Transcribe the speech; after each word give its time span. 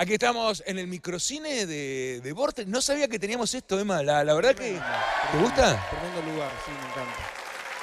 Aquí 0.00 0.14
estamos 0.14 0.62
en 0.64 0.78
el 0.78 0.86
microcine 0.86 1.66
de, 1.66 2.22
de 2.22 2.32
Vortex. 2.32 2.66
No 2.66 2.80
sabía 2.80 3.06
que 3.06 3.18
teníamos 3.18 3.54
esto, 3.54 3.78
Emma. 3.78 4.02
La, 4.02 4.24
la 4.24 4.32
verdad 4.32 4.54
que. 4.54 4.80
¿Te 5.30 5.38
gusta? 5.38 5.78
Tremendo 5.90 6.22
lugar, 6.32 6.50
sí, 6.64 6.70
me 6.72 6.88
encanta. 6.88 7.18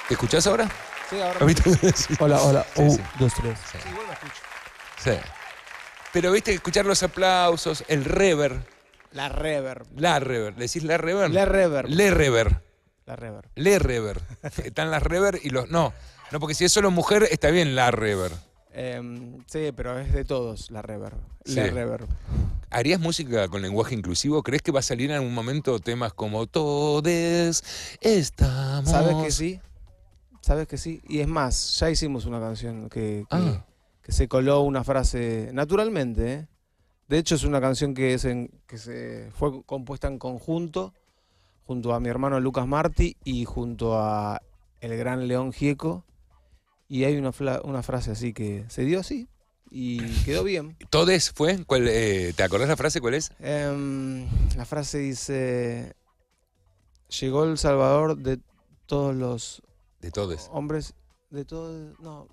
¿Te 0.08 0.14
escuchás 0.14 0.44
ahora? 0.48 0.68
Sí, 1.08 1.20
ahora. 1.20 1.38
Hola, 2.18 2.42
hola. 2.42 2.66
Sí, 2.74 2.82
Un, 2.82 2.90
sí. 2.90 3.02
dos, 3.20 3.32
tres. 3.40 3.56
Sí. 3.70 3.78
Sí, 3.80 3.88
bueno, 3.94 4.12
escucho. 4.12 4.42
Sí. 5.04 5.12
Pero 6.12 6.32
viste, 6.32 6.52
escuchar 6.54 6.86
los 6.86 7.00
aplausos, 7.04 7.84
el 7.86 8.04
rever, 8.04 8.62
La 9.12 9.28
reverb. 9.28 9.86
la 9.96 10.18
rever. 10.18 10.54
¿Le 10.54 10.66
decís 10.66 10.82
la 10.82 10.98
rever? 10.98 11.30
La 11.30 11.44
reverb. 11.44 11.88
Le 11.88 12.10
rever. 12.10 12.62
La 13.06 13.14
reverb. 13.14 13.46
Le 13.54 13.78
rever. 13.78 14.20
Están 14.64 14.90
las 14.90 15.04
rever 15.04 15.38
y 15.40 15.50
los. 15.50 15.70
No, 15.70 15.94
no, 16.32 16.40
porque 16.40 16.54
si 16.56 16.64
es 16.64 16.72
solo 16.72 16.90
mujer, 16.90 17.28
está 17.30 17.50
bien 17.50 17.76
la 17.76 17.92
rever. 17.92 18.32
Em, 18.80 19.38
sí, 19.46 19.72
pero 19.74 19.98
es 19.98 20.12
de 20.12 20.24
todos 20.24 20.70
la 20.70 20.82
reverb. 20.82 21.18
Sí. 21.44 21.56
La 21.56 21.66
reverb. 21.66 22.06
¿Harías 22.70 23.00
música 23.00 23.48
con 23.48 23.60
lenguaje 23.60 23.94
inclusivo? 23.96 24.42
¿Crees 24.44 24.62
que 24.62 24.70
va 24.70 24.78
a 24.78 24.82
salir 24.82 25.10
en 25.10 25.16
algún 25.16 25.34
momento 25.34 25.80
temas 25.80 26.12
como 26.12 26.46
Todes 26.46 27.64
estamos? 28.00 28.88
¿Sabes 28.90 29.16
que 29.16 29.30
sí? 29.32 29.60
¿Sabes 30.42 30.68
que 30.68 30.78
sí? 30.78 31.00
Y 31.08 31.18
es 31.18 31.26
más, 31.26 31.76
ya 31.80 31.90
hicimos 31.90 32.24
una 32.24 32.38
canción 32.38 32.88
que, 32.88 33.24
que, 33.28 33.36
Ah. 33.36 33.64
que 34.02 34.12
se 34.12 34.28
coló 34.28 34.60
una 34.60 34.84
frase 34.84 35.50
naturalmente. 35.52 36.32
¿eh? 36.32 36.46
De 37.08 37.18
hecho, 37.18 37.34
es 37.34 37.42
una 37.44 37.60
canción 37.60 37.94
que, 37.94 38.14
es 38.14 38.24
en- 38.26 38.50
que 38.68 38.78
se 38.78 39.30
fue 39.32 39.62
compuesta 39.64 40.06
en 40.06 40.18
conjunto 40.18 40.94
junto 41.64 41.94
a 41.94 42.00
mi 42.00 42.08
hermano 42.10 42.38
Lucas 42.38 42.66
Martí 42.68 43.16
y 43.24 43.44
junto 43.44 43.98
a 43.98 44.40
el 44.80 44.96
gran 44.96 45.26
León 45.26 45.52
Gieco. 45.52 46.04
Y 46.88 47.04
hay 47.04 47.16
una, 47.16 47.32
una 47.64 47.82
frase 47.82 48.10
así 48.10 48.32
que 48.32 48.64
se 48.68 48.82
dio 48.84 49.00
así 49.00 49.28
y 49.70 50.00
quedó 50.24 50.42
bien. 50.44 50.76
¿Todes 50.90 51.30
fue? 51.32 51.62
¿Cuál, 51.66 51.86
eh, 51.88 52.32
¿Te 52.34 52.42
acordás 52.42 52.68
la 52.68 52.76
frase? 52.76 53.00
¿Cuál 53.00 53.14
es? 53.14 53.30
Em, 53.40 54.26
la 54.56 54.64
frase 54.64 54.98
dice, 54.98 55.94
llegó 57.20 57.44
el 57.44 57.58
Salvador 57.58 58.16
de 58.16 58.40
todos 58.86 59.14
los 59.14 59.62
De 60.00 60.10
Todes. 60.10 60.48
hombres, 60.52 60.94
de 61.30 61.44
todos... 61.44 61.98
No, 62.00 62.26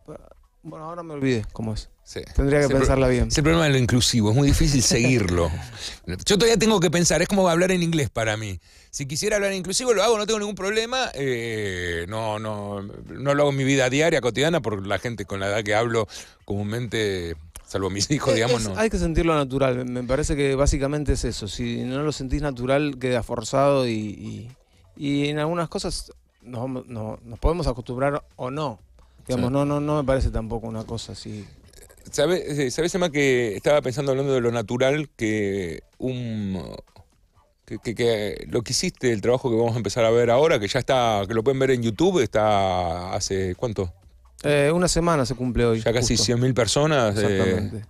bueno, 0.65 0.85
ahora 0.85 1.03
me 1.03 1.13
olvidé 1.13 1.45
cómo 1.53 1.73
es. 1.73 1.89
Sí. 2.03 2.21
Tendría 2.35 2.59
que 2.59 2.65
Es 2.65 2.71
pensarla 2.71 3.07
bien. 3.07 3.29
Es 3.29 3.37
el 3.37 3.43
problema 3.43 3.65
de 3.65 3.71
lo 3.71 3.77
inclusivo, 3.77 4.29
es 4.31 4.35
muy 4.35 4.47
difícil 4.47 4.81
seguirlo. 4.83 5.49
Yo 6.25 6.37
todavía 6.37 6.57
tengo 6.57 6.79
que 6.79 6.91
pensar, 6.91 7.21
es 7.21 7.27
como 7.27 7.47
hablar 7.49 7.71
en 7.71 7.81
inglés 7.81 8.09
para 8.09 8.35
mí. 8.37 8.59
Si 8.91 9.05
quisiera 9.07 9.37
hablar 9.37 9.51
en 9.51 9.57
inclusivo, 9.59 9.93
lo 9.93 10.03
hago, 10.03 10.17
no 10.17 10.25
tengo 10.27 10.39
ningún 10.39 10.55
problema. 10.55 11.09
eh, 11.13 12.05
no, 12.09 12.37
no, 12.39 12.81
no 12.81 13.33
lo 13.33 13.41
hago 13.43 13.51
en 13.51 13.57
mi 13.57 13.63
vida 13.63 13.89
diaria, 13.89 14.21
cotidiana, 14.21 14.61
por 14.61 14.85
la 14.85 14.99
gente 14.99 15.25
con 15.25 15.39
la 15.39 15.47
edad 15.47 15.63
que 15.63 15.73
hablo 15.75 16.07
comúnmente, 16.45 17.35
salvo 17.67 17.89
mis 17.89 18.09
hijos, 18.11 18.33
digamos, 18.33 18.61
es- 18.61 18.69
no. 18.69 18.77
Hay 18.77 18.89
que 18.89 18.97
sentirlo 18.97 19.35
natural. 19.35 19.85
Me 19.85 20.03
parece 20.03 20.35
que 20.35 20.55
básicamente 20.55 21.13
es 21.13 21.25
eso. 21.25 21.47
Si 21.47 21.83
no 21.83 22.01
lo 22.03 22.11
sentís 22.11 22.41
natural, 22.41 22.97
queda 22.99 23.23
forzado 23.23 23.87
y, 23.87 23.91
y- 23.93 24.51
y 24.97 25.27
en 25.29 25.39
algunas 25.39 25.67
cosas 25.69 26.11
nos, 26.41 26.69
no- 26.87 27.19
nos 27.23 27.39
podemos 27.39 27.67
acostumbrar 27.67 28.23
o 28.35 28.49
no. 28.51 28.79
Digamos, 29.27 29.49
Sí. 29.49 29.53
no, 29.53 29.65
no, 29.65 29.79
no 29.79 29.97
me 29.97 30.03
parece 30.03 30.29
tampoco 30.29 30.67
una 30.67 30.83
cosa 30.83 31.13
así. 31.13 31.45
¿Sabes, 32.11 32.59
eh, 32.59 32.71
¿Sabes, 32.71 32.93
Emma, 32.95 33.09
que 33.11 33.55
estaba 33.55 33.81
pensando 33.81 34.11
hablando 34.11 34.33
de 34.33 34.41
lo 34.41 34.51
natural, 34.51 35.09
que 35.15 35.81
un... 35.97 36.61
Que, 37.65 37.79
que- 37.79 37.95
que 37.95 38.45
lo 38.49 38.61
que 38.61 38.73
hiciste, 38.73 39.11
el 39.11 39.21
trabajo 39.21 39.49
que 39.49 39.55
vamos 39.55 39.73
a 39.73 39.77
empezar 39.77 40.05
a 40.05 40.11
ver 40.11 40.29
ahora, 40.29 40.59
que 40.59 40.67
ya 40.67 40.77
está, 40.77 41.23
que 41.27 41.33
lo 41.33 41.43
pueden 41.43 41.57
ver 41.57 41.71
en 41.71 41.81
YouTube, 41.81 42.19
está 42.21 43.11
hace, 43.15 43.55
¿cuánto? 43.55 43.91
Eh, 44.43 44.71
una 44.71 44.87
semana 44.87 45.25
se 45.25 45.33
cumple 45.33 45.65
hoy. 45.65 45.81
Ya 45.81 45.91
casi 45.91 46.15
justo. 46.15 46.37
100.000 46.37 46.53
personas. 46.53 47.17
eh, 47.17 47.21
Exactamente. 47.21 47.85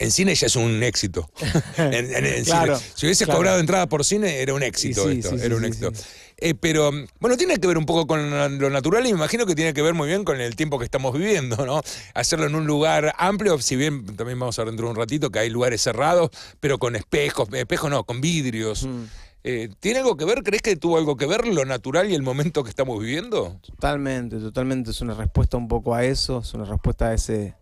En 0.00 0.10
cine 0.10 0.34
ya 0.34 0.48
es 0.48 0.56
un 0.56 0.82
éxito. 0.82 1.30
En, 1.78 1.92
en- 1.94 2.26
en 2.26 2.44
Claro, 2.44 2.76
cine. 2.76 2.90
Si 2.96 3.06
hubiese 3.06 3.24
claro. 3.24 3.38
cobrado 3.38 3.60
entrada 3.60 3.88
por 3.88 4.04
cine, 4.04 4.42
era 4.42 4.52
un 4.54 4.64
éxito 4.64 5.04
sí, 5.08 5.18
esto. 5.20 5.30
sí, 5.30 5.36
era 5.36 5.46
sí, 5.46 5.52
un 5.54 5.64
éxito. 5.64 5.92
Eh, 6.40 6.54
pero, 6.54 6.90
bueno, 7.18 7.36
tiene 7.36 7.56
que 7.58 7.66
ver 7.66 7.78
un 7.78 7.84
poco 7.86 8.06
con 8.06 8.30
lo 8.30 8.70
natural 8.70 9.04
y 9.06 9.10
me 9.12 9.18
imagino 9.18 9.44
que 9.44 9.56
tiene 9.56 9.74
que 9.74 9.82
ver 9.82 9.94
muy 9.94 10.06
bien 10.06 10.24
con 10.24 10.40
el 10.40 10.54
tiempo 10.54 10.78
que 10.78 10.84
estamos 10.84 11.12
viviendo, 11.12 11.66
¿no? 11.66 11.80
Hacerlo 12.14 12.46
en 12.46 12.54
un 12.54 12.64
lugar 12.66 13.12
amplio, 13.18 13.58
si 13.60 13.74
bien 13.74 14.06
también 14.16 14.38
vamos 14.38 14.56
a 14.58 14.62
ver 14.62 14.70
dentro 14.70 14.86
de 14.86 14.92
un 14.92 14.96
ratito 14.96 15.30
que 15.30 15.40
hay 15.40 15.50
lugares 15.50 15.82
cerrados, 15.82 16.30
pero 16.60 16.78
con 16.78 16.94
espejos, 16.94 17.48
espejos 17.52 17.90
no, 17.90 18.04
con 18.04 18.20
vidrios. 18.20 18.84
Mm, 18.86 19.04
Eh, 19.44 19.68
¿Tiene 19.80 20.00
algo 20.00 20.16
que 20.16 20.24
ver? 20.24 20.42
¿Crees 20.42 20.62
que 20.62 20.76
tuvo 20.76 20.98
algo 20.98 21.16
que 21.16 21.24
ver 21.24 21.46
lo 21.46 21.64
natural 21.64 22.10
y 22.10 22.14
el 22.14 22.22
momento 22.22 22.64
que 22.64 22.70
estamos 22.70 22.98
viviendo? 23.00 23.56
Totalmente, 23.64 24.36
totalmente. 24.38 24.90
Es 24.90 25.00
una 25.00 25.14
respuesta 25.14 25.56
un 25.56 25.68
poco 25.68 25.94
a 25.94 26.04
eso. 26.04 26.40
Es 26.40 26.52
una 26.54 26.64
respuesta 26.64 27.06
a 27.06 27.14
ese, 27.14 27.54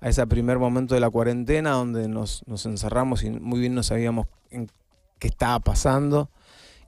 a 0.00 0.08
ese 0.10 0.26
primer 0.26 0.58
momento 0.58 0.94
de 0.94 1.00
la 1.00 1.10
cuarentena 1.10 1.70
donde 1.72 2.08
nos, 2.08 2.46
nos 2.46 2.66
encerramos 2.66 3.22
y 3.24 3.30
muy 3.30 3.58
bien 3.58 3.74
no 3.74 3.82
sabíamos 3.82 4.26
en 4.50 4.70
qué 5.18 5.28
estaba 5.28 5.58
pasando. 5.60 6.30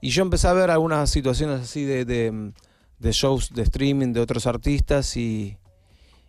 Y 0.01 0.09
yo 0.09 0.23
empecé 0.23 0.47
a 0.47 0.53
ver 0.53 0.71
algunas 0.71 1.09
situaciones 1.09 1.61
así 1.61 1.85
de, 1.85 2.05
de- 2.05 2.51
de 2.99 3.11
shows 3.11 3.51
de 3.53 3.61
streaming 3.63 4.13
de 4.13 4.19
otros 4.19 4.45
artistas 4.47 5.15
y, 5.17 5.57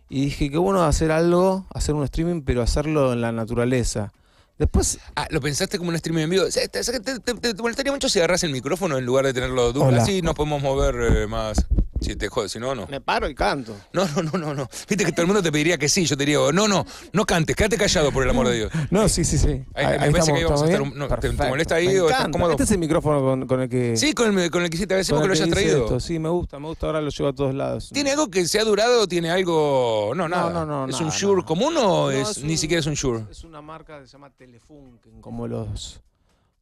y 0.09 0.25
dije, 0.25 0.49
qué 0.49 0.57
bueno 0.57 0.83
hacer 0.83 1.11
algo, 1.11 1.65
hacer 1.73 1.93
un 1.95 2.03
streaming, 2.03 2.41
pero 2.43 2.61
hacerlo 2.61 3.13
en 3.13 3.21
la 3.21 3.31
naturaleza. 3.31 4.11
Después, 4.57 4.99
Ah, 5.15 5.27
¿lo 5.31 5.41
pensaste 5.41 5.77
como 5.77 5.89
un 5.89 5.95
streaming 5.95 6.23
en 6.23 6.29
vivo? 6.29 6.43
¿Te, 6.53 6.67
te- 6.67 6.83
te- 6.83 7.19
te- 7.19 7.53
te 7.53 7.61
molestaría 7.61 7.91
mucho 7.91 8.07
si 8.09 8.19
agarras 8.19 8.43
el 8.43 8.51
micrófono 8.51 8.97
en 8.97 9.05
lugar 9.05 9.25
de 9.25 9.33
tenerlo 9.33 9.71
duro? 9.73 9.85
Así 10.01 10.21
nos 10.21 10.35
podemos 10.35 10.61
mover 10.61 10.95
eh, 11.11 11.27
más. 11.27 11.57
Si 12.03 12.15
te 12.15 12.27
jodes, 12.27 12.51
si 12.51 12.59
no, 12.59 12.75
no. 12.75 12.85
me 12.87 12.99
paro 13.01 13.27
y 13.29 13.35
canto. 13.35 13.75
No, 13.93 14.05
no, 14.07 14.23
no, 14.23 14.37
no, 14.37 14.53
no. 14.53 14.67
Viste 14.89 15.05
que 15.05 15.11
todo 15.11 15.21
el 15.21 15.27
mundo 15.27 15.41
te 15.41 15.51
pediría 15.51 15.77
que 15.77 15.87
sí. 15.89 16.05
Yo 16.05 16.15
te 16.17 16.25
diría, 16.25 16.39
no, 16.53 16.67
no, 16.67 16.85
no 17.13 17.25
cantes, 17.25 17.55
quédate 17.55 17.77
callado 17.77 18.11
por 18.11 18.23
el 18.23 18.29
amor 18.29 18.47
de 18.49 18.55
Dios. 18.55 18.71
No, 18.91 19.07
sí, 19.09 19.23
sí, 19.23 19.37
sí. 19.37 19.63
Ahí- 19.73 19.99
me 19.99 20.11
parece 20.11 20.33
que 20.33 20.39
íbamos 20.41 20.61
a 20.61 20.65
estar 20.65 20.81
un- 20.81 20.97
no, 20.97 21.07
¿te- 21.07 21.29
te 21.29 21.47
molesta 21.49 21.75
ahí 21.75 21.87
Me 21.87 22.01
o 22.01 22.05
estás 22.05 22.19
encanta. 22.21 22.37
cómodo? 22.37 22.51
Este 22.51 22.63
es 22.63 22.71
el 22.71 22.77
micrófono 22.79 23.21
con, 23.21 23.47
con 23.47 23.61
el 23.61 23.69
que... 23.69 23.97
Sí, 23.97 24.13
con 24.13 24.37
el, 24.37 24.51
con 24.51 24.63
el 24.63 24.69
que 24.69 24.77
sí 24.77 24.85
te 24.85 24.93
agradecemos 24.93 25.21
con 25.21 25.29
que 25.31 25.37
lo 25.37 25.43
hayas 25.43 25.49
traído. 25.53 25.83
esto. 25.85 25.99
Sí, 25.99 26.19
me 26.19 26.29
gusta, 26.29 26.59
me 26.59 26.67
gusta. 26.67 26.85
Ahora 26.87 27.01
lo 27.01 27.09
llevo 27.09 27.29
a 27.29 27.33
todos 27.33 27.55
lados. 27.55 27.89
¿Tiene 27.93 28.11
algo 28.11 28.29
que 28.29 28.45
se 28.47 28.59
ha 28.59 28.63
durado? 28.65 29.07
¿Tiene 29.07 29.31
algo.? 29.31 30.11
No, 30.15 30.27
nada. 30.27 30.51
no, 30.51 30.65
no, 30.65 30.85
¿Es 30.87 30.93
nada, 30.93 31.05
un 31.05 31.11
Shure 31.11 31.35
nada. 31.37 31.45
común 31.47 31.75
o 31.77 31.81
No, 31.81 32.11
es, 32.11 32.37
es 32.37 32.43
ni 32.43 32.57
siquiera 32.57 32.79
es 32.81 32.85
un 32.85 32.93
Shure? 32.95 33.23
Es 33.31 33.43
una 33.43 33.61
marca 33.61 33.99
que 33.99 34.07
se 34.07 34.13
llama 34.13 34.29
Telefunken, 34.29 35.21
como 35.21 35.47
los, 35.47 36.01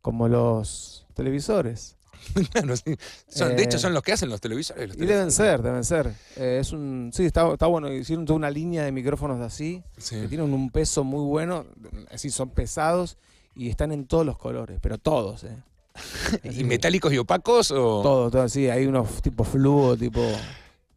como 0.02 0.28
los 0.28 1.06
televisores. 1.14 1.98
Claro, 2.52 2.76
sí. 2.78 2.96
Son- 3.28 3.56
de 3.56 3.62
Eh, 3.62 3.66
hecho, 3.66 3.78
son 3.80 3.94
los 3.94 4.04
que 4.04 4.12
hacen 4.14 4.30
los 4.30 4.40
televisores. 4.42 4.90
los 4.90 4.98
Y 4.98 5.06
deben 5.06 5.32
ser, 5.32 5.62
deben 5.62 5.84
ser. 5.84 6.14
Eh, 6.38 6.60
es 6.62 6.72
un, 6.72 7.12
sí, 7.14 7.26
está, 7.26 7.52
está 7.52 7.66
bueno. 7.68 7.92
Hicieron 7.92 8.26
toda 8.26 8.38
una 8.38 8.50
línea 8.52 8.84
de 8.84 8.92
micrófonos 8.92 9.40
de 9.40 9.46
así, 9.46 9.84
Sí. 9.98 10.20
que 10.22 10.28
tienen 10.28 10.54
un 10.54 10.70
peso 10.70 11.04
muy 11.04 11.24
bueno. 11.24 11.66
Así 12.12 12.30
son 12.30 12.50
pesados 12.50 13.18
y 13.56 13.70
están 13.70 13.92
en 13.92 14.06
todos 14.06 14.26
los 14.26 14.38
colores, 14.38 14.80
pero 14.82 14.98
todos, 14.98 15.44
¿eh? 15.44 15.58
¿Y 16.44 16.64
metálicos 16.64 17.12
y 17.12 17.18
opacos? 17.18 17.72
O... 17.72 18.02
Todo, 18.02 18.32
todo 18.32 18.42
así. 18.44 18.70
Hay 18.70 18.86
unos 18.86 19.22
tipo 19.22 19.44
fluo, 19.44 19.98
tipo. 19.98 20.22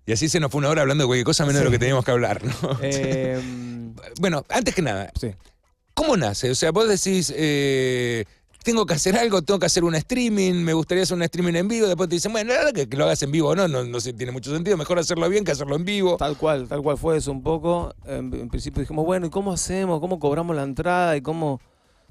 Y 0.06 0.12
así 0.12 0.28
se 0.28 0.38
nos 0.38 0.50
fue 0.52 0.58
una 0.60 0.68
hora 0.68 0.82
hablando 0.82 1.04
de 1.04 1.06
cualquier 1.08 1.24
cosa 1.24 1.44
menos 1.46 1.60
de 1.60 1.64
lo 1.64 1.70
Sí. 1.70 1.74
que 1.74 1.78
teníamos 1.80 2.04
que 2.04 2.10
hablar, 2.10 2.42
¿no? 2.44 2.52
eh, 2.82 3.41
Bueno, 4.20 4.44
antes 4.50 4.74
que 4.74 4.82
nada, 4.82 5.10
sí. 5.18 5.30
¿cómo 5.94 6.16
nace? 6.16 6.50
O 6.50 6.54
sea, 6.54 6.70
vos 6.72 6.86
decís, 6.88 7.32
eh, 7.34 8.24
tengo 8.64 8.86
que 8.86 8.94
hacer 8.94 9.16
algo, 9.16 9.42
tengo 9.42 9.60
que 9.60 9.66
hacer 9.66 9.84
un 9.84 9.94
streaming, 9.94 10.54
me 10.54 10.72
gustaría 10.72 11.04
hacer 11.04 11.16
un 11.16 11.22
streaming 11.22 11.54
en 11.54 11.69
vivo, 11.69 11.86
después 11.86 12.08
te 12.08 12.16
dicen, 12.16 12.32
bueno, 12.32 12.52
la 12.52 12.58
verdad 12.58 12.72
que, 12.72 12.88
que 12.88 12.97
lo 12.97 13.04
hagas 13.04 13.22
en 13.22 13.30
vivo, 13.30 13.54
no, 13.54 13.69
no, 13.69 13.84
no 13.84 14.00
sé, 14.00 14.12
tiene 14.12 14.32
mucho 14.32 14.50
sentido, 14.50 14.76
mejor 14.76 14.98
hacerlo 14.98 15.28
bien 15.28 15.44
que 15.44 15.52
hacerlo 15.52 15.76
en 15.76 15.84
vivo. 15.84 16.16
Tal 16.16 16.36
cual, 16.36 16.66
tal 16.66 16.82
cual 16.82 16.98
fue 16.98 17.19
eso 17.19 17.30
un 17.30 17.42
poco. 17.42 17.94
En, 18.06 18.34
en 18.34 18.48
principio 18.48 18.80
dijimos, 18.80 19.04
bueno, 19.04 19.26
¿y 19.26 19.30
cómo 19.30 19.53
hacemos? 19.53 20.00
¿Cómo 20.00 20.19
cobramos 20.19 20.56
la 20.56 20.64
entrada? 20.64 21.16
¿Y 21.16 21.20
cómo...? 21.20 21.60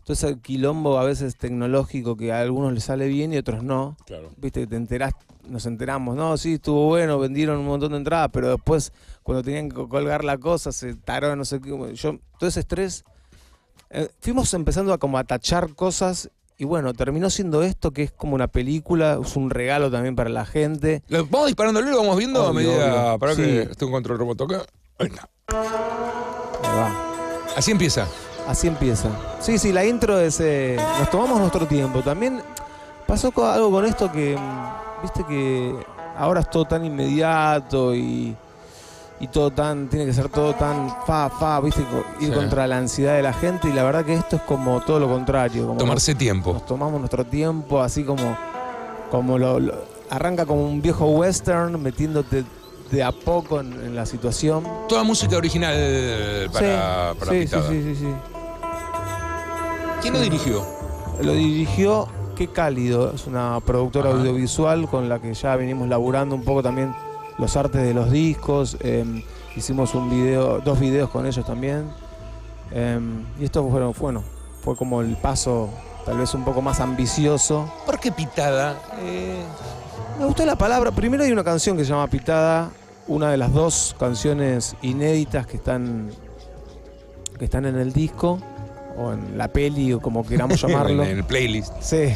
Todo 0.04 0.16
ese 0.16 0.38
quilombo 0.40 1.00
a 1.00 1.06
veces 1.06 1.38
tecnológico 1.38 2.18
que 2.18 2.34
a 2.34 2.42
algunos 2.42 2.74
les 2.74 2.84
sale 2.84 3.08
bien 3.08 3.32
y 3.32 3.38
a 3.38 3.40
otros 3.40 3.64
no. 3.64 3.96
Claro. 4.06 4.32
Viste, 4.36 4.60
que 4.60 4.68
te 4.68 4.76
enterás, 4.76 5.14
nos 5.48 5.66
enteramos, 5.66 6.18
no, 6.18 6.36
sí, 6.36 6.56
estuvo 6.56 6.88
bueno, 6.88 7.20
vendieron 7.20 7.60
un 7.60 7.68
montón 7.68 7.94
de 7.94 8.00
entradas, 8.00 8.28
pero 8.34 8.50
después 8.50 8.92
cuando 9.24 9.42
tenían 9.44 9.70
que 9.70 9.88
colgar 9.88 10.26
la 10.26 10.38
cosa 10.38 10.74
se 10.74 10.94
taró, 10.96 11.38
no 11.38 11.46
sé 11.46 11.62
qué. 11.62 11.70
Yo, 11.96 12.20
todo 12.38 12.50
ese 12.50 12.60
estrés, 12.60 13.06
eh, 13.92 14.10
fuimos 14.20 14.54
empezando 14.54 14.92
a 14.92 14.98
como 14.98 15.18
a 15.18 15.24
tachar 15.24 15.74
cosas 15.74 16.30
y 16.58 16.66
bueno, 16.66 16.94
terminó 16.94 17.30
siendo 17.30 17.64
esto 17.64 17.92
que 17.92 18.04
es 18.04 18.12
como 18.12 18.36
una 18.36 18.48
película, 18.48 19.20
es 19.22 19.36
un 19.36 19.50
regalo 19.50 19.90
también 19.92 20.16
para 20.16 20.30
la 20.30 20.46
gente. 20.46 21.02
Lo 21.08 21.26
vamos 21.26 21.48
disparándole, 21.48 21.90
lo 21.92 21.98
vamos 21.98 22.18
viendo 22.18 22.46
a 22.46 22.54
medida. 22.54 23.06
obvio. 23.14 23.20
Para 23.20 23.36
que 23.36 23.44
Sí. 23.64 23.70
esté 23.72 23.86
un 23.86 23.92
control 23.92 24.20
remoto 24.20 24.44
acá. 24.46 24.62
Ahí 25.00 25.10
va. 25.10 26.92
Así 27.56 27.72
empieza. 27.72 28.08
Así 28.48 28.68
empieza. 28.68 29.10
Sí, 29.40 29.58
sí, 29.58 29.72
la 29.72 29.86
intro 29.86 30.20
es. 30.20 30.40
eh, 30.40 30.78
nos 31.00 31.10
tomamos 31.10 31.40
nuestro 31.40 31.66
tiempo. 31.68 32.02
También 32.02 32.42
pasó 33.08 33.32
algo 33.46 33.72
con 33.72 33.86
esto 33.86 34.12
que. 34.12 34.36
mm, 34.38 34.84
Viste 35.04 35.26
que 35.26 35.76
ahora 36.18 36.40
es 36.40 36.50
todo 36.50 36.66
tan 36.66 36.86
inmediato 36.86 37.94
y. 37.94 38.36
Y 39.24 39.28
todo 39.28 39.52
tan. 39.52 39.88
Tiene 39.88 40.06
que 40.06 40.14
ser 40.14 40.28
todo 40.30 40.54
tan 40.54 40.90
fa, 41.08 41.30
fa, 41.30 41.60
viste, 41.62 41.82
ir 42.20 42.28
Sí. 42.28 42.34
contra 42.34 42.68
la 42.68 42.78
ansiedad 42.78 43.16
de 43.16 43.22
la 43.22 43.32
gente. 43.34 43.70
Y 43.70 43.74
la 43.74 43.84
verdad 43.84 44.04
que 44.04 44.14
esto 44.14 44.36
es 44.36 44.42
como 44.42 44.82
todo 44.82 45.00
lo 45.00 45.08
contrario. 45.08 45.66
Como 45.68 45.78
Tomarse 45.80 46.12
nos, 46.14 46.20
tiempo. 46.20 46.54
nos 46.54 46.66
tomamos 46.66 47.00
nuestro 47.00 47.24
tiempo, 47.26 47.82
así 47.82 48.04
como. 48.04 48.36
Como 49.12 49.38
lo, 49.38 49.60
lo- 49.60 49.76
arranca 50.10 50.46
como 50.46 50.66
un 50.68 50.82
viejo 50.82 51.06
western, 51.06 51.82
metiéndote 51.82 52.44
de 52.92 53.04
a 53.04 53.12
poco 53.12 53.60
en, 53.62 53.72
en 53.74 53.96
la 53.96 54.06
situación. 54.06 54.64
Toda 54.90 55.04
música 55.04 55.38
original 55.38 55.74
para, 56.52 57.14
sí, 57.14 57.20
para 57.20 57.32
sí, 57.32 57.40
Pitada. 57.40 57.70
sí, 57.70 57.82
sí, 57.82 57.96
sí, 57.96 58.02
sí. 58.02 58.14
¿Quién 60.02 60.14
lo 60.16 60.20
dirigió? 60.20 60.64
Lo 61.22 61.32
dirigió 61.34 62.08
Qué 62.36 62.48
Cálido, 62.48 63.14
es 63.14 63.26
una 63.28 63.60
productora 63.66 64.10
audiovisual 64.12 64.88
con 64.90 65.08
la 65.08 65.20
que 65.20 65.34
ya 65.34 65.56
venimos 65.56 65.88
laburando 65.88 66.36
un 66.36 66.44
poco 66.44 66.62
también 66.64 66.94
los 67.38 67.56
artes 67.58 67.82
de 67.84 67.94
los 67.94 68.12
discos. 68.12 68.78
eh, 68.82 69.24
hicimos 69.56 69.94
un 69.96 70.10
video, 70.10 70.60
dos 70.60 70.80
videos 70.80 71.10
con 71.10 71.26
ellos 71.26 71.46
también. 71.46 71.90
eh, 72.72 73.00
y 73.40 73.46
esto 73.46 73.68
fueron, 73.70 73.94
bueno, 74.00 74.24
fue 74.62 74.76
como 74.76 75.02
el 75.02 75.16
paso 75.18 75.70
tal 76.06 76.18
vez 76.18 76.34
un 76.34 76.44
poco 76.44 76.62
más 76.62 76.80
ambicioso. 76.80 77.72
¿Por 77.86 78.00
qué 78.00 78.12
Pitada? 78.12 78.76
Eh, 79.02 79.42
Me 80.20 80.26
gustó 80.26 80.46
la 80.46 80.56
palabra. 80.56 80.92
Primero 80.92 81.24
hay 81.24 81.32
una 81.32 81.44
canción 81.44 81.78
que 81.78 81.84
se 81.84 81.90
llama 81.92 82.08
Pitada, 82.08 82.70
una 83.08 83.32
de 83.32 83.38
las 83.38 83.52
dos 83.54 83.96
canciones 84.00 84.76
inéditas 84.82 85.46
que 85.48 85.58
están 85.58 86.10
que 87.40 87.46
están 87.46 87.66
en 87.66 87.78
el 87.78 87.92
disco 87.94 88.40
o 88.98 89.12
en 89.12 89.38
la 89.38 89.48
peli 89.48 89.92
o 89.92 90.00
como 90.00 90.24
queramos 90.26 90.62
llamarlo. 90.62 91.04
en 91.04 91.18
el 91.18 91.24
playlist. 91.24 91.74
Sí. 91.82 92.14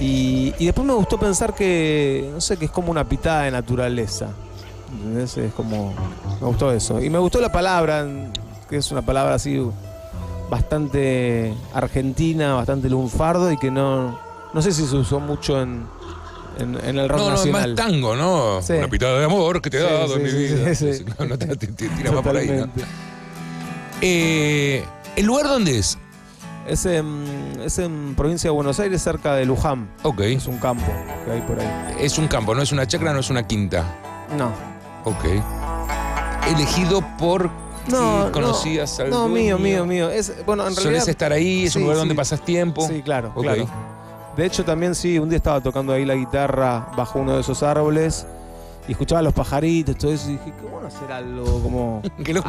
Y, 0.00 0.52
y 0.58 0.66
después 0.66 0.86
me 0.86 0.92
gustó 0.94 1.18
pensar 1.18 1.54
que, 1.54 2.28
no 2.32 2.40
sé, 2.40 2.56
que 2.56 2.64
es 2.66 2.70
como 2.70 2.90
una 2.90 3.08
pitada 3.08 3.42
de 3.42 3.50
naturaleza. 3.50 4.28
¿Entendés? 4.92 5.36
Es 5.38 5.52
como. 5.54 5.94
Me 6.40 6.46
gustó 6.46 6.72
eso. 6.72 7.00
Y 7.02 7.10
me 7.10 7.18
gustó 7.18 7.40
la 7.40 7.52
palabra, 7.52 8.06
que 8.68 8.76
es 8.76 8.90
una 8.90 9.02
palabra 9.02 9.34
así 9.34 9.60
bastante 10.50 11.54
argentina, 11.72 12.54
bastante 12.54 12.88
lunfardo 12.88 13.50
y 13.52 13.56
que 13.56 13.70
no. 13.70 14.18
No 14.52 14.62
sé 14.62 14.72
si 14.72 14.86
se 14.86 14.94
usó 14.96 15.18
mucho 15.18 15.60
en, 15.60 15.84
en, 16.58 16.78
en 16.84 16.98
el 16.98 17.08
rock 17.08 17.18
No, 17.18 17.28
no, 17.30 17.34
es 17.34 17.40
nacional. 17.46 17.74
más 17.74 17.86
tango, 17.86 18.14
¿no? 18.14 18.62
Sí. 18.62 18.74
Una 18.74 18.88
pitada 18.88 19.18
de 19.18 19.24
amor 19.24 19.60
que 19.60 19.70
te 19.70 19.78
he 19.78 19.80
Sí, 19.80 19.86
dado 19.92 20.08
sí, 20.08 20.14
en 20.14 20.22
mi 20.22 20.30
vida. 20.30 21.14
No, 21.18 21.24
no 21.26 21.38
te, 21.38 21.46
te- 21.56 21.66
te 21.68 21.88
tira 21.88 22.12
más 22.12 22.22
por 22.22 22.36
ahí. 22.36 22.64
Eh, 24.00 24.84
¿El 25.16 25.26
lugar 25.26 25.46
dónde 25.46 25.78
es? 25.78 25.98
Es 26.66 26.86
en, 26.86 27.24
es 27.62 27.78
en 27.78 28.14
provincia 28.16 28.48
de 28.48 28.54
Buenos 28.54 28.80
Aires, 28.80 29.02
cerca 29.02 29.34
de 29.34 29.44
Luján. 29.44 29.90
Ok. 30.02 30.20
Es 30.20 30.46
un 30.46 30.58
campo 30.58 30.90
que 31.26 31.32
hay 31.32 31.40
por 31.42 31.60
ahí. 31.60 31.96
Es 32.00 32.16
un 32.18 32.26
campo, 32.26 32.54
no 32.54 32.62
es 32.62 32.72
una 32.72 32.86
chacra, 32.86 33.12
no 33.12 33.20
es 33.20 33.28
una 33.30 33.46
quinta. 33.46 33.84
No. 34.36 34.50
Ok. 35.04 35.24
Elegido 36.48 37.02
por 37.18 37.50
No, 37.88 38.30
conocías 38.32 38.98
al 39.00 39.10
No, 39.10 39.28
mío, 39.28 39.58
mío, 39.58 39.84
mío. 39.84 40.08
Es, 40.08 40.32
bueno, 40.46 40.66
en 40.66 40.74
Solés 40.74 40.84
realidad. 40.90 41.08
estar 41.10 41.32
ahí, 41.32 41.64
es 41.64 41.72
Sí, 41.74 41.78
un 41.78 41.82
lugar 41.84 41.96
sí. 41.96 42.00
donde 42.00 42.14
pasas 42.14 42.40
tiempo. 42.40 42.86
Sí, 42.88 43.02
claro, 43.02 43.32
Ok. 43.34 43.42
claro. 43.42 43.66
De 44.36 44.46
hecho, 44.46 44.64
también 44.64 44.94
sí, 44.94 45.18
un 45.18 45.28
día 45.28 45.36
estaba 45.36 45.60
tocando 45.60 45.92
ahí 45.92 46.04
la 46.04 46.14
guitarra 46.14 46.88
bajo 46.96 47.18
uno 47.20 47.34
de 47.34 47.40
esos 47.42 47.62
árboles 47.62 48.26
y 48.88 48.92
escuchaba 48.92 49.22
los 49.22 49.32
pajaritos, 49.32 49.96
todo 49.96 50.12
eso, 50.12 50.28
y 50.28 50.32
dije, 50.32 50.52
qué 50.60 50.66
bueno 50.66 50.88
hacer 50.88 51.10
algo 51.10 51.62
como 51.62 52.02
Qué 52.24 52.34
loco, 52.34 52.48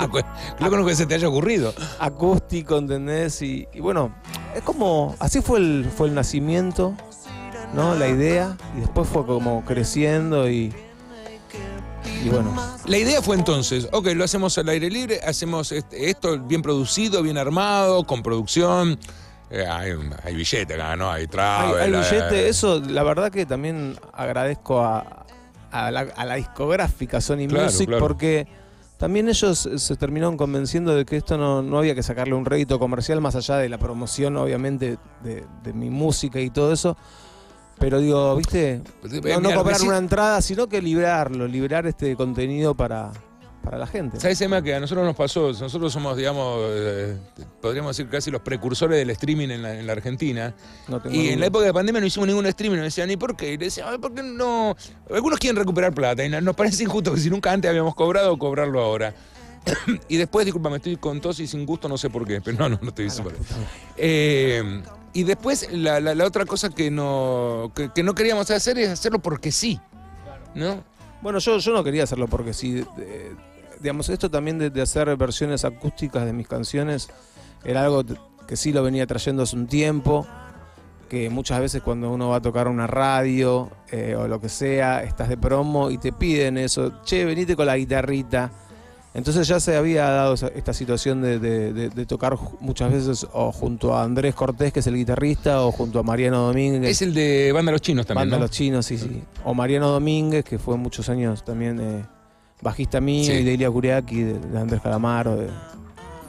qué 0.57 0.63
loco 0.69 0.85
que 0.85 0.95
se 0.95 1.05
te 1.05 1.15
haya 1.15 1.27
ocurrido. 1.29 1.73
acústico, 1.99 2.77
¿entendés? 2.77 3.41
Y, 3.41 3.67
y 3.73 3.79
bueno, 3.79 4.13
es 4.55 4.61
como, 4.61 5.15
así 5.19 5.41
fue 5.41 5.59
el, 5.59 5.89
fue 5.95 6.07
el 6.07 6.13
nacimiento, 6.15 6.93
¿no? 7.73 7.95
La 7.95 8.07
idea, 8.07 8.57
y 8.77 8.81
después 8.81 9.07
fue 9.07 9.25
como 9.25 9.63
creciendo 9.65 10.49
y, 10.49 10.73
y 12.23 12.29
bueno. 12.29 12.53
La 12.85 12.97
idea 12.97 13.21
fue 13.21 13.35
entonces, 13.35 13.88
ok, 13.91 14.07
lo 14.15 14.23
hacemos 14.23 14.57
al 14.57 14.69
aire 14.69 14.89
libre, 14.89 15.19
hacemos 15.25 15.71
este- 15.71 16.09
esto 16.09 16.39
bien 16.39 16.61
producido, 16.61 17.21
bien 17.23 17.38
armado, 17.38 18.03
con 18.05 18.21
producción. 18.23 18.99
Eh, 19.49 19.65
hay, 19.67 19.91
hay 20.23 20.35
billete 20.35 20.73
acá, 20.73 20.95
¿no? 20.95 21.09
Hay 21.11 21.21
Hay, 21.21 21.27
travel. 21.27 21.81
hay 21.81 21.91
billete, 21.91 22.45
eh, 22.45 22.49
eso 22.49 22.79
la 22.79 23.03
verdad 23.03 23.31
que 23.31 23.45
también 23.45 23.97
agradezco 24.13 24.81
a, 24.81 25.25
a 25.75 25.92
la, 25.92 26.01
a 26.16 26.25
la 26.25 26.36
discográfica 26.36 27.19
Sony 27.22 27.48
Claro, 27.48 27.66
Music 27.66 27.88
claro. 27.88 28.01
porque 28.01 28.48
también 28.98 29.27
ellos 29.27 29.69
se 29.75 29.95
terminaron 29.98 30.38
convenciendo 30.38 30.95
de 30.95 31.06
que 31.06 31.18
esto 31.18 31.38
no, 31.38 31.62
no 31.62 31.80
había 31.80 31.95
que 31.95 32.04
sacarle 32.04 32.33
un 32.33 32.45
rédito 32.45 32.80
comercial 32.80 33.19
más 33.19 33.36
allá 33.36 33.57
de 33.57 33.68
la 33.68 33.77
promoción 33.77 34.38
obviamente 34.38 34.98
de, 35.24 35.44
de 35.63 35.74
mi 35.74 35.89
música 35.89 36.39
y 36.39 36.50
todo 36.50 36.72
eso. 36.72 36.95
Pero 37.77 38.00
digo, 38.00 38.38
viste, 38.38 38.81
no, 39.04 39.42
no 39.42 39.54
cobrar 39.54 39.81
una 39.81 39.98
entrada, 39.98 40.42
sino 40.42 40.68
que 40.68 40.81
liberarlo, 40.81 41.45
liberar 41.45 41.86
este 41.86 42.16
contenido 42.16 42.74
para, 42.74 43.12
para 43.65 43.77
la 43.79 43.88
gente. 43.88 44.19
¿Sabes, 44.19 44.39
Emma, 44.41 44.62
que 44.62 44.73
a 44.75 44.79
nosotros 44.79 45.06
nos 45.06 45.15
pasó? 45.15 45.47
Nosotros 45.51 45.91
somos, 45.91 46.15
digamos, 46.15 46.59
eh, 46.69 47.17
podríamos 47.62 47.97
decir 47.97 48.09
casi 48.09 48.31
los 48.31 48.41
precursores 48.41 48.97
del 48.97 49.09
streaming 49.09 49.50
en 49.50 49.62
la, 49.63 49.77
en 49.77 49.85
la 49.88 49.94
Argentina. 49.94 50.56
No 50.88 51.01
Y 51.12 51.29
en 51.29 51.39
la 51.39 51.47
época 51.47 51.65
de 51.65 51.73
pandemia 51.73 52.00
no 52.00 52.07
hicimos 52.07 52.27
ningún 52.27 52.45
streaming, 52.45 52.77
nos 52.77 52.85
decían, 52.85 53.09
¿y 53.12 53.17
por 53.17 53.35
qué? 53.35 53.53
Y 53.53 53.57
le 53.57 53.65
decían, 53.65 53.88
"Ay, 53.89 53.97
¿por 53.97 54.13
qué 54.13 54.23
no? 54.23 54.75
Algunos 55.13 55.39
quieren 55.39 55.57
recuperar 55.57 55.94
plata 55.94 56.23
y 56.23 56.29
nos 56.29 56.56
parece 56.56 56.83
injusto 56.83 57.13
que 57.13 57.19
si 57.19 57.29
nunca 57.29 57.51
antes 57.51 57.67
habíamos 57.69 57.95
cobrado, 57.95 58.38
cobrarlo 58.38 58.81
ahora. 58.81 59.13
y 60.07 60.17
después, 60.17 60.45
disculpa, 60.45 60.69
me 60.69 60.77
estoy 60.77 60.95
con 60.97 61.19
tos 61.19 61.39
y 61.39 61.47
sin 61.47 61.65
gusto, 61.65 61.89
no 61.89 61.97
sé 61.97 62.09
por 62.09 62.25
qué, 62.27 62.39
pero 62.41 62.57
no, 62.59 62.69
no, 62.69 62.79
no 62.81 62.89
estoy 62.89 63.07
la 63.09 63.23
madre. 63.23 63.38
Eh, 63.97 64.83
y 65.13 65.23
después, 65.23 65.67
la, 65.71 66.00
la- 66.00 66.13
la 66.13 66.25
otra 66.25 66.45
cosa 66.45 66.69
que 66.69 66.91
no, 66.91 67.71
que, 67.75 67.89
que 67.94 68.03
no 68.03 68.13
queríamos 68.13 68.51
hacer 68.51 68.77
es 68.77 68.89
hacerlo 68.89 69.19
porque 69.19 69.51
sí. 69.51 69.79
¿No? 70.53 70.83
Bueno, 71.21 71.39
yo, 71.39 71.57
yo 71.57 71.73
no 71.73 71.83
quería 71.83 72.03
hacerlo 72.03 72.27
porque 72.27 72.53
sí. 72.53 72.85
Digamos, 73.80 74.10
esto 74.10 74.30
también 74.30 74.57
de, 74.60 74.69
de 74.69 74.81
hacer 74.81 75.16
versiones 75.18 75.66
acústicas 75.66 76.25
de 76.25 76.33
mis 76.33 76.48
canciones 76.48 77.10
era 77.63 77.83
algo 77.83 78.04
que 78.48 78.56
sí 78.56 78.72
lo 78.72 78.83
venía 78.83 79.06
trayendo 79.07 79.44
hace 79.44 79.56
un 79.56 79.68
tiempo. 79.68 80.25
Que 81.10 81.30
muchas 81.30 81.60
veces 81.60 81.83
cuando 81.83 82.12
uno 82.12 82.30
va 82.30 82.38
a 82.38 82.42
tocar 82.42 82.68
una 82.68 82.88
radio 82.88 83.69
eh, 83.92 84.16
o 84.18 84.27
lo 84.27 84.42
que 84.42 84.50
sea, 84.50 85.04
estás 85.04 85.30
de 85.30 85.38
promo 85.38 85.92
y 85.92 86.00
te 86.00 86.12
piden 86.12 86.57
eso, 86.57 86.94
che, 87.04 87.24
venite 87.25 87.56
con 87.56 87.68
la 87.68 87.77
guitarrita. 87.77 88.51
Entonces 89.13 89.48
ya 89.48 89.60
se 89.60 89.77
había 89.77 90.10
dado 90.10 90.33
esta 90.33 90.74
situación 90.74 91.22
de, 91.22 91.38
de- 91.39 91.72
de- 91.74 91.89
de 91.89 92.06
tocar 92.07 92.36
muchas 92.60 92.92
veces 92.92 93.25
o 93.33 93.51
junto 93.51 93.95
a 93.95 94.04
Andrés 94.04 94.33
Cortés, 94.33 94.74
que 94.74 94.80
es 94.80 94.88
el 94.88 94.95
guitarrista, 94.95 95.62
o 95.62 95.72
junto 95.72 96.00
a 96.00 96.04
Mariano 96.04 96.48
Domínguez. 96.48 96.89
Es 96.89 97.01
el 97.04 97.13
de 97.13 97.51
Banda 97.54 97.72
Los 97.72 97.81
Chinos 97.81 98.06
también, 98.07 98.25
Banda 98.31 98.38
¿no? 98.38 98.42
Los 98.45 98.51
Chinos, 98.51 98.86
sí, 98.88 98.98
sí. 98.98 99.24
O 99.45 99.54
Mariano 99.54 99.89
Domínguez, 99.92 100.44
que 100.44 100.57
fue 100.57 100.75
muchos 100.75 101.07
años 101.07 101.45
también 101.45 101.80
eh, 101.80 102.06
bajista 102.61 102.99
mío, 103.01 103.25
Sí. 103.25 103.33
y 103.39 103.43
de 103.43 103.53
Ilia 103.53 103.69
Curiaki, 103.69 104.21
de, 104.23 104.57
Andrés 104.59 104.81
Calamaro, 104.81 105.35
de, 105.35 105.45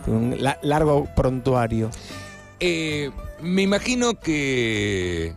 de 0.07 0.11
un 0.13 0.37
la- 0.39 0.59
largo 0.63 1.07
prontuario. 1.17 1.91
Eh, 2.61 3.11
me 3.43 3.63
imagino 3.63 4.15
que, 4.19 5.35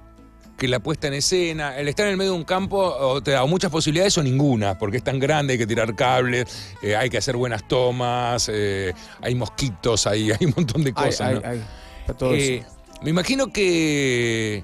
que 0.58 0.68
la 0.68 0.80
puesta 0.80 1.08
en 1.08 1.14
escena, 1.14 1.78
el 1.78 1.88
estar 1.88 2.06
en 2.06 2.12
el 2.12 2.18
medio 2.18 2.32
de 2.32 2.38
un 2.38 2.44
campo, 2.44 2.78
o 2.80 3.22
te 3.22 3.32
da 3.32 3.46
muchas 3.46 3.72
posibilidades 3.72 4.18
o 4.18 4.24
ninguna, 4.24 4.78
porque 4.78 4.98
es 4.98 5.04
tan 5.04 5.20
grande, 5.20 5.54
hay 5.54 5.60
que 5.60 5.68
tirar 5.68 5.96
cables, 5.96 6.46
eh, 6.82 6.96
hay 6.96 7.10
que 7.10 7.18
hacer 7.18 7.36
buenas 7.38 7.68
tomas, 7.68 8.50
eh, 8.52 8.94
hay 9.22 9.36
mosquitos, 9.36 10.06
hay, 10.08 10.32
hay 10.40 10.46
un 10.46 10.54
montón 10.56 10.84
de 10.84 10.94
cosas. 10.94 11.22
ay, 11.22 11.36
¿no? 11.36 11.42
ay, 11.46 11.64
está 12.02 12.14
todo 12.14 12.34
eso. 12.34 12.66
me 13.04 13.10
imagino 13.10 13.48
que, 13.54 14.64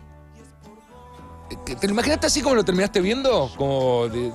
que- 1.66 1.76
¿Te 1.76 1.88
lo 1.88 1.94
imaginaste 1.94 2.28
así 2.28 2.42
como 2.42 2.56
lo 2.56 2.64
terminaste 2.66 3.00
viendo? 3.02 3.50
Como 3.58 4.08
de- 4.10 4.32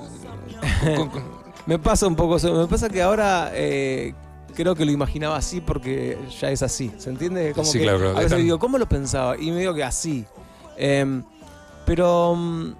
con- 0.96 1.08
con- 1.10 1.40
Me 1.66 1.78
pasa 1.78 2.06
un 2.06 2.16
poco 2.16 2.36
eso. 2.36 2.52
Me 2.54 2.66
pasa 2.66 2.88
que 2.88 3.02
ahora 3.02 3.50
eh, 3.54 4.14
creo 4.54 4.74
que 4.74 4.84
lo 4.84 4.90
imaginaba 4.92 5.36
así 5.36 5.60
porque 5.60 6.18
ya 6.40 6.50
es 6.50 6.62
así. 6.62 6.90
¿Se 6.98 7.10
entiende? 7.10 7.52
Como 7.54 7.66
Sí, 7.70 7.78
que 7.78 7.84
claro, 7.84 8.10
A 8.10 8.14
de 8.14 8.24
veces 8.24 8.38
digo, 8.38 8.58
¿cómo 8.58 8.78
lo 8.78 8.88
pensaba? 8.88 9.36
Y 9.38 9.50
me 9.50 9.60
digo 9.60 9.74
que 9.74 9.84
así. 9.84 10.24
Em, 10.76 11.22
pero 11.86 12.34
mm, 12.34 12.74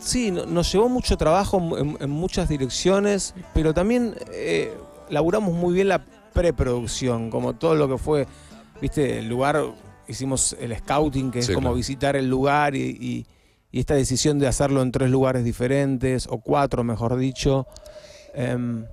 sí, 0.00 0.30
no- 0.30 0.46
nos 0.46 0.70
llevó 0.72 0.88
mucho 0.88 1.16
trabajo 1.16 1.58
en, 1.78 1.96
en 2.00 2.10
muchas 2.10 2.48
direcciones, 2.48 3.34
pero 3.54 3.74
también 3.74 4.14
eh, 4.32 4.72
laburamos 5.10 5.52
muy 5.54 5.74
bien 5.74 5.88
la 5.88 6.02
preproducción, 6.32 7.30
como 7.30 7.52
todo 7.54 7.74
lo 7.74 7.88
que 7.88 7.98
fue, 7.98 8.26
viste, 8.80 9.18
el 9.18 9.28
lugar, 9.28 9.62
hicimos 10.08 10.56
el 10.58 10.74
scouting, 10.78 11.30
que 11.30 11.40
es 11.40 11.48
como 11.48 11.60
claro. 11.60 11.74
visitar 11.76 12.16
el 12.16 12.28
lugar 12.28 12.74
y, 12.74 12.80
y- 12.98 13.26
y 13.74 13.80
esta 13.80 13.94
decisión 13.94 14.38
de 14.38 14.46
hacerlo 14.46 14.82
en 14.82 14.92
tres 14.92 15.10
lugares 15.10 15.44
diferentes, 15.44 16.26
o 16.30 16.38
cuatro, 16.38 16.84
mejor 16.84 17.16
dicho. 17.16 17.66
Em, 18.34 18.86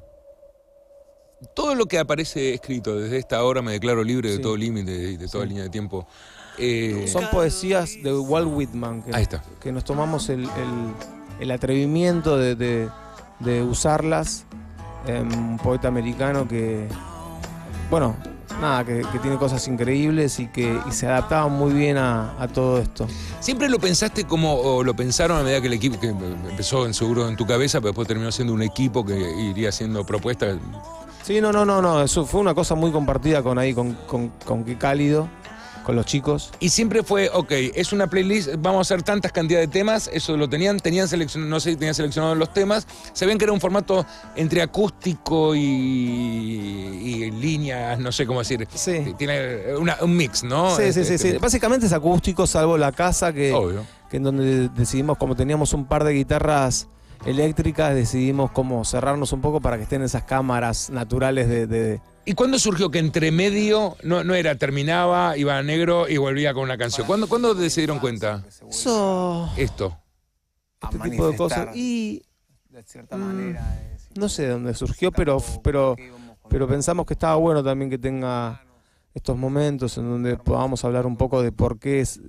todo 1.56 1.74
lo 1.76 1.86
que 1.86 1.98
aparece 2.00 2.54
escrito 2.54 2.98
desde 2.98 3.18
esta 3.18 3.44
hora 3.44 3.62
me 3.62 3.72
declaro 3.72 4.04
libre 4.04 4.30
de 4.30 4.36
Sí. 4.38 4.42
todo 4.42 4.58
límite 4.58 4.92
y 4.92 5.18
de 5.18 5.28
toda 5.28 5.44
Sí. 5.46 5.50
línea 5.50 5.64
de 5.64 5.70
tiempo. 5.70 6.06
Eh, 6.58 7.06
son 7.08 7.26
poesías 7.32 7.92
de 8.04 8.14
Walt 8.14 8.50
Whitman, 8.54 9.02
que, 9.04 9.16
ahí 9.16 9.24
está. 9.24 9.42
que 9.62 9.72
nos 9.72 9.86
tomamos 9.86 10.28
el, 10.30 10.44
el- 10.44 10.94
el 11.40 11.52
atrevimiento 11.52 12.38
de, 12.38 12.56
de- 12.56 12.90
de 13.40 13.64
usarlas. 13.64 14.46
Em, 15.08 15.28
un 15.34 15.58
poeta 15.58 15.88
americano 15.88 16.46
que, 16.46 16.86
bueno, 17.90 18.16
nada, 18.62 18.84
que, 18.84 19.02
que 19.12 19.20
tiene 19.20 19.38
cosas 19.38 19.68
increíbles 19.68 20.40
y 20.40 20.48
que 20.48 20.80
y 20.88 20.92
se 20.92 21.08
adaptaba 21.08 21.48
muy 21.48 21.74
bien 21.74 21.98
a, 21.98 22.34
a 22.40 22.48
todo 22.48 22.80
esto. 22.80 23.08
¿Siempre 23.40 23.70
lo 23.70 23.80
pensaste 23.80 24.26
como, 24.26 24.54
o 24.56 24.84
lo 24.84 24.96
pensaron 24.96 25.38
a 25.38 25.44
medida 25.44 25.62
que 25.62 25.68
el 25.68 25.74
equipo, 25.74 26.00
que 26.00 26.08
empezó 26.08 26.86
en 26.86 26.94
seguro 26.94 27.28
en 27.28 27.36
tu 27.36 27.46
cabeza, 27.46 27.80
pero 27.80 27.90
después 27.90 28.08
terminó 28.08 28.32
siendo 28.32 28.54
un 28.54 28.62
equipo 28.64 29.06
que 29.06 29.18
iría 29.18 29.70
haciendo 29.70 30.06
propuestas? 30.06 30.58
Sí, 31.24 31.42
no, 31.42 31.52
no, 31.52 31.66
no, 31.66 31.82
no, 31.82 32.02
eso 32.02 32.26
fue 32.26 32.42
una 32.42 32.56
cosa 32.56 32.76
muy 32.76 32.92
compartida 32.92 33.44
con 33.44 33.60
ahí, 33.60 33.74
con, 33.74 33.94
con, 34.08 34.30
con 34.46 34.64
Qué 34.64 34.78
Cálido. 34.78 35.28
Con 35.84 35.96
los 35.96 36.06
chicos. 36.06 36.52
Y 36.60 36.70
siempre 36.70 37.04
fue, 37.04 37.30
ok, 37.34 37.52
es 37.74 37.94
una 37.94 38.08
playlist, 38.08 38.50
vamos 38.60 38.78
a 38.80 38.82
hacer 38.82 39.04
tantas 39.04 39.32
cantidades 39.32 39.68
de 39.70 39.74
temas, 39.74 40.10
eso 40.14 40.38
lo 40.38 40.48
tenían, 40.50 40.80
tenían 40.80 41.08
seleccionado, 41.08 41.50
no 41.50 41.60
sé 41.60 41.72
si 41.72 41.76
tenían 41.78 41.96
seleccionado 41.96 42.36
los 42.36 42.54
temas, 42.54 42.88
sabían 43.14 43.38
que 43.38 43.46
era 43.46 43.54
un 43.54 43.60
formato 43.62 44.06
entre 44.36 44.62
acústico 44.62 45.56
y, 45.56 45.60
y 45.62 47.32
líneas, 47.32 48.00
no 48.00 48.12
sé 48.12 48.26
cómo 48.26 48.40
decir. 48.40 48.68
Sí. 48.74 49.14
Tiene 49.18 49.76
una- 49.78 49.98
un 50.02 50.16
mix, 50.16 50.44
¿no? 50.44 50.76
Sí, 50.76 50.94
sí, 50.94 51.02
Este, 51.02 51.18
sí, 51.18 51.32
sí. 51.32 51.38
Básicamente 51.38 51.86
es 51.86 51.94
acústico, 51.94 52.46
salvo 52.48 52.78
la 52.78 52.92
casa 52.92 53.34
que, 53.34 53.54
Obvio. 53.54 53.86
que 54.10 54.18
en 54.18 54.24
donde 54.24 54.70
decidimos, 54.70 55.18
como 55.18 55.36
teníamos 55.36 55.74
un 55.74 55.86
par 55.86 56.04
de 56.04 56.14
guitarras 56.14 56.88
eléctricas, 57.26 57.94
decidimos 57.96 58.52
como 58.52 58.86
cerrarnos 58.86 59.34
un 59.34 59.42
poco 59.42 59.60
para 59.60 59.78
que 59.78 59.84
estén 59.84 60.02
esas 60.04 60.24
cámaras 60.24 60.90
naturales 60.90 61.48
de... 61.50 61.68
de- 61.68 62.02
¿Y 62.26 62.34
cuándo 62.34 62.60
surgió 62.60 62.92
que 62.92 63.00
entre 63.00 63.32
medio 63.32 63.96
no, 64.04 64.24
no 64.24 64.36
era, 64.36 64.56
terminaba, 64.56 65.36
iba 65.38 65.58
a 65.58 65.64
negro 65.64 66.08
y 66.08 66.18
volvía 66.18 66.54
con 66.54 66.64
una 66.64 66.78
canción? 66.78 67.08
¿Cuándo, 67.08 67.28
¿cuándo 67.28 67.56
se 67.70 67.82
dieron 67.82 68.00
cuenta 68.00 68.44
Eso, 68.70 69.50
esto? 69.58 69.98
este 70.84 71.00
tipo 71.10 71.32
de 71.32 71.38
cosas. 71.38 71.76
Y 71.76 72.22
de 72.70 72.84
cierta 72.84 73.18
Mm, 73.18 73.20
manera. 73.22 73.80
es 73.96 74.10
no 74.16 74.30
sé 74.30 74.44
de 74.44 74.50
dónde 74.50 74.74
surgió, 74.76 75.12
pero, 75.12 75.38
pero, 75.64 75.96
pero 76.50 76.68
pensamos 76.68 77.06
que 77.06 77.14
estaba 77.14 77.36
bueno 77.36 77.64
también 77.64 77.90
que 77.90 77.98
tenga 77.98 78.64
estos 79.14 79.36
momentos 79.36 79.98
en 79.98 80.04
donde 80.10 80.38
podamos 80.38 80.86
hablar 80.86 81.06
un 81.08 81.18
poco 81.18 81.42
de 81.42 81.52
por 81.52 81.80
qué 81.80 82.00
es, 82.02 82.22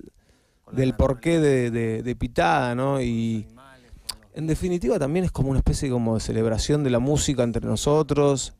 del 0.71 0.95
porqué 0.95 1.39
de, 1.39 1.69
de, 1.69 2.01
de 2.01 2.15
Pitada, 2.15 2.73
¿no? 2.75 3.01
Y 3.01 3.47
en 4.33 4.47
definitiva 4.47 4.97
también 4.97 5.25
es 5.25 5.31
como 5.31 5.49
una 5.49 5.59
especie 5.59 5.89
como 5.91 6.15
de 6.15 6.21
celebración 6.21 6.83
de 6.83 6.89
la 6.89 6.99
música 6.99 7.43
entre 7.43 7.65
nosotros 7.67 8.55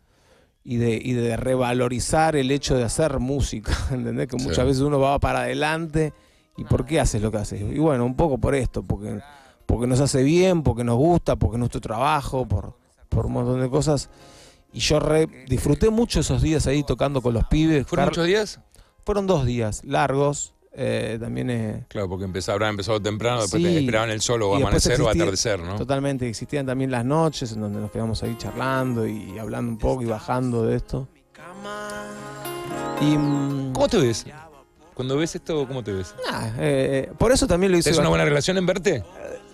y 0.64 0.78
de, 0.78 1.00
y 1.04 1.14
de 1.14 1.38
revalorizar 1.38 2.36
el 2.36 2.52
hecho 2.52 2.76
de 2.78 2.84
hacer 2.84 3.20
música, 3.20 3.76
¿entendés? 3.92 4.28
Que 4.28 4.38
Sí. 4.40 4.48
muchas 4.48 4.66
veces 4.66 4.82
uno 4.82 5.00
va 5.00 5.18
para 5.20 5.42
adelante 5.42 6.14
y 6.58 6.64
¿por 6.66 6.86
qué 6.86 7.00
haces 7.00 7.22
lo 7.22 7.32
que 7.32 7.38
haces? 7.38 7.62
Y 7.62 7.80
bueno, 7.80 8.06
un 8.06 8.16
poco 8.16 8.38
por 8.38 8.54
esto, 8.56 8.84
porque, 8.84 9.20
porque 9.66 9.88
nos 9.88 10.00
hace 10.00 10.22
bien, 10.24 10.62
porque 10.64 10.84
nos 10.84 10.98
gusta, 10.98 11.36
porque 11.36 11.56
es 11.56 11.60
nuestro 11.60 11.82
trabajo, 11.82 12.48
por, 12.48 12.78
por 13.10 13.26
un 13.26 13.34
montón 13.34 13.60
de 13.62 13.70
cosas. 13.70 14.10
Y 14.74 14.80
yo 14.80 15.00
re- 15.00 15.28
disfruté 15.50 15.90
mucho 15.90 16.20
esos 16.22 16.42
días 16.42 16.68
ahí 16.68 16.84
tocando 16.84 17.22
con 17.22 17.34
los 17.34 17.46
pibes. 17.46 17.86
¿Fueron 17.88 18.06
muchos 18.10 18.26
días? 18.28 18.60
fueron 19.04 19.26
dos 19.28 19.46
días 19.46 19.82
largos. 19.84 20.54
Eh, 20.74 21.18
también 21.20 21.50
eh, 21.50 21.86
Claro, 21.90 22.08
porque 22.10 22.26
empezaba, 22.26 22.54
habrán 22.56 22.70
empezado 22.72 23.02
temprano, 23.02 23.42
después 23.42 23.62
Sí. 23.62 23.70
te 23.70 23.80
esperaban 23.80 24.10
el 24.10 24.22
sol 24.22 24.42
o 24.44 24.56
amanecer 24.56 24.94
o 25.02 25.06
existía- 25.06 25.24
atardecer, 25.24 25.60
¿no? 25.60 25.76
Totalmente, 25.76 26.28
existían 26.30 26.66
también 26.66 26.92
las 26.92 27.04
noches 27.06 27.52
en 27.52 27.62
donde 27.62 27.80
nos 27.80 27.92
quedamos 27.92 28.22
ahí 28.24 28.36
charlando 28.38 29.06
y 29.08 29.38
hablando 29.38 29.72
un 29.72 29.78
poco 29.78 30.02
y 30.02 30.06
bajando 30.06 30.64
de 30.66 30.76
esto. 30.78 31.08
Y 33.02 33.18
mm, 33.18 33.74
¿Cómo 33.74 33.88
te 33.88 33.98
ves? 33.98 34.26
Cuando 34.94 35.18
ves 35.18 35.36
esto, 35.36 35.68
¿cómo 35.68 35.84
te 35.84 35.94
ves? 35.94 36.14
nah, 36.30 36.48
eh, 36.48 36.52
eh, 36.60 37.12
por 37.18 37.32
eso 37.32 37.48
también 37.48 37.72
lo 37.72 37.78
hice. 37.78 37.90
¿Es 37.90 37.98
una 37.98 38.10
buena 38.10 38.26
relación 38.26 38.58
en 38.58 38.66
verte? 38.66 39.04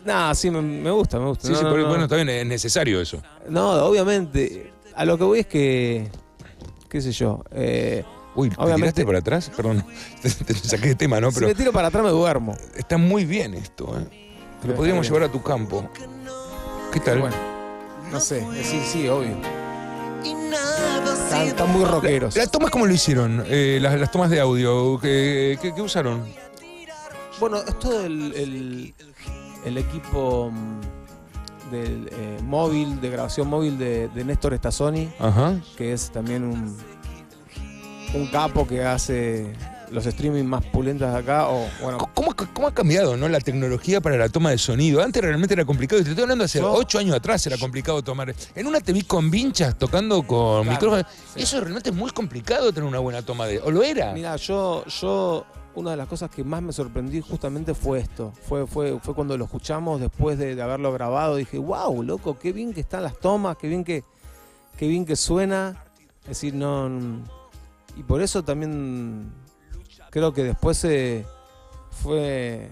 Nah, 0.06 0.34
sí, 0.34 0.50
me, 0.50 0.62
me 0.62 0.92
gusta, 0.92 1.20
me 1.20 1.28
gusta. 1.28 1.48
Sí, 1.48 1.54
No, 1.54 1.58
sí, 1.60 1.64
no, 1.64 1.72
pero 1.72 1.84
no. 1.84 1.90
bueno, 1.90 2.08
bien, 2.08 2.30
es 2.30 2.46
necesario 2.46 3.00
eso. 3.02 3.22
No, 3.50 3.72
obviamente. 3.86 4.74
A 4.96 5.06
lo 5.06 5.18
que 5.18 5.24
voy 5.24 5.40
es 5.40 5.48
que, 5.48 6.10
qué 6.90 7.02
sé 7.02 7.12
yo, 7.12 7.44
eh, 7.52 8.04
Uy, 8.38 8.50
¿te 8.50 8.56
Obviamente- 8.56 8.94
tiraste 9.04 9.06
para 9.06 9.18
atrás? 9.20 9.52
Perdón, 9.56 9.84
te, 10.22 10.30
te 10.30 10.54
saqué 10.54 10.90
de 10.90 10.96
tema, 10.96 11.20
¿no? 11.20 11.32
si 11.32 11.36
Pero 11.36 11.48
me 11.50 11.56
tiro 11.56 11.74
para 11.74 11.90
atrás 11.90 12.04
me 12.04 12.12
duermo. 12.12 12.56
está 12.76 12.98
muy 12.98 13.26
bien 13.26 13.54
esto, 13.56 14.00
¿eh? 14.00 14.08
Te 14.62 14.70
lo 14.70 14.76
podríamos 14.76 15.06
llevar 15.06 15.24
a 15.24 15.32
tu 15.32 15.42
campo. 15.44 15.90
¿Qué 16.94 17.00
tal? 17.02 17.20
Bueno, 17.20 17.36
no 18.12 18.20
sé, 18.20 18.40
eh, 18.40 18.64
sí, 18.64 18.80
sí, 18.90 19.08
obvio. 19.10 19.36
Están, 20.24 21.48
están 21.48 21.72
muy 21.72 21.84
rockeros. 21.86 22.36
¿Las 22.36 22.50
tomas 22.50 22.72
cómo 22.72 22.86
lo 22.86 22.94
hicieron? 22.94 23.44
Eh, 23.48 23.80
las, 23.82 24.00
las 24.00 24.12
tomas 24.12 24.30
de 24.30 24.40
audio, 24.40 25.00
¿qué, 25.00 25.58
qué- 25.62 25.74
qué 25.76 25.82
usaron? 25.82 26.26
Bueno, 27.40 27.58
es 27.58 27.78
todo 27.80 28.04
el, 28.06 28.34
el- 28.34 28.96
el 29.66 29.78
equipo 29.78 30.50
mm, 30.52 31.72
del 31.72 32.10
eh, 32.12 32.38
móvil, 32.44 33.00
de 33.02 33.10
grabación 33.10 33.48
móvil 33.50 33.78
de, 33.78 34.08
de 34.10 34.24
Néstor 34.24 34.54
Estazoni, 34.54 35.10
Ajá. 35.20 35.56
que 35.78 35.94
es 35.94 36.10
también 36.12 36.44
un, 36.44 36.78
un 38.14 38.28
capo 38.28 38.68
que 38.68 38.84
hace 38.84 39.54
los 39.92 40.06
streaming 40.06 40.44
más 40.44 40.66
pulentas 40.66 41.14
de 41.14 41.20
acá. 41.20 41.48
O, 41.48 41.66
bueno, 41.82 41.98
¿Cómo, 42.14 42.36
cómo 42.54 42.68
ha 42.68 42.74
cambiado 42.74 43.16
¿no? 43.16 43.28
la 43.30 43.40
tecnología 43.40 44.02
para 44.02 44.18
la 44.18 44.28
toma 44.30 44.52
de 44.52 44.58
sonido? 44.58 45.02
Antes 45.02 45.22
realmente 45.22 45.54
era 45.54 45.66
complicado. 45.66 46.02
y 46.02 46.04
Te 46.04 46.10
estoy 46.12 46.24
hablando 46.24 46.44
hace 46.44 46.62
ocho 46.62 47.00
años 47.00 47.16
atrás, 47.16 47.46
era 47.48 47.58
complicado 47.58 48.02
tomar. 48.02 48.34
En 48.56 48.68
una 48.68 48.80
te 48.82 48.92
vi 48.94 49.02
con 49.04 49.30
vinchas 49.32 49.78
tocando 49.78 50.24
con 50.24 50.64
Claro, 50.64 50.72
micrófonos. 50.72 51.06
sí. 51.34 51.42
Eso 51.44 51.60
realmente 51.62 51.90
es 51.90 51.96
muy 51.96 52.12
complicado 52.12 52.72
tener 52.74 52.88
una 52.88 53.00
buena 53.00 53.22
toma 53.22 53.46
de. 53.46 53.60
¿O 53.60 53.72
lo 53.72 53.84
era? 53.84 54.12
mira, 54.14 54.36
yo, 54.36 54.84
yo, 54.86 55.46
una 55.76 55.92
de 55.92 55.98
las 55.98 56.08
cosas 56.08 56.30
que 56.32 56.44
más 56.44 56.62
me 56.62 56.74
sorprendí 56.74 57.22
justamente 57.22 57.74
fue 57.74 58.00
esto. 58.00 58.34
Fue, 58.48 58.68
fue, 58.68 59.00
fue 59.02 59.14
cuando 59.14 59.38
lo 59.38 59.46
escuchamos 59.46 60.02
después 60.02 60.38
de, 60.38 60.56
de 60.56 60.62
haberlo 60.62 60.92
grabado. 60.92 61.36
Dije, 61.38 61.58
wow, 61.60 62.04
loco, 62.04 62.38
qué 62.40 62.52
bien 62.52 62.74
que 62.74 62.82
están 62.82 63.04
las 63.04 63.18
tomas, 63.20 63.56
qué 63.58 63.68
bien 63.70 63.84
que, 63.86 64.04
qué 64.78 64.88
bien 64.88 65.06
que 65.06 65.16
suena. 65.16 65.84
Es 66.24 66.30
decir, 66.30 66.54
no. 66.56 66.90
Y 67.98 68.04
por 68.04 68.22
eso 68.22 68.44
también 68.44 69.32
creo 70.12 70.34
que 70.34 70.44
después 70.44 70.84
eh, 70.86 71.26
fue, 71.90 72.70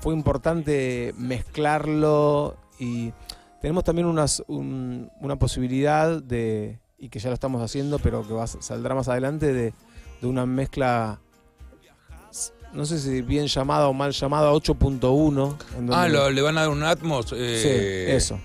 fue 0.00 0.14
importante 0.14 1.14
mezclarlo 1.16 2.56
y 2.78 3.12
tenemos 3.60 3.82
también 3.84 4.06
unas, 4.06 4.42
un- 4.46 5.10
una 5.20 5.36
posibilidad 5.36 6.22
de, 6.22 6.78
y 6.98 7.08
que 7.08 7.18
ya 7.18 7.28
lo 7.30 7.34
estamos 7.34 7.62
haciendo, 7.62 7.98
pero 7.98 8.26
que 8.26 8.34
va, 8.34 8.46
saldrá 8.46 8.94
más 8.94 9.08
adelante, 9.08 9.52
de, 9.52 9.72
de 10.20 10.26
una 10.26 10.46
mezcla, 10.46 11.18
no 12.72 12.84
sé 12.84 12.98
si 13.00 13.22
bien 13.22 13.46
llamada 13.46 13.88
o 13.88 13.92
mal 13.94 14.12
llamada, 14.12 14.52
8.1. 14.52 15.56
en 15.78 15.86
donde- 15.86 15.94
Ah, 15.94 16.08
lo- 16.08 16.30
le 16.30 16.42
van 16.42 16.58
a 16.58 16.62
dar 16.62 16.70
un 16.70 16.82
Atmos. 16.82 17.30
Sí, 17.30 17.34
eh, 17.38 18.14
eso, 18.14 18.38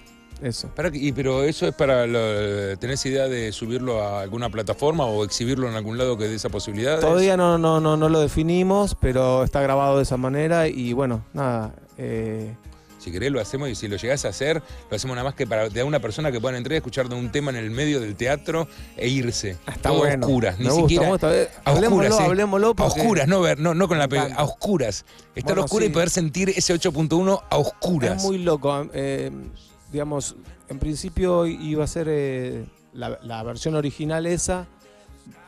eso. 0.45 0.67
para 0.75 0.91
que- 0.91 0.97
y, 1.00 1.12
pero 1.12 1.43
eso 1.43 1.67
es 1.67 1.73
para. 1.73 2.05
Lo, 2.07 2.77
¿Tenés 2.77 3.05
idea 3.05 3.27
de 3.27 3.51
subirlo 3.51 4.01
a 4.03 4.21
alguna 4.21 4.50
plataforma 4.50 5.05
o 5.05 5.23
exhibirlo 5.23 5.69
en 5.69 5.75
algún 5.75 5.97
lado 5.97 6.17
que 6.17 6.27
dé 6.27 6.35
esa 6.35 6.50
posibilidad? 6.50 7.00
Todavía 7.00 7.38
no, 7.38 7.57
no, 7.57 7.79
no, 7.79 7.97
no 7.97 8.09
lo 8.09 8.19
definimos, 8.19 8.95
pero 9.00 9.43
está 9.43 9.62
grabado 9.62 9.97
de 9.97 10.03
esa 10.03 10.17
manera 10.17 10.67
y 10.67 10.93
bueno, 10.93 11.23
nada. 11.33 11.73
eh, 11.97 12.55
Si 13.00 13.12
querés 13.12 13.33
lo 13.33 13.41
hacemos 13.41 13.67
y 13.67 13.75
si 13.75 13.89
lo 13.89 13.97
llegás 13.97 14.23
a 14.23 14.29
hacer, 14.29 14.63
lo 14.89 14.95
hacemos 14.95 15.13
nada 15.17 15.25
más 15.25 15.35
que 15.35 15.45
para 15.45 15.67
de 15.67 15.83
una 15.83 16.00
persona 16.00 16.31
que 16.31 16.39
puedan 16.39 16.55
entrar 16.55 16.73
y 16.73 16.77
escuchar 16.77 17.09
de 17.09 17.15
un 17.15 17.33
tema 17.33 17.50
en 17.51 17.57
el 17.57 17.69
medio 17.69 18.00
del 18.00 18.15
teatro 18.15 18.65
e 18.95 19.09
irse. 19.09 19.57
está 19.67 19.89
Todo 19.89 19.97
bueno. 20.00 20.25
a 20.25 20.27
oscuras, 20.29 20.57
ni 20.57 20.69
gusta, 20.69 20.81
siquiera. 20.88 21.05
Eh, 21.35 21.50
a 21.65 21.71
Hablemoslo, 21.71 21.97
oscuras, 22.05 22.17
sí. 22.17 22.23
hablemoslo 22.23 22.69
A 22.69 22.73
porque- 22.75 23.01
oscuras, 23.01 23.27
no 23.27 23.41
ver, 23.41 23.59
no, 23.59 23.73
no 23.73 23.88
con 23.89 23.97
la 23.97 24.05
encanta. 24.05 24.35
a 24.35 24.43
oscuras. 24.45 25.03
Estar 25.35 25.53
Bueno, 25.55 25.65
oscura 25.65 25.83
y 25.85 25.89
poder 25.89 26.09
sentir 26.09 26.50
ese 26.55 26.73
8.1 26.73 27.41
a 27.50 27.57
oscuras. 27.57 28.17
Es 28.17 28.23
muy 28.23 28.38
loco. 28.38 28.88
eh, 28.93 29.29
digamos, 29.93 30.35
en 30.67 30.79
principio 30.79 31.45
iba 31.45 31.83
a 31.83 31.88
ser 31.88 32.07
eh, 32.09 32.65
la, 32.93 33.19
la 33.21 33.43
versión 33.43 33.75
original 33.75 34.25
esa. 34.25 34.67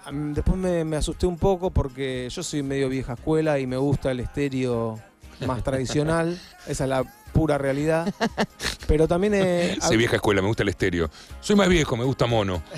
Am, 0.06 0.34
Después 0.34 0.56
me, 0.58 0.86
me 0.86 0.96
asusté 0.96 1.26
un 1.26 1.38
poco 1.38 1.72
porque 1.72 2.30
yo 2.32 2.44
soy 2.44 2.62
medio 2.64 2.88
vieja 2.88 3.14
escuela 3.14 3.60
y 3.60 3.66
me 3.66 3.76
gusta 3.76 4.12
el 4.12 4.20
estéreo 4.22 5.00
más 5.46 5.64
tradicional. 5.64 6.40
Esa 6.68 6.84
es 6.86 6.90
la 6.90 7.04
pura 7.34 7.58
realidad. 7.58 8.14
Pero 8.88 9.08
también... 9.08 9.34
eh, 9.36 9.78
Soy 9.82 9.98
vieja 9.98 10.16
escuela, 10.18 10.42
me 10.42 10.48
gusta 10.48 10.64
el 10.64 10.70
estéreo. 10.70 11.10
Soy 11.42 11.56
más 11.56 11.68
viejo, 11.68 11.98
me 11.98 12.06
gusta 12.06 12.26
mono. 12.28 12.62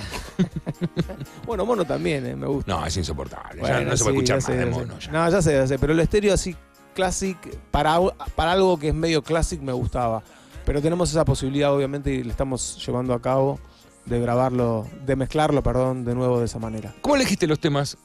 Bueno, 1.45 1.65
mono 1.65 1.86
también 1.86 2.25
eh, 2.25 2.36
me 2.36 2.45
gusta. 2.45 2.71
No, 2.71 2.86
es 2.86 2.95
insoportable. 2.97 3.62
ya 3.62 3.79
no 3.81 3.95
se 3.95 4.03
puede 4.03 4.17
sí, 4.17 4.24
escuchar 4.24 4.27
ya 4.27 4.36
más 4.36 4.43
sé, 4.45 4.57
de 4.57 4.65
mono. 4.65 5.00
ya. 5.00 5.12
No, 5.12 5.29
ya 5.29 5.41
sé, 5.41 5.53
ya 5.53 5.65
sé. 5.65 5.79
Pero 5.79 5.93
el 5.93 6.00
estéreo 6.01 6.33
así 6.33 6.55
classic, 6.93 7.38
para, 7.71 8.00
para 8.36 8.53
algo 8.53 8.77
que 8.79 8.89
es 8.89 8.93
medio 8.93 9.21
classic 9.21 9.62
me 9.62 9.71
gustaba. 9.71 10.24
Pero 10.67 10.81
tenemos 10.81 11.09
esa 11.09 11.24
posibilidad, 11.24 11.74
obviamente, 11.74 12.13
y 12.13 12.24
le 12.25 12.29
estamos 12.29 12.86
llevando 12.86 13.13
a 13.13 13.21
cabo 13.21 13.57
de 14.05 14.19
grabarlo, 14.19 14.86
de 15.05 15.15
mezclarlo, 15.15 15.63
perdón, 15.63 16.03
de 16.03 16.13
nuevo 16.13 16.39
de 16.39 16.45
esa 16.45 16.59
manera. 16.59 16.93
¿Cómo 17.00 17.15
elegiste 17.15 17.47
los 17.47 17.57
temas? 17.57 17.95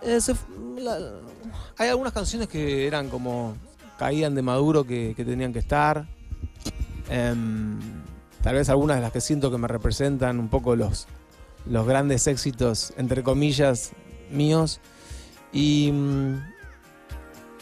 Eh, 0.00 0.18
se 0.18 0.34
la- 0.78 0.98
hay 1.76 1.90
algunas 1.90 2.14
canciones 2.14 2.48
que 2.48 2.86
eran 2.86 3.10
como 3.10 3.54
caían 3.98 4.34
de 4.34 4.40
maduro 4.40 4.84
que, 4.84 5.12
que 5.14 5.26
tenían 5.26 5.52
que 5.52 5.58
estar. 5.58 6.06
Em, 7.10 7.78
tal 8.42 8.54
vez 8.54 8.70
algunas 8.70 8.96
de 8.96 9.02
las 9.02 9.12
que 9.12 9.20
siento 9.20 9.50
que 9.50 9.58
me 9.58 9.68
representan 9.68 10.38
un 10.40 10.48
poco 10.48 10.74
los, 10.74 11.06
los 11.66 11.86
grandes 11.86 12.26
éxitos, 12.28 12.94
entre 12.96 13.22
comillas, 13.22 13.92
míos. 14.30 14.80
Y 15.52 15.90
mm, 15.92 16.53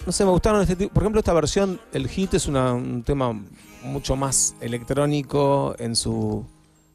no 0.06 0.12
sé, 0.12 0.24
me 0.24 0.30
gustaron 0.30 0.60
este 0.62 0.76
tipo. 0.76 0.92
Por 0.92 1.02
ejemplo, 1.02 1.18
esta 1.20 1.32
versión, 1.32 1.80
el 1.92 2.08
hit 2.08 2.34
es 2.34 2.46
una- 2.46 2.72
un 2.74 3.02
tema 3.02 3.32
mucho 3.84 4.16
más 4.16 4.54
electrónico 4.60 5.74
en 5.78 5.96
su, 5.96 6.44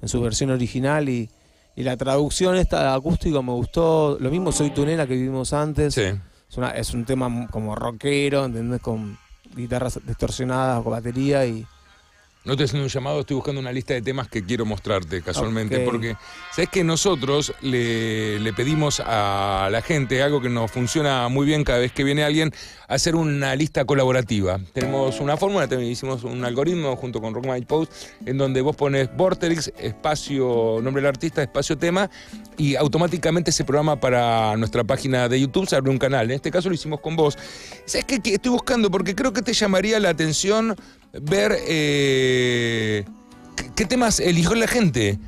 en 0.01 0.07
su 0.09 0.21
versión 0.21 0.51
original 0.51 1.09
y, 1.09 1.29
y 1.75 1.83
la 1.83 1.95
traducción 1.97 2.55
esta 2.55 2.93
acústica 2.93 3.41
me 3.41 3.51
gustó. 3.53 4.17
Lo 4.19 4.29
mismo 4.29 4.51
Soy 4.51 4.69
tu 4.71 4.85
nena 4.85 5.05
que 5.07 5.13
vivimos 5.15 5.53
antes. 5.53 5.93
Sí. 5.93 6.01
Es, 6.49 6.57
una- 6.57 6.71
es 6.71 6.93
un 6.93 7.05
tema 7.05 7.47
como 7.51 7.75
rockero, 7.75 8.45
¿entendés? 8.45 8.81
Con 8.81 9.17
guitarras 9.55 9.99
distorsionadas, 10.05 10.81
con 10.83 10.91
batería 10.91 11.45
y, 11.45 11.65
No 12.47 12.53
estoy 12.53 12.63
haciendo 12.63 12.85
un 12.85 12.89
llamado, 12.89 13.19
estoy 13.19 13.35
buscando 13.35 13.59
una 13.59 13.73
lista 13.73 13.93
de 13.93 14.01
temas 14.01 14.29
que 14.29 14.41
quiero 14.41 14.65
mostrarte 14.65 15.21
casualmente. 15.21 15.81
Porque, 15.81 16.15
¿sabes 16.53 16.69
que 16.69 16.81
Nosotros 16.81 17.53
le, 17.59 18.39
le 18.39 18.53
pedimos 18.53 19.01
a 19.05 19.67
la 19.69 19.81
gente 19.81 20.23
algo 20.23 20.39
que 20.39 20.47
nos 20.47 20.71
funciona 20.71 21.27
muy 21.27 21.45
bien 21.45 21.65
cada 21.65 21.79
vez 21.79 21.91
que 21.91 22.05
viene 22.05 22.23
alguien, 22.23 22.53
hacer 22.87 23.17
una 23.17 23.53
lista 23.53 23.83
colaborativa. 23.83 24.61
Tenemos 24.71 25.19
una 25.19 25.35
fórmula, 25.35 25.67
también 25.67 25.91
hicimos 25.91 26.23
un 26.23 26.45
algoritmo 26.45 26.95
junto 26.95 27.19
con 27.19 27.33
Rock 27.33 27.47
My 27.47 27.59
Post, 27.65 27.91
en 28.25 28.37
donde 28.37 28.61
vos 28.61 28.77
pones 28.77 29.13
Vorterix, 29.13 29.73
espacio, 29.77 30.79
nombre 30.81 31.01
del 31.01 31.09
artista, 31.09 31.43
espacio 31.43 31.77
tema, 31.77 32.09
y 32.55 32.77
automáticamente 32.77 33.51
se 33.51 33.65
programa 33.65 33.99
para 33.99 34.55
nuestra 34.55 34.85
página 34.85 35.27
de 35.27 35.41
YouTube, 35.41 35.67
se 35.67 35.75
abre 35.75 35.91
un 35.91 35.97
canal. 35.97 36.31
En 36.31 36.35
este 36.37 36.49
caso 36.49 36.69
lo 36.69 36.75
hicimos 36.75 37.01
con 37.01 37.17
vos. 37.17 37.37
¿Sabes 37.85 38.05
qué? 38.05 38.21
Estoy 38.23 38.51
buscando, 38.51 38.89
porque 38.89 39.15
creo 39.15 39.33
que 39.33 39.41
te 39.41 39.51
llamaría 39.51 39.99
la 39.99 40.11
atención 40.11 40.77
ver 41.21 41.57
eh, 41.67 43.05
qué- 43.75 43.86
temas 43.86 44.19
eligió 44.19 44.55
la 44.55 44.67
gente. 44.67 45.19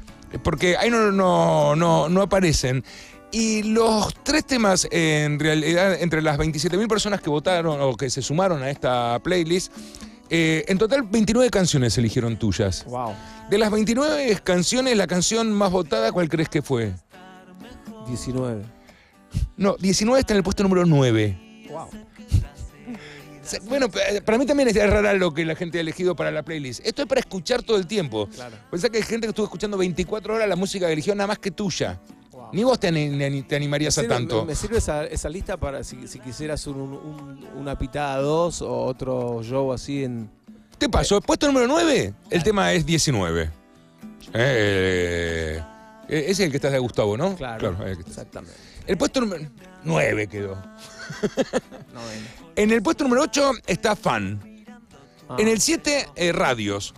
Porque 0.43 0.77
ahí 0.77 0.89
no, 0.89 1.11
no, 1.11 1.75
no, 1.75 2.07
no 2.09 2.21
aparecen. 2.21 2.83
Y 3.31 3.63
los 3.63 4.13
tres 4.23 4.45
temas, 4.45 4.87
en 4.91 5.39
realidad, 5.39 6.01
entre 6.01 6.21
las 6.21 6.37
27.000 6.37 6.87
personas 6.87 7.21
que 7.21 7.29
votaron 7.29 7.79
o 7.81 7.95
que 7.95 8.09
se 8.09 8.21
sumaron 8.21 8.61
a 8.63 8.69
esta 8.69 9.19
playlist, 9.23 9.71
eh, 10.31 10.65
en 10.67 10.77
total 10.77 11.03
29 11.03 11.49
canciones 11.49 11.97
eligieron 11.97 12.37
tuyas. 12.37 12.85
Wow. 12.85 13.13
De 13.49 13.57
las 13.57 13.71
29 13.71 14.39
canciones, 14.43 14.95
la 14.97 15.07
canción 15.07 15.51
más 15.51 15.71
votada, 15.71 16.11
¿cuál 16.11 16.29
crees 16.29 16.49
que 16.49 16.61
fue? 16.61 16.93
19. 18.07 18.63
No, 19.57 19.75
19 19.77 20.19
está 20.19 20.33
en 20.33 20.37
el 20.37 20.43
puesto 20.43 20.63
número 20.63 20.85
9. 20.85 21.67
Wow. 21.69 21.87
Se- 23.49 23.59
Bueno, 23.61 23.89
pa- 23.89 23.99
para 24.23 24.37
mí 24.37 24.45
también 24.45 24.69
es 24.69 24.75
rara 24.75 25.13
lo 25.13 25.33
que 25.33 25.43
la 25.45 25.55
gente 25.55 25.77
ha 25.77 25.81
elegido 25.81 26.15
para 26.15 26.31
la 26.31 26.43
playlist. 26.43 26.85
Esto 26.85 27.01
es 27.01 27.07
para 27.07 27.19
escuchar 27.19 27.63
todo 27.63 27.77
el 27.77 27.87
tiempo. 27.87 28.27
Claro. 28.27 28.55
Pensá 28.71 28.89
que 28.89 28.97
hay 28.97 29.03
gente 29.03 29.27
que 29.27 29.29
estuvo 29.29 29.45
escuchando 29.45 29.77
24 29.77 30.35
horas 30.35 30.47
la 30.47 30.55
música 30.55 30.87
que 30.87 30.93
eligió 30.93 31.15
nada 31.15 31.27
más 31.27 31.39
que 31.39 31.51
tuya. 31.51 31.99
Wow. 32.31 32.49
Ni 32.53 32.63
vos 32.63 32.79
te, 32.79 32.91
ni- 32.91 33.41
te 33.43 33.55
animarías 33.55 33.97
a 33.97 34.07
tanto. 34.07 34.45
Me, 34.45 34.55
sirve 34.55 34.77
esa, 34.77 35.05
esa 35.05 35.29
lista 35.29 35.57
para 35.57 35.83
si, 35.83 36.07
si 36.07 36.19
quisieras 36.19 36.65
un- 36.67 36.79
un- 36.79 37.47
una 37.57 37.77
pitada 37.77 38.17
2 38.17 38.61
o 38.61 38.83
otro 38.85 39.41
show 39.43 39.73
así 39.73 40.03
en. 40.03 40.29
Te 40.77 40.87
paso, 40.87 41.19
puesto 41.21 41.45
número 41.47 41.67
9, 41.67 42.13
el 42.29 42.43
tema 42.43 42.71
es 42.71 42.85
19. 42.85 43.49
Eh, 44.33 45.61
eh, 46.07 46.19
ese 46.27 46.31
es 46.31 46.39
el 46.41 46.51
que 46.51 46.57
estás 46.57 46.71
de 46.71 46.79
Gustavo, 46.79 47.17
¿no? 47.17 47.35
Claro. 47.35 47.69
el, 47.85 47.95
que 47.95 48.01
estás- 48.01 48.07
Exactamente. 48.09 48.55
el 48.87 48.97
puesto 48.97 49.21
número 49.21 49.45
9 49.83 50.27
quedó. 50.27 50.57
En 52.55 52.71
el 52.71 52.81
puesto 52.81 53.03
número 53.05 53.23
8 53.23 53.51
está 53.67 53.95
Fan. 53.95 54.41
Ah. 55.29 55.35
En 55.39 55.47
el 55.47 55.61
7, 55.61 56.09
eh, 56.15 56.31
Radios. 56.31 56.93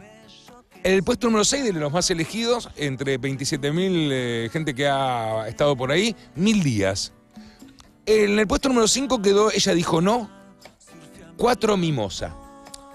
En 0.84 0.94
el 0.94 1.03
puesto 1.03 1.27
número 1.27 1.44
6 1.46 1.63
de 1.65 1.74
los 1.74 1.91
más 1.91 2.10
elegidos, 2.10 2.70
entre 2.75 3.20
27.000 3.20 4.10
eh, 4.12 4.50
gente 4.51 4.74
que 4.74 4.88
ha 4.88 5.48
estado 5.48 5.75
por 5.77 5.91
ahí, 5.91 6.15
Mil 6.36 6.63
Días. 6.63 7.13
En 8.08 8.39
el 8.39 8.48
puesto 8.48 8.68
número 8.70 8.88
5 8.88 9.22
quedó 9.22 9.51
Ella 9.51 9.74
dijo 9.75 10.01
no, 10.01 10.30
Cuatro 11.38 11.77
Mimosa. 11.77 12.36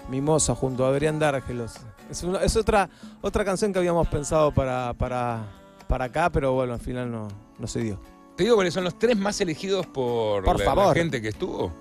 Mimosa 0.09 0.53
junto 0.55 0.85
a 0.85 0.89
Adrián 0.89 1.19
Dárgelos. 1.19 1.73
Es, 2.09 2.23
una- 2.23 2.39
es 2.39 2.55
otra, 2.57 2.89
otra 3.21 3.45
canción 3.45 3.71
que 3.71 3.79
habíamos 3.79 4.07
pensado 4.07 4.53
para, 4.53 4.93
para, 4.93 5.45
para 5.87 6.05
acá, 6.05 6.29
pero 6.29 6.53
bueno, 6.53 6.73
al 6.73 6.79
final 6.81 7.09
no, 7.11 7.27
no 7.57 7.67
se 7.67 7.79
dio. 7.81 8.01
Te 8.37 8.43
digo 8.43 8.55
cuáles 8.55 8.73
son 8.73 8.83
los 8.83 8.97
tres 8.99 9.17
más 9.17 9.41
elegidos 9.41 9.85
por, 9.87 10.43
Por 10.43 10.59
la, 10.63 10.93
gente 10.93 11.21
que 11.21 11.29
estuvo. 11.29 11.73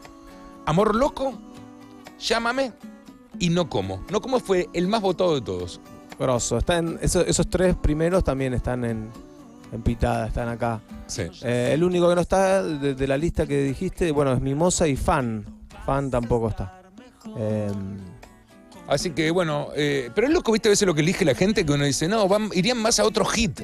Amor 0.65 0.95
Loco, 0.97 1.35
Llámame 2.19 2.73
y 3.39 3.51
No 3.51 3.69
Como. 3.69 4.05
No 4.11 4.21
Como 4.23 4.41
fue 4.41 4.69
el 4.73 4.89
más 4.89 5.03
votado 5.03 5.35
de 5.35 5.43
todos. 5.43 5.81
Grosso. 6.19 6.57
Está 6.57 6.79
en, 6.79 6.99
esos, 7.03 7.27
esos 7.29 7.47
tres 7.49 7.77
primeros 7.77 8.25
también 8.25 8.55
están 8.55 8.85
en, 8.87 9.11
en 9.71 9.83
pitada, 9.83 10.29
están 10.29 10.49
acá. 10.49 10.81
Sí. 11.07 11.25
Eh, 11.43 11.73
el 11.75 11.85
único 11.85 12.09
que 12.09 12.15
no 12.15 12.23
está 12.23 12.63
de, 12.63 12.95
de 12.95 13.07
la 13.07 13.19
lista 13.19 13.47
que 13.47 13.63
dijiste, 13.63 14.11
bueno, 14.13 14.33
es 14.33 14.41
Mimosa 14.41 14.89
y 14.89 14.97
Fan. 14.97 15.45
Fan 15.85 16.11
tampoco 16.11 16.49
está. 16.49 16.81
Eh, 17.37 17.71
Así 18.89 19.11
que 19.11 19.31
bueno, 19.33 19.69
eh, 19.75 20.11
pero 20.15 20.29
es 20.29 20.33
loco, 20.33 20.53
viste, 20.53 20.69
a 20.69 20.71
veces 20.71 20.87
lo 20.87 20.95
que 20.95 21.01
elige 21.01 21.25
la 21.25 21.35
gente, 21.35 21.67
que 21.67 21.73
uno 21.73 21.85
dice, 21.85 22.07
no, 22.07 22.29
van- 22.29 22.51
irían 22.55 22.79
más 22.79 23.01
a 23.01 23.05
otro 23.05 23.25
hit. 23.25 23.61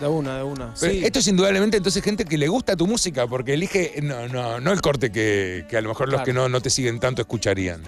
De 0.00 0.06
una, 0.06 0.36
de 0.38 0.42
una. 0.42 0.74
Pero 0.78 0.92
Sí. 0.92 1.04
Esto 1.04 1.18
es 1.20 1.26
indudablemente 1.28 1.76
entonces 1.76 2.02
gente 2.02 2.24
que 2.24 2.36
le 2.38 2.48
gusta 2.48 2.76
tu 2.76 2.86
música, 2.86 3.26
porque 3.26 3.54
elige, 3.54 3.94
no, 4.02 4.28
no, 4.28 4.60
no 4.60 4.72
el 4.72 4.80
corte 4.80 5.10
que, 5.10 5.64
que 5.68 5.76
a 5.76 5.80
lo 5.80 5.88
mejor 5.88 6.08
los 6.10 6.22
que 6.22 6.32
no, 6.32 6.48
no 6.48 6.60
te 6.60 6.70
siguen 6.70 7.00
tanto 7.00 7.22
escucharían. 7.22 7.82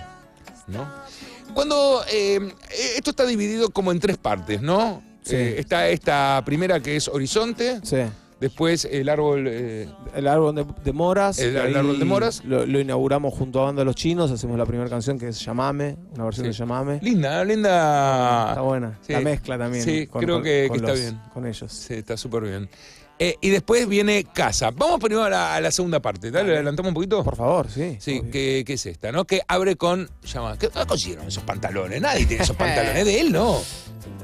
¿No? 0.66 0.86
Cuando 1.54 2.02
eh, 2.10 2.54
esto 2.96 3.10
está 3.10 3.24
dividido 3.26 3.70
como 3.70 3.90
en 3.90 4.00
tres 4.00 4.18
partes, 4.18 4.60
¿no? 4.60 5.02
Sí. 5.22 5.34
Eh, 5.34 5.56
está 5.58 5.88
esta 5.88 6.42
primera 6.44 6.80
que 6.80 6.96
es 6.96 7.08
Horizonte, 7.08 7.80
Sí. 7.82 7.96
Después 8.40 8.84
el 8.90 9.08
árbol. 9.08 9.46
eh, 9.48 9.88
El 10.14 10.26
árbol 10.28 10.54
de, 10.54 10.66
de 10.84 10.92
Moras. 10.92 11.38
El- 11.38 11.56
árbol 11.76 11.98
de 11.98 12.04
Moras. 12.04 12.44
Lo, 12.44 12.64
lo 12.66 12.80
inauguramos 12.80 13.34
junto 13.34 13.60
a 13.60 13.64
Banda 13.66 13.84
Los 13.84 13.96
Chinos. 13.96 14.30
Hacemos 14.30 14.56
la 14.58 14.66
primera 14.66 14.88
canción 14.90 15.18
que 15.18 15.28
es 15.28 15.44
Llamame, 15.44 15.96
una 16.14 16.24
versión 16.24 16.44
Sí. 16.46 16.52
de 16.52 16.58
Llamame. 16.58 16.98
linda, 17.02 17.44
linda. 17.44 18.48
Está 18.50 18.60
buena. 18.62 18.98
Sí. 19.02 19.12
La 19.12 19.20
mezcla 19.20 19.58
también. 19.58 19.84
Sí, 19.84 20.06
creo 20.06 20.42
que- 20.42 20.68
que 20.70 20.76
está 20.76 20.88
los- 20.88 21.00
bien. 21.00 21.20
Con 21.32 21.46
ellos. 21.46 21.72
Sí, 21.72 21.94
está 21.94 22.16
súper 22.16 22.42
bien. 22.44 22.68
Eh, 23.20 23.34
y 23.40 23.50
después 23.50 23.88
viene 23.88 24.22
Casa. 24.32 24.70
Vamos 24.70 25.00
primero 25.00 25.24
a 25.24 25.28
la, 25.30 25.56
a 25.56 25.60
la 25.60 25.72
segunda 25.72 25.98
parte. 25.98 26.30
¿Dale? 26.30 26.44
Dale. 26.44 26.54
¿Adelantamos 26.58 26.90
un 26.90 26.94
poquito? 26.94 27.24
Por 27.24 27.34
favor, 27.34 27.68
sí. 27.68 27.96
Sí, 27.98 28.22
que, 28.30 28.62
que 28.64 28.74
es 28.74 28.86
esta, 28.86 29.10
¿no? 29.10 29.24
Que 29.24 29.40
abre 29.48 29.74
con. 29.74 30.08
Llama, 30.22 30.56
¿Qué 30.56 30.68
qué 30.68 30.86
consiguieron 30.86 31.26
esos 31.26 31.42
pantalones? 31.42 32.00
Nadie 32.00 32.26
tiene 32.26 32.44
esos 32.44 32.54
pantalones. 32.56 33.04
De 33.04 33.20
él, 33.20 33.32
¿no? 33.32 33.56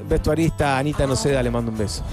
Vestuarista 0.08 0.78
Anita 0.78 1.08
Noceda 1.08 1.42
le 1.42 1.50
mando 1.50 1.72
un 1.72 1.78
beso. 1.78 2.04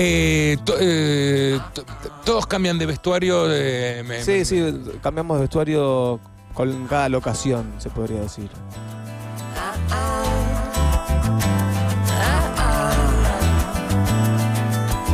Eh, 0.00 0.56
to- 0.64 0.76
eh, 0.78 1.58
to- 1.74 1.84
todos 2.24 2.46
cambian 2.46 2.78
de 2.78 2.86
vestuario. 2.86 3.46
eh, 3.50 4.04
me- 4.06 4.22
Sí, 4.22 4.30
me- 4.30 4.44
sí, 4.44 4.82
cambiamos 5.02 5.38
de 5.38 5.40
vestuario 5.42 6.20
con 6.54 6.86
cada 6.86 7.08
locación, 7.08 7.72
se 7.78 7.90
podría 7.90 8.20
decir. 8.20 8.48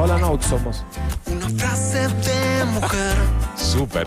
Hola 0.01 0.19
Note 0.19 0.47
somos. 0.47 0.85
Una 1.27 1.49
frase 1.51 2.09
de 2.09 2.65
mujer 2.67 3.17
Súper. 3.57 4.07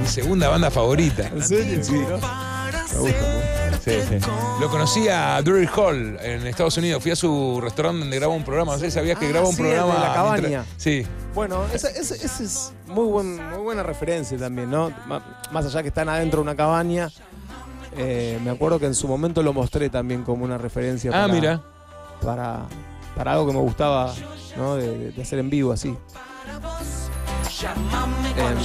Mi 0.00 0.06
segunda 0.06 0.48
banda 0.48 0.70
favorita. 0.70 1.28
¿En 1.28 1.42
serio? 1.42 1.82
Sí. 1.84 1.92
Me 1.92 2.04
gusta. 3.00 3.67
Sí, 3.84 3.92
sí. 4.08 4.18
Lo 4.60 4.68
conocí 4.70 5.08
a 5.08 5.40
Drury 5.42 5.68
Hall 5.76 6.18
en 6.20 6.46
Estados 6.46 6.76
Unidos. 6.76 7.02
Fui 7.02 7.12
a 7.12 7.16
su 7.16 7.60
restaurante 7.62 8.00
donde 8.00 8.16
graba 8.18 8.34
un 8.34 8.44
programa. 8.44 8.72
No 8.72 8.78
sé 8.78 8.86
si 8.86 8.90
sabías 8.92 9.18
que 9.18 9.26
Ah, 9.26 9.28
graba 9.30 9.48
un 9.48 9.54
sí, 9.54 9.62
el 9.62 9.68
de 9.68 9.74
programa. 9.76 10.00
la 10.08 10.14
cabaña. 10.14 10.40
mientras- 10.48 10.66
Sí. 10.76 11.06
Bueno, 11.34 11.64
esa, 11.72 11.88
esa- 11.90 12.14
esa 12.16 12.42
es 12.42 12.72
muy, 12.86 13.04
buen, 13.06 13.36
muy 13.50 13.58
buena 13.58 13.82
referencia 13.82 14.36
también, 14.36 14.70
¿no? 14.70 14.90
Más 15.52 15.64
allá 15.66 15.82
que 15.82 15.88
están 15.88 16.08
adentro 16.08 16.38
de 16.38 16.42
una 16.42 16.56
cabaña, 16.56 17.08
eh, 17.96 18.38
me 18.44 18.50
acuerdo 18.50 18.78
que 18.78 18.86
en 18.86 18.94
su 18.94 19.06
momento 19.08 19.42
lo 19.42 19.52
mostré 19.52 19.88
también 19.90 20.22
como 20.24 20.44
una 20.44 20.58
referencia 20.58 21.10
Ah, 21.14 21.22
para, 21.22 21.32
mira. 21.32 21.62
para, 22.22 22.60
para 23.16 23.32
algo 23.32 23.46
que 23.46 23.52
me 23.52 23.60
gustaba 23.60 24.12
¿no? 24.56 24.74
de, 24.76 25.12
de 25.12 25.22
hacer 25.22 25.38
en 25.38 25.48
vivo 25.50 25.72
así. 25.72 25.88
Em, 28.36 28.58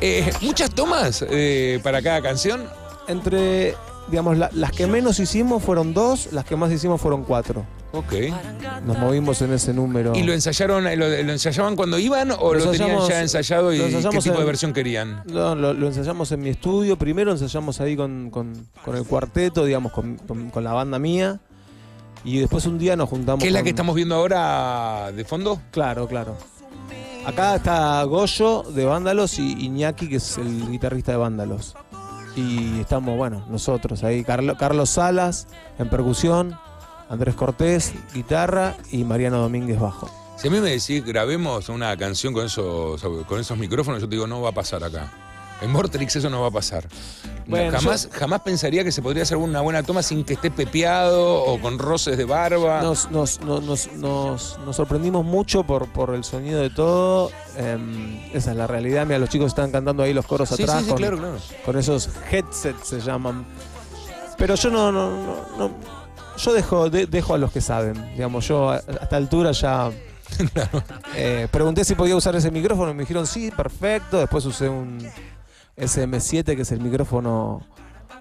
Eh, 0.00 0.30
Muchas 0.42 0.70
tomas 0.70 1.24
eh, 1.28 1.80
para 1.82 2.00
cada 2.02 2.22
canción. 2.22 2.68
entre, 3.08 3.74
digamos, 4.10 4.36
la- 4.38 4.50
las 4.52 4.72
que 4.72 4.86
menos 4.86 5.18
hicimos 5.20 5.62
fueron 5.62 5.94
dos, 5.94 6.28
las 6.32 6.44
que 6.44 6.56
más 6.56 6.70
hicimos 6.72 7.00
fueron 7.00 7.24
cuatro. 7.24 7.64
Ok. 7.92 8.12
Nos 8.84 8.98
movimos 8.98 9.40
en 9.42 9.52
ese 9.52 9.72
número. 9.72 10.14
¿Y 10.14 10.22
lo 10.22 10.32
ensayaron, 10.34 10.84
lo, 10.84 10.96
lo 11.08 11.32
ensayaban 11.32 11.74
cuando 11.74 11.98
iban 11.98 12.30
o 12.32 12.52
lo, 12.54 12.64
Lo 12.66 12.70
tenían 12.70 12.98
ya 13.08 13.22
ensayado 13.22 13.72
y 13.72 13.78
qué 13.78 14.18
tipo 14.18 14.38
de 14.38 14.44
versión 14.44 14.72
querían? 14.74 15.22
No, 15.26 15.54
lo, 15.54 15.72
lo 15.72 15.86
ensayamos 15.86 16.30
en 16.32 16.40
mi 16.40 16.50
estudio. 16.50 16.96
Primero 16.98 17.32
ensayamos 17.32 17.80
ahí 17.80 17.96
con, 17.96 18.30
con- 18.30 18.66
con 18.84 18.96
el 18.96 19.04
cuarteto, 19.04 19.64
digamos, 19.64 19.92
con, 19.92 20.16
con- 20.18 20.64
la 20.64 20.72
banda 20.74 20.98
mía. 20.98 21.40
Y 22.24 22.38
después 22.40 22.66
un 22.66 22.78
día 22.78 22.94
nos 22.96 23.08
juntamos. 23.08 23.40
¿Qué 23.42 23.48
es 23.48 23.54
la 23.54 23.62
que 23.62 23.70
estamos 23.70 23.94
viendo 23.94 24.14
ahora 24.16 25.10
de 25.12 25.24
fondo? 25.24 25.60
Claro, 25.70 26.06
claro. 26.08 26.36
Acá 27.24 27.56
está 27.56 28.02
Goyo 28.04 28.64
de 28.64 28.84
Vándalos 28.84 29.38
y 29.38 29.64
Iñaki, 29.66 30.08
que 30.08 30.16
es 30.16 30.36
el 30.38 30.70
guitarrista 30.70 31.12
de 31.12 31.18
Vándalos. 31.18 31.74
Y 32.38 32.80
estamos, 32.80 33.16
bueno, 33.16 33.42
nosotros 33.48 34.04
ahí. 34.04 34.22
Carlo- 34.22 34.56
Carlos 34.56 34.90
Salas 34.90 35.48
en 35.78 35.88
percusión, 35.88 36.56
Andrés 37.08 37.34
Cortés, 37.34 37.92
guitarra 38.14 38.76
y 38.92 39.02
Mariano 39.02 39.38
Domínguez 39.38 39.80
bajo. 39.80 40.08
Si 40.36 40.46
a 40.46 40.50
mí 40.52 40.60
me 40.60 40.70
decís 40.70 41.04
grabemos 41.04 41.68
una 41.68 41.96
canción 41.96 42.32
con 42.32 42.46
esos, 42.46 43.02
con 43.26 43.40
esos 43.40 43.58
micrófonos, 43.58 44.00
yo 44.00 44.08
te 44.08 44.14
digo, 44.14 44.28
no 44.28 44.40
va 44.40 44.50
a 44.50 44.52
pasar 44.52 44.84
acá. 44.84 45.10
En 45.60 45.70
Mortrix 45.72 46.14
eso 46.16 46.30
no 46.30 46.40
va 46.40 46.48
a 46.48 46.50
pasar. 46.52 46.86
Bueno, 47.46 47.72
jamás, 47.78 48.08
jamás 48.12 48.40
pensaría 48.42 48.84
que 48.84 48.92
se 48.92 49.00
podría 49.00 49.22
hacer 49.22 49.38
una 49.38 49.60
buena 49.62 49.82
toma 49.82 50.02
sin 50.02 50.22
que 50.22 50.34
esté 50.34 50.50
pepeado 50.50 51.42
o 51.44 51.58
con 51.60 51.78
roces 51.78 52.18
de 52.18 52.24
barba. 52.26 52.82
Nos, 52.82 53.10
nos, 53.10 53.40
nos, 53.40 53.90
nos, 53.94 54.58
nos- 54.58 54.76
sorprendimos 54.76 55.24
mucho 55.24 55.64
por, 55.64 55.88
por 55.88 56.14
el 56.14 56.24
sonido 56.24 56.60
de 56.60 56.68
todo. 56.70 57.30
Em, 57.56 58.20
esa 58.34 58.50
es 58.50 58.56
la 58.56 58.66
realidad. 58.66 59.06
Mira, 59.06 59.18
los 59.18 59.30
chicos 59.30 59.46
están 59.48 59.70
cantando 59.72 60.02
ahí 60.02 60.12
los 60.12 60.26
coros 60.26 60.50
sí, 60.50 60.62
atrás 60.62 60.78
sí, 60.80 60.84
sí, 60.84 60.88
con, 60.90 60.98
claro, 60.98 61.16
claro. 61.16 61.36
con 61.64 61.78
esos 61.78 62.10
headsets 62.30 62.86
se 62.86 63.00
llaman. 63.00 63.46
Pero 64.36 64.54
yo 64.54 64.70
no, 64.70 64.92
no, 64.92 65.10
no, 65.10 65.34
no- 65.58 65.70
yo 66.36 66.52
dejo, 66.52 66.90
de- 66.90 67.06
dejo 67.06 67.34
a 67.34 67.38
los 67.38 67.50
que 67.50 67.60
saben. 67.62 68.12
Digamos, 68.12 68.46
yo 68.46 68.70
a, 68.70 68.76
a 68.76 68.78
esta 68.78 69.16
altura 69.16 69.50
ya 69.52 69.90
eh, 71.16 71.48
pregunté 71.50 71.84
si 71.84 71.94
podía 71.94 72.14
usar 72.14 72.36
ese 72.36 72.50
micrófono, 72.50 72.92
me 72.94 73.00
dijeron 73.02 73.26
sí, 73.26 73.50
perfecto. 73.50 74.18
Después 74.18 74.44
usé 74.44 74.68
un 74.68 74.98
SM7, 75.78 76.56
que 76.56 76.62
es 76.62 76.72
el 76.72 76.80
micrófono 76.80 77.62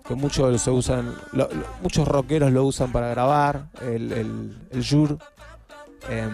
que 0.08 0.16
muchos 0.16 0.62
se 0.62 0.72
usan, 0.72 1.14
lo- 1.34 1.50
lo- 1.52 1.66
muchos 1.82 2.08
rockeros 2.08 2.52
lo 2.52 2.64
usan 2.64 2.92
para 2.92 3.10
grabar, 3.10 3.68
el, 3.82 4.12
el, 4.14 4.58
el 4.72 4.82
Shure, 4.82 5.18
em, 6.10 6.32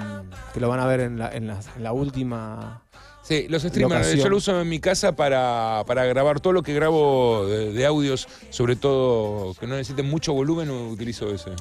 que 0.54 0.60
lo 0.60 0.70
van 0.70 0.80
a 0.80 0.86
ver 0.86 1.00
en 1.00 1.18
la, 1.18 1.32
en 1.34 1.48
la, 1.48 1.60
en 1.76 1.84
la 1.84 1.92
última. 1.94 2.82
Sí, 3.24 3.48
los 3.50 3.64
streamers, 3.64 4.02
Locación. 4.02 4.24
yo 4.26 4.30
lo 4.30 4.38
uso 4.38 4.60
en 4.62 4.68
mi 4.70 4.80
casa 4.80 5.16
para, 5.16 5.84
para 5.88 6.06
grabar 6.06 6.40
todo 6.42 6.52
lo 6.54 6.62
que 6.62 6.74
grabo 6.74 7.48
de, 7.48 7.72
de 7.72 7.86
audios, 7.86 8.28
sobre 8.50 8.76
todo 8.76 9.54
que 9.56 9.66
no 9.66 9.76
necesiten 9.76 10.08
mucho 10.10 10.34
volumen, 10.34 10.70
utilizo 10.70 11.34
ese. 11.34 11.52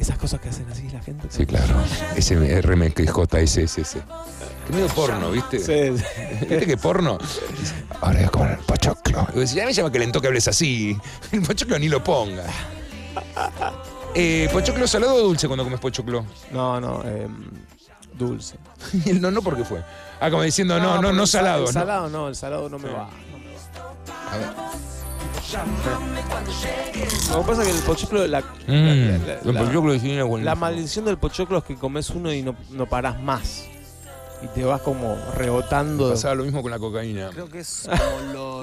Esas 0.00 0.16
cosas 0.16 0.40
que 0.40 0.48
hacen 0.48 0.66
así 0.72 0.88
la 0.88 1.02
gente. 1.02 1.28
Sí, 1.28 1.44
claro. 1.44 1.74
Ese 2.16 2.62
RMXJSS. 2.62 3.96
Qué 4.66 4.72
medio 4.72 4.86
porno, 4.88 5.30
¿viste? 5.30 5.58
Sí, 5.58 5.98
sí. 5.98 6.04
¿Viste 6.40 6.66
que 6.66 6.76
porno? 6.78 7.18
Ahora 8.00 8.14
voy 8.20 8.24
a 8.24 8.28
comer 8.30 8.50
el 8.52 8.64
pochoclo. 8.64 9.28
Ya 9.44 9.66
me 9.66 9.74
llama 9.74 9.92
que 9.92 9.98
le 9.98 10.10
que 10.10 10.26
hables 10.26 10.48
así. 10.48 10.96
El 11.32 11.42
pochoclo 11.42 11.78
ni 11.78 11.88
lo 11.90 12.02
ponga. 12.02 12.44
Eh, 14.14 14.48
¿Pochoclo 14.50 14.86
salado 14.86 15.16
o 15.16 15.20
dulce 15.20 15.46
cuando 15.48 15.64
comes 15.64 15.78
pochoclo? 15.80 16.24
No, 16.50 16.80
no, 16.80 17.04
em, 17.04 17.50
dulce. 18.14 18.56
No, 19.20 19.30
no, 19.30 19.42
¿por 19.42 19.54
qué 19.54 19.64
fue? 19.64 19.82
Ah, 20.18 20.30
como 20.30 20.42
diciendo, 20.44 20.78
no, 20.78 20.94
no, 20.96 21.02
no, 21.02 21.08
porque 21.18 21.26
salado. 21.26 21.58
El 21.60 21.64
¿no? 21.66 21.72
salado 21.72 22.08
no, 22.08 22.28
el 22.28 22.34
salado 22.34 22.70
no 22.70 22.78
me 22.78 22.88
Sí. 22.88 22.94
va. 22.94 23.10
no 23.32 23.38
me 23.38 23.52
va. 23.54 24.32
A 24.32 24.36
ver. 24.38 24.89
Lo 27.30 27.40
que 27.40 27.46
pasa 27.46 27.62
es 27.62 27.68
que 27.68 27.76
el 27.78 27.82
pochoclo, 27.84 28.26
la, 28.26 28.40
Mm, 28.40 28.44
la- 28.66 28.74
la- 28.74 29.34
el 29.40 29.54
la- 29.54 29.60
pochoclo 29.64 29.92
de 29.92 30.00
cine 30.00 30.18
es 30.20 30.24
buenísimo. 30.26 30.44
la 30.44 30.54
maldición 30.54 31.04
del 31.04 31.18
pochoclo 31.18 31.58
es 31.58 31.64
que 31.64 31.76
comes 31.76 32.10
uno 32.10 32.32
y 32.32 32.42
no, 32.42 32.56
no 32.70 32.86
parás 32.86 33.20
más. 33.20 33.64
Y 34.42 34.46
te 34.48 34.64
vas 34.64 34.80
como 34.82 35.16
rebotando. 35.34 36.10
Pasaba 36.10 36.34
lo 36.34 36.44
mismo 36.44 36.62
con 36.62 36.70
la 36.70 36.78
cocaína. 36.78 37.30
Creo 37.30 37.48
que 37.48 37.60
es 37.60 37.88
como 37.88 38.32
lo, 38.32 38.62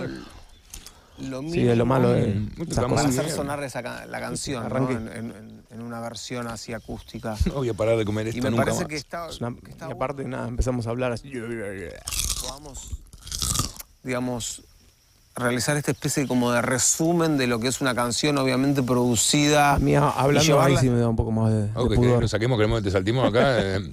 lo 1.29 1.41
mínimo 1.41 1.53
Sí, 1.53 1.67
es 1.67 1.77
lo 1.77 1.85
malo 1.85 2.11
de 2.11 2.27
Mm, 2.27 2.47
esas 2.53 2.67
está 2.69 2.75
para 2.75 2.87
muy 2.87 2.95
cosas. 2.97 3.09
hacer 3.11 3.25
bien. 3.25 3.35
sonar 3.35 3.63
esa, 3.63 3.83
ca- 3.83 4.05
la 4.05 4.19
canción, 4.19 4.61
¿no? 4.61 4.65
Arranque. 4.67 4.93
en, 4.93 5.07
en- 5.09 5.63
en 5.69 5.81
una 5.81 5.99
versión 5.99 6.47
así 6.47 6.73
acústica. 6.73 7.35
No 7.47 7.53
voy 7.55 7.69
a 7.69 7.73
parar 7.73 7.97
de 7.97 8.05
comer 8.05 8.27
esto 8.27 8.39
Y 8.39 8.41
me 8.41 8.49
nunca 8.51 8.63
parece 8.65 8.81
más. 8.81 8.87
que 8.89 8.95
está, 8.95 9.27
Es 9.29 9.39
una- 9.41 9.55
que 9.55 9.71
está 9.71 9.87
y 9.87 9.91
aparte, 9.91 10.23
nada, 10.25 10.47
empezamos 10.47 10.87
a 10.87 10.89
hablar 10.91 11.11
así. 11.11 11.31
podamos, 12.41 12.89
digamos, 14.03 14.63
realizar 15.37 15.77
esta 15.77 15.91
especie 15.91 16.27
como 16.27 16.51
de 16.51 16.61
resumen 16.61 17.37
de 17.37 17.47
lo 17.47 17.59
que 17.59 17.67
es 17.67 17.81
una 17.81 17.93
canción, 17.95 18.37
obviamente 18.37 18.83
producida. 18.83 19.73
A 19.75 19.79
mí 19.79 19.95
hablando 19.95 20.39
ahí 20.39 20.45
llevarla- 20.47 20.79
sí 20.79 20.89
me 20.89 20.99
da 20.99 21.07
un 21.09 21.15
poco 21.15 21.31
más 21.31 21.51
de, 21.51 21.63
de 21.67 21.69
Ok, 21.75 21.89
que 21.91 21.95
pudor. 21.95 22.21
lo 22.21 22.27
saquemos, 22.27 22.57
queremos 22.57 22.79
que 22.79 22.85
te 22.85 22.91
saltimos 22.91 23.27
acá. 23.29 23.59
eh. 23.77 23.91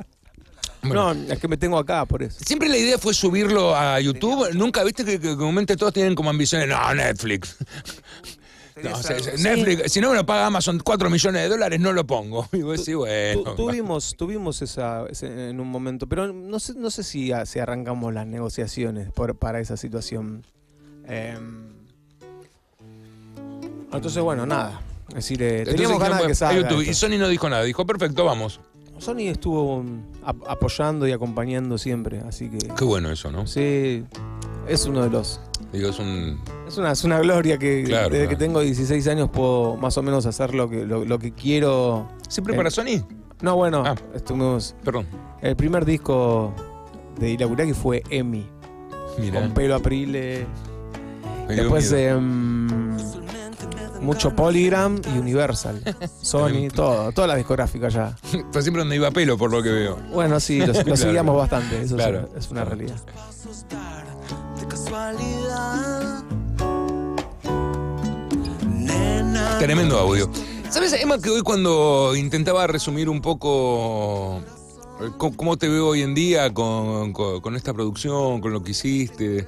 Bueno. 0.83 1.15
No, 1.15 1.33
es 1.33 1.39
que 1.39 1.49
me 1.49 1.57
tengo 1.57 1.79
acá 1.79 2.05
por 2.05 2.23
eso. 2.23 2.39
Siempre 2.45 2.69
la 2.69 2.77
idea 2.77 2.99
fue 2.99 3.15
subirlo 3.15 3.75
a 3.75 3.99
YouTube. 4.01 4.53
Nunca 4.53 4.85
viste 4.85 5.03
que, 5.05 5.19
que 5.19 5.35
comúnmente 5.37 5.77
todos 5.79 5.95
tienen 5.95 6.15
como 6.15 6.29
ambiciones. 6.31 6.69
No, 6.69 6.95
Netflix. 6.95 7.57
No, 8.83 8.93
o 8.93 9.03
sea, 9.03 9.17
Netflix, 9.39 9.93
si 9.93 10.01
no 10.01 10.11
me 10.11 10.17
lo 10.17 10.27
paga 10.27 10.47
Amazon 10.47 10.81
4 10.83 11.09
millones 11.09 11.43
de 11.43 11.49
dólares, 11.49 11.79
no 11.79 11.93
lo 11.93 12.05
pongo. 12.09 12.49
Y 12.53 12.63
vos 12.63 12.79
decís, 12.81 12.97
bueno. 12.97 13.45
Tu- 13.45 13.55
tuvimos 13.55 14.17
tuvimos 14.17 14.63
esa, 14.63 15.05
ese- 15.09 15.51
en 15.51 15.61
un 15.61 15.69
momento, 15.69 16.09
pero 16.09 16.33
no 16.33 16.59
sé, 16.59 16.75
no 16.75 16.91
sé 16.91 17.05
si, 17.05 17.31
a- 17.31 17.47
si 17.47 17.61
arrancamos 17.61 18.13
las 18.13 18.27
negociaciones 18.27 19.13
por- 19.13 19.37
para 19.37 19.61
esa 19.61 19.77
situación. 19.77 20.45
Em, 21.07 21.65
entonces, 23.93 24.23
bueno, 24.23 24.47
nada. 24.47 24.81
Es 25.11 25.15
decir, 25.17 25.43
eh, 25.43 25.59
Entonces 25.61 25.75
teníamos 25.77 26.01
ganas 26.03 26.23
de 26.23 26.27
que 26.29 26.35
salga. 26.35 26.63
YouTube. 26.69 26.83
Y. 26.89 26.95
Sony 26.95 27.19
no 27.19 27.29
dijo 27.29 27.49
nada. 27.49 27.63
Dijo, 27.63 27.87
perfecto, 27.87 28.25
vamos. 28.25 28.61
Sony 28.99 29.29
estuvo 29.29 29.83
mm, 29.83 30.03
ap- 30.25 30.49
apoyando 30.49 31.07
y 31.07 31.13
acompañando 31.13 31.79
siempre, 31.79 32.21
así 32.21 32.49
que 32.49 32.59
Qué 32.59 32.85
bueno 32.85 33.11
eso, 33.11 33.31
¿no? 33.31 33.45
sí, 33.45 34.05
es 34.69 34.87
uno 34.87 35.03
de 35.03 35.11
los... 35.11 35.41
Digo, 35.73 35.89
es 35.91 35.99
un. 35.99 36.41
Es 36.69 36.79
una, 36.79 36.93
es 36.93 37.03
una 37.05 37.19
gloria 37.19 37.59
que 37.59 37.83
Claro, 37.85 38.09
desde 38.09 38.29
que 38.29 38.37
tengo 38.37 38.61
16 38.61 39.07
años 39.09 39.29
puedo 39.31 39.77
más 39.77 39.99
o 39.99 40.03
menos 40.03 40.27
hacer 40.27 40.55
lo 40.55 40.71
que, 40.71 40.87
lo, 40.87 41.05
lo 41.05 41.19
que 41.19 41.33
quiero. 41.33 42.09
¿Siempre 42.29 42.55
Eh, 42.55 42.57
para 42.57 42.71
Sony? 42.71 43.05
No, 43.43 43.57
bueno, 43.57 43.83
Ah. 43.85 43.97
estuvimos... 44.15 44.77
Perdón. 44.85 45.07
El 45.43 45.57
primer 45.57 45.85
disco 45.85 46.55
de 47.19 47.31
Irakuraki 47.31 47.73
fue 47.75 48.03
Emi, 48.11 48.47
Mira. 49.19 49.41
con 49.41 49.53
pelo 49.53 49.75
Aprile. 49.75 50.47
Después 51.49 51.93
em, 51.93 52.67
mucho 54.01 54.35
Polygram 54.35 55.01
y 55.15 55.19
Universal. 55.19 55.81
Sony, 56.23 56.69
todo, 56.75 57.13
toda 57.13 57.27
la 57.27 57.37
discográfica 57.37 57.89
ya. 57.89 58.17
Fue 58.53 58.63
siempre 58.63 58.81
donde 58.83 58.97
iba 58.97 59.11
pelo, 59.11 59.37
por 59.39 59.51
lo 59.51 59.63
que 59.63 59.71
veo. 59.71 59.97
Bueno, 60.13 60.41
sí, 60.41 60.59
lo, 60.59 60.73
Claro. 60.73 60.97
seguíamos 60.97 61.37
bastante, 61.37 61.77
eso 61.83 61.97
es 61.97 62.03
Claro. 62.03 62.29
es, 62.37 62.51
una 62.51 62.65
realidad. 62.65 62.97
Tremendo 69.59 69.99
audio. 69.99 70.29
¿Sabes, 70.71 70.93
Emma, 70.95 71.19
que 71.21 71.31
hoy 71.31 71.43
cuando 71.43 72.15
intentaba 72.17 72.67
resumir 72.67 73.09
un 73.09 73.21
poco 73.21 74.41
eh, 75.01 75.11
cómo, 75.17 75.37
cómo 75.37 75.57
te 75.57 75.69
veo 75.69 75.89
hoy 75.89 76.03
en 76.03 76.15
día 76.15 76.53
con, 76.53 77.13
con- 77.13 77.41
con 77.41 77.57
esta 77.57 77.73
producción, 77.73 78.41
con 78.41 78.53
lo 78.53 78.63
que 78.63 78.73
hiciste? 78.73 79.47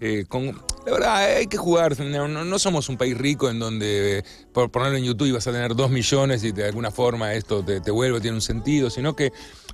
Eh, 0.00 0.24
con, 0.28 0.46
la 0.86 0.92
verdad, 0.92 1.16
hay 1.36 1.46
que 1.46 1.56
jugar. 1.56 1.98
No, 2.00 2.58
somos 2.58 2.88
un 2.88 2.96
país 2.96 3.16
rico 3.16 3.50
en 3.50 3.58
donde 3.58 4.24
por 4.52 4.70
ponerlo 4.70 4.96
en 4.96 5.04
YouTube 5.04 5.32
vas 5.32 5.46
a 5.46 5.52
tener 5.52 5.74
dos 5.74 5.90
millones 5.90 6.44
y 6.44 6.52
de 6.52 6.66
alguna 6.66 6.90
forma 6.90 7.34
esto 7.34 7.64
te, 7.64 7.90
vuelve, 7.90 8.20
tiene 8.20 8.36
un 8.36 8.42
sentido, 8.42 8.90
sino 8.90 9.14
que 9.16 9.32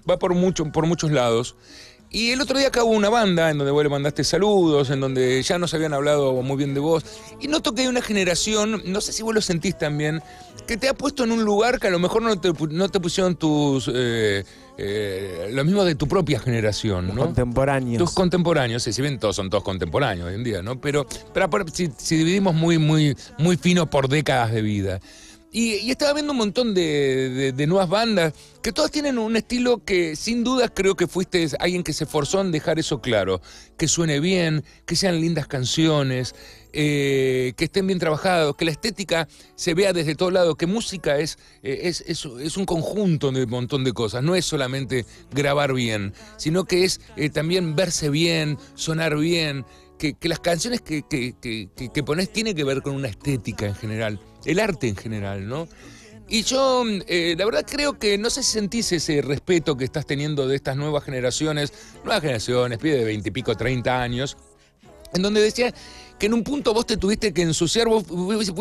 va 0.08 0.18
por, 0.18 0.34
mucho, 0.34 0.64
por 0.72 0.86
muchos 0.86 1.10
lados. 1.10 1.56
Y 2.10 2.30
el 2.30 2.40
otro 2.40 2.56
día 2.56 2.68
acá 2.68 2.84
hubo 2.84 2.92
una 2.92 3.08
banda 3.08 3.50
en 3.50 3.58
donde 3.58 3.72
vos 3.72 3.82
le 3.82 3.88
mandaste 3.88 4.22
saludos, 4.22 4.90
en 4.90 5.00
donde 5.00 5.42
ya 5.42 5.58
nos 5.58 5.74
habían 5.74 5.94
hablado 5.94 6.32
muy 6.42 6.56
bien 6.56 6.72
de 6.72 6.78
vos. 6.78 7.04
Y 7.40 7.48
noto 7.48 7.74
que 7.74 7.82
hay 7.82 7.88
una 7.88 8.02
generación, 8.02 8.82
no 8.86 9.00
sé 9.00 9.12
si 9.12 9.24
vos 9.24 9.34
lo 9.34 9.40
sentís 9.40 9.76
también, 9.76 10.22
que 10.68 10.76
te 10.76 10.88
ha 10.88 10.94
puesto 10.94 11.24
en 11.24 11.32
un 11.32 11.44
lugar 11.44 11.80
que 11.80 11.88
a 11.88 11.90
lo 11.90 11.98
mejor 11.98 12.22
no 12.22 12.40
te, 12.40 12.50
pu- 12.52 12.70
no 12.70 12.88
te 12.88 13.00
pusieron 13.00 13.34
tus. 13.34 13.90
Eh, 13.92 14.44
eh, 14.76 15.50
lo 15.52 15.64
mismo 15.64 15.84
de 15.84 15.94
tu 15.94 16.08
propia 16.08 16.40
generación, 16.40 17.08
¿no? 17.14 17.22
Contemporáneos. 17.26 17.98
Tus 17.98 18.12
contemporáneos, 18.12 18.82
sí, 18.82 18.92
si 18.92 19.02
bien 19.02 19.18
todos 19.18 19.36
son 19.36 19.48
todos 19.48 19.62
contemporáneos 19.62 20.28
hoy 20.28 20.34
en 20.34 20.44
día, 20.44 20.62
¿no? 20.62 20.80
Pero, 20.80 21.06
pero 21.32 21.48
si, 21.72 21.90
si 21.96 22.16
dividimos 22.16 22.54
muy, 22.54 22.78
muy, 22.78 23.16
muy 23.38 23.56
fino 23.56 23.88
por 23.88 24.08
décadas 24.08 24.52
de 24.52 24.62
vida. 24.62 25.00
Y, 25.56 25.88
estaba 25.92 26.14
viendo 26.14 26.32
un 26.32 26.38
montón 26.38 26.74
de, 26.74 27.52
de- 27.54 27.66
nuevas 27.68 27.88
bandas 27.88 28.32
que 28.60 28.72
todas 28.72 28.90
tienen 28.90 29.18
un 29.18 29.36
estilo 29.36 29.84
que 29.84 30.16
sin 30.16 30.42
dudas 30.42 30.72
creo 30.74 30.96
que 30.96 31.06
fuiste 31.06 31.48
alguien 31.60 31.84
que 31.84 31.92
se 31.92 32.04
esforzó 32.04 32.40
en 32.40 32.50
dejar 32.50 32.80
eso 32.80 33.00
claro. 33.00 33.40
Que 33.76 33.86
suene 33.86 34.18
bien, 34.18 34.64
que 34.84 34.96
sean 34.96 35.20
lindas 35.20 35.46
canciones, 35.46 36.34
eh, 36.72 37.52
que 37.56 37.66
estén 37.66 37.86
bien 37.86 38.00
trabajados, 38.00 38.56
que 38.56 38.64
la 38.64 38.72
estética 38.72 39.28
se 39.54 39.74
vea 39.74 39.92
desde 39.92 40.16
todo 40.16 40.32
lado, 40.32 40.56
que 40.56 40.66
música 40.66 41.18
es, 41.20 41.38
eh, 41.62 41.82
es, 41.84 42.00
es- 42.08 42.24
es 42.40 42.56
un 42.56 42.64
conjunto 42.66 43.30
de 43.30 43.44
un 43.44 43.50
montón 43.50 43.84
de 43.84 43.92
cosas, 43.92 44.24
no 44.24 44.34
es 44.34 44.44
solamente 44.44 45.06
grabar 45.30 45.72
bien, 45.72 46.14
sino 46.36 46.64
que 46.64 46.82
es 46.82 47.00
eh, 47.16 47.30
también 47.30 47.76
verse 47.76 48.10
bien, 48.10 48.58
sonar 48.74 49.16
bien, 49.16 49.64
que, 49.98 50.16
las 50.28 50.40
canciones 50.40 50.80
que, 50.80 51.02
que, 51.08 51.34
que, 51.40 51.68
que- 51.92 52.02
pones 52.02 52.32
tienen 52.32 52.56
que 52.56 52.64
ver 52.64 52.82
con 52.82 52.94
una 52.96 53.06
estética 53.08 53.66
en 53.66 53.74
general, 53.76 54.20
el 54.44 54.60
arte 54.60 54.88
en 54.88 54.96
general, 54.96 55.48
¿no? 55.48 55.68
Y 56.26 56.42
yo, 56.42 56.84
eh, 57.06 57.34
la 57.36 57.44
verdad, 57.44 57.66
creo 57.68 57.98
que 57.98 58.16
no 58.16 58.30
sé 58.30 58.42
si 58.42 58.52
sentís 58.52 58.90
ese 58.92 59.20
respeto 59.20 59.76
que 59.76 59.84
estás 59.84 60.06
teniendo 60.06 60.48
de 60.48 60.56
estas 60.56 60.76
nuevas 60.76 61.04
generaciones, 61.04 61.72
nuevas 62.02 62.22
generaciones, 62.22 62.78
pide 62.78 62.98
de 62.98 63.04
20 63.04 63.28
y 63.28 63.32
pico, 63.32 63.54
30 63.54 64.00
años, 64.02 64.36
en 65.12 65.22
donde 65.22 65.42
decía 65.42 65.72
que 66.18 66.26
en 66.26 66.34
un 66.34 66.42
punto 66.42 66.72
vos 66.72 66.86
te 66.86 66.96
tuviste 66.96 67.32
que 67.34 67.42
ensuciar, 67.42 67.88
vos, 67.88 68.04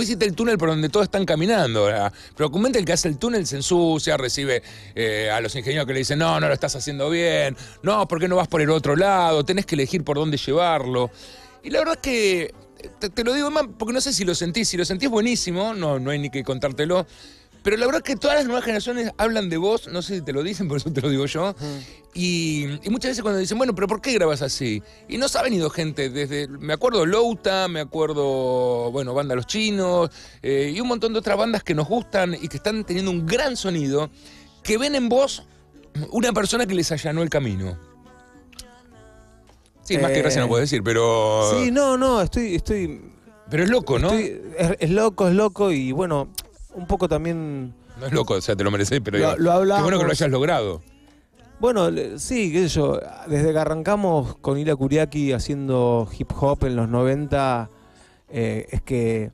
hiciste 0.01 0.25
el 0.25 0.35
túnel 0.35 0.57
por 0.57 0.69
donde 0.69 0.89
todos 0.89 1.05
están 1.05 1.25
caminando. 1.25 1.85
¿verdad? 1.85 2.11
Pero 2.35 2.51
comenta 2.51 2.79
el 2.79 2.85
que 2.85 2.93
hace 2.93 3.07
el 3.07 3.17
túnel 3.17 3.47
se 3.47 3.57
ensucia, 3.57 4.17
recibe 4.17 4.61
eh, 4.93 5.29
a 5.31 5.39
los 5.39 5.55
ingenieros 5.55 5.87
que 5.87 5.93
le 5.93 5.99
dicen, 5.99 6.19
no, 6.19 6.39
no 6.39 6.47
lo 6.47 6.53
estás 6.53 6.75
haciendo 6.75 7.09
bien, 7.09 7.55
no, 7.81 8.07
¿por 8.07 8.19
qué 8.19 8.27
no 8.27 8.35
vas 8.35 8.47
por 8.47 8.61
el 8.61 8.69
otro 8.71 8.95
lado? 8.95 9.45
Tenés 9.45 9.65
que 9.65 9.75
elegir 9.75 10.03
por 10.03 10.17
dónde 10.17 10.37
llevarlo. 10.37 11.11
Y 11.63 11.69
la 11.69 11.79
verdad 11.79 11.95
es 11.95 12.01
que, 12.01 12.53
te, 12.99 13.09
te 13.09 13.23
lo 13.23 13.33
digo 13.33 13.51
más 13.51 13.65
porque 13.77 13.93
no 13.93 14.01
sé 14.01 14.13
si 14.13 14.25
lo 14.25 14.35
sentís, 14.35 14.69
si 14.69 14.77
lo 14.77 14.85
sentís 14.85 15.09
buenísimo, 15.09 15.73
no, 15.73 15.99
no 15.99 16.11
hay 16.11 16.19
ni 16.19 16.29
que 16.29 16.43
contártelo. 16.43 17.05
Pero 17.63 17.77
la 17.77 17.85
verdad 17.85 18.01
es 18.05 18.13
que 18.13 18.19
todas 18.19 18.35
las 18.35 18.45
nuevas 18.45 18.65
generaciones 18.65 19.11
hablan 19.17 19.49
de 19.49 19.55
vos, 19.55 19.87
no 19.87 20.01
sé 20.01 20.15
si 20.15 20.21
te 20.21 20.33
lo 20.33 20.43
dicen, 20.43 20.67
por 20.69 20.77
eso 20.77 20.91
te 20.91 21.01
lo 21.01 21.09
digo 21.09 21.25
yo. 21.25 21.55
Y, 22.13 22.65
y 22.83 22.89
muchas 22.89 23.11
veces 23.11 23.21
cuando 23.23 23.39
dicen, 23.39 23.57
bueno, 23.57 23.73
pero 23.73 23.87
¿por 23.87 24.01
qué 24.01 24.13
grabas 24.13 24.41
así? 24.41 24.83
Y 25.07 25.17
nos 25.17 25.35
ha 25.35 25.41
venido 25.41 25.69
gente 25.69 26.09
desde, 26.09 26.47
me 26.47 26.73
acuerdo 26.73 27.05
Louta, 27.05 27.67
me 27.69 27.79
acuerdo, 27.79 28.91
bueno, 28.91 29.13
Banda 29.13 29.33
Los 29.33 29.47
Chinos, 29.47 30.11
eh, 30.43 30.73
y 30.75 30.79
un 30.81 30.89
montón 30.89 31.13
de 31.13 31.19
otras 31.19 31.37
bandas 31.37 31.63
que 31.63 31.73
nos 31.73 31.87
gustan 31.87 32.35
y 32.39 32.49
que 32.49 32.57
están 32.57 32.83
teniendo 32.83 33.09
un 33.09 33.25
gran 33.25 33.55
sonido, 33.55 34.11
que 34.61 34.77
ven 34.77 34.93
en 34.95 35.09
vos 35.09 35.43
una 36.11 36.33
persona 36.33 36.65
que 36.65 36.75
les 36.75 36.91
allanó 36.91 37.23
el 37.23 37.29
camino. 37.29 37.92
Sí, 39.83 39.97
más 39.97 40.11
que 40.11 40.19
Eh, 40.19 40.21
gracia 40.21 40.41
no 40.41 40.47
puedo 40.47 40.61
decir, 40.61 40.81
pero... 40.83 41.51
Sí, 41.51 41.71
no, 41.71 41.97
no, 41.97 42.21
estoy, 42.21 42.55
estoy, 42.55 43.01
Pero 43.49 43.63
es 43.63 43.69
loco, 43.69 43.99
¿no? 43.99 44.11
estoy- 44.11 44.41
es, 44.57 44.77
es 44.79 44.89
loco, 44.91 45.27
es 45.27 45.35
loco 45.35 45.71
y 45.71 45.91
bueno, 45.91 46.29
un 46.73 46.87
poco 46.87 47.07
también 47.09 47.73
No 47.99 48.05
es 48.07 48.13
loco, 48.13 48.35
o 48.35 48.41
sea, 48.41 48.55
te 48.55 48.63
lo 48.63 48.71
mereces, 48.71 49.01
pero 49.03 49.17
Lo- 49.37 49.37
lo 49.63 49.75
qué 49.75 49.81
bueno 49.81 49.99
que 49.99 50.05
lo 50.05 50.11
hayas 50.11 50.29
logrado. 50.29 50.81
Bueno, 51.59 51.89
sí, 52.17 52.51
qué 52.51 52.63
sé 52.63 52.75
yo, 52.75 52.99
desde 53.27 53.51
que 53.53 53.57
arrancamos 53.59 54.35
con 54.37 54.57
Ila 54.57 54.75
Kuriaki 54.75 55.31
haciendo 55.33 56.09
hip 56.17 56.31
hop 56.39 56.65
en 56.65 56.75
los 56.75 56.89
90, 56.89 57.69
eh, 58.29 58.67
es 58.71 58.81
que, 58.81 59.31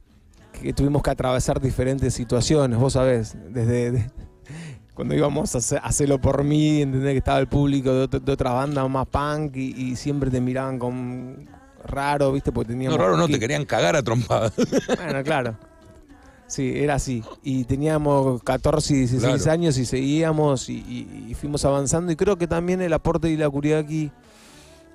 que 0.62 0.74
tuvimos 0.74 1.02
que 1.02 1.10
atravesar 1.12 1.60
diferentes 1.62 2.14
situaciones, 2.14 2.78
vos 2.78 2.94
sabés, 2.94 3.36
desde 3.50 3.92
de- 3.92 4.12
cuando 5.00 5.16
íbamos 5.16 5.56
a 5.56 5.60
hacer- 5.60 5.80
a 5.82 5.88
hacerlo 5.88 6.20
por 6.20 6.44
mí, 6.44 6.82
entendés 6.82 7.14
que 7.14 7.20
estaba 7.20 7.40
el 7.40 7.48
público 7.48 7.94
de, 7.94 8.02
otro- 8.04 8.20
de 8.20 8.32
otra 8.34 8.52
banda 8.52 8.86
más 8.90 9.08
punk 9.08 9.56
y, 9.56 9.74
y 9.92 9.96
siempre 9.96 10.30
te 10.30 10.42
miraban 10.42 10.78
con 10.78 11.48
raro, 11.86 12.34
¿viste? 12.34 12.52
Porque 12.52 12.74
No, 12.74 12.74
teníamos... 12.74 13.00
raro, 13.00 13.16
no, 13.16 13.30
te 13.30 13.40
querían 13.40 13.64
cagar 13.64 13.96
a 13.96 14.04
trompadas. 14.04 14.52
Bueno, 14.98 15.24
claro. 15.24 15.56
Sí, 16.48 16.74
era 16.76 16.96
así. 16.96 17.24
Y 17.44 17.64
teníamos 17.64 18.44
14 18.44 18.94
y 18.94 18.98
16 18.98 19.36
Claro. 19.44 19.52
años 19.54 19.78
y 19.78 19.86
seguíamos 19.86 20.68
y, 20.68 20.74
y- 20.80 21.28
y 21.30 21.34
fuimos 21.34 21.64
avanzando. 21.64 22.12
Y 22.12 22.18
creo 22.18 22.38
que 22.38 22.48
también 22.48 22.82
el 22.82 22.92
aporte 22.92 23.30
de 23.30 23.38
la 23.38 23.50
Kuriaki, 23.50 24.12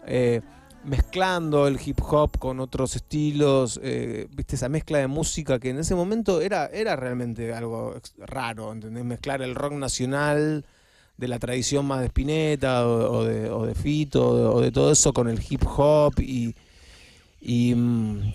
eh, 0.06 0.42
mezclando 0.84 1.66
el 1.66 1.78
hip 1.84 2.00
hop 2.02 2.38
con 2.38 2.60
otros 2.60 2.96
estilos, 2.96 3.80
eh, 3.82 4.28
viste 4.34 4.56
esa 4.56 4.68
mezcla 4.68 4.98
de 4.98 5.06
música 5.06 5.58
que 5.58 5.70
en 5.70 5.78
ese 5.78 5.94
momento 5.94 6.40
era, 6.40 6.66
era 6.66 6.96
realmente 6.96 7.52
algo 7.52 7.96
raro, 8.18 8.72
¿entendés? 8.72 9.04
Mezclar 9.04 9.42
el 9.42 9.54
rock 9.54 9.72
nacional 9.72 10.64
de 11.16 11.28
la 11.28 11.38
tradición 11.38 11.86
más 11.86 12.00
de 12.00 12.06
Spinetta 12.06 12.86
o, 12.86 13.24
de, 13.24 13.50
o 13.50 13.66
de 13.66 13.74
Fito 13.74 14.54
o 14.54 14.60
de, 14.60 14.72
todo 14.72 14.92
eso 14.92 15.12
con 15.12 15.28
el 15.28 15.40
hip 15.48 15.62
hop 15.64 16.14
y, 16.20 16.54
y, 17.40 17.74
mm, 17.74 18.34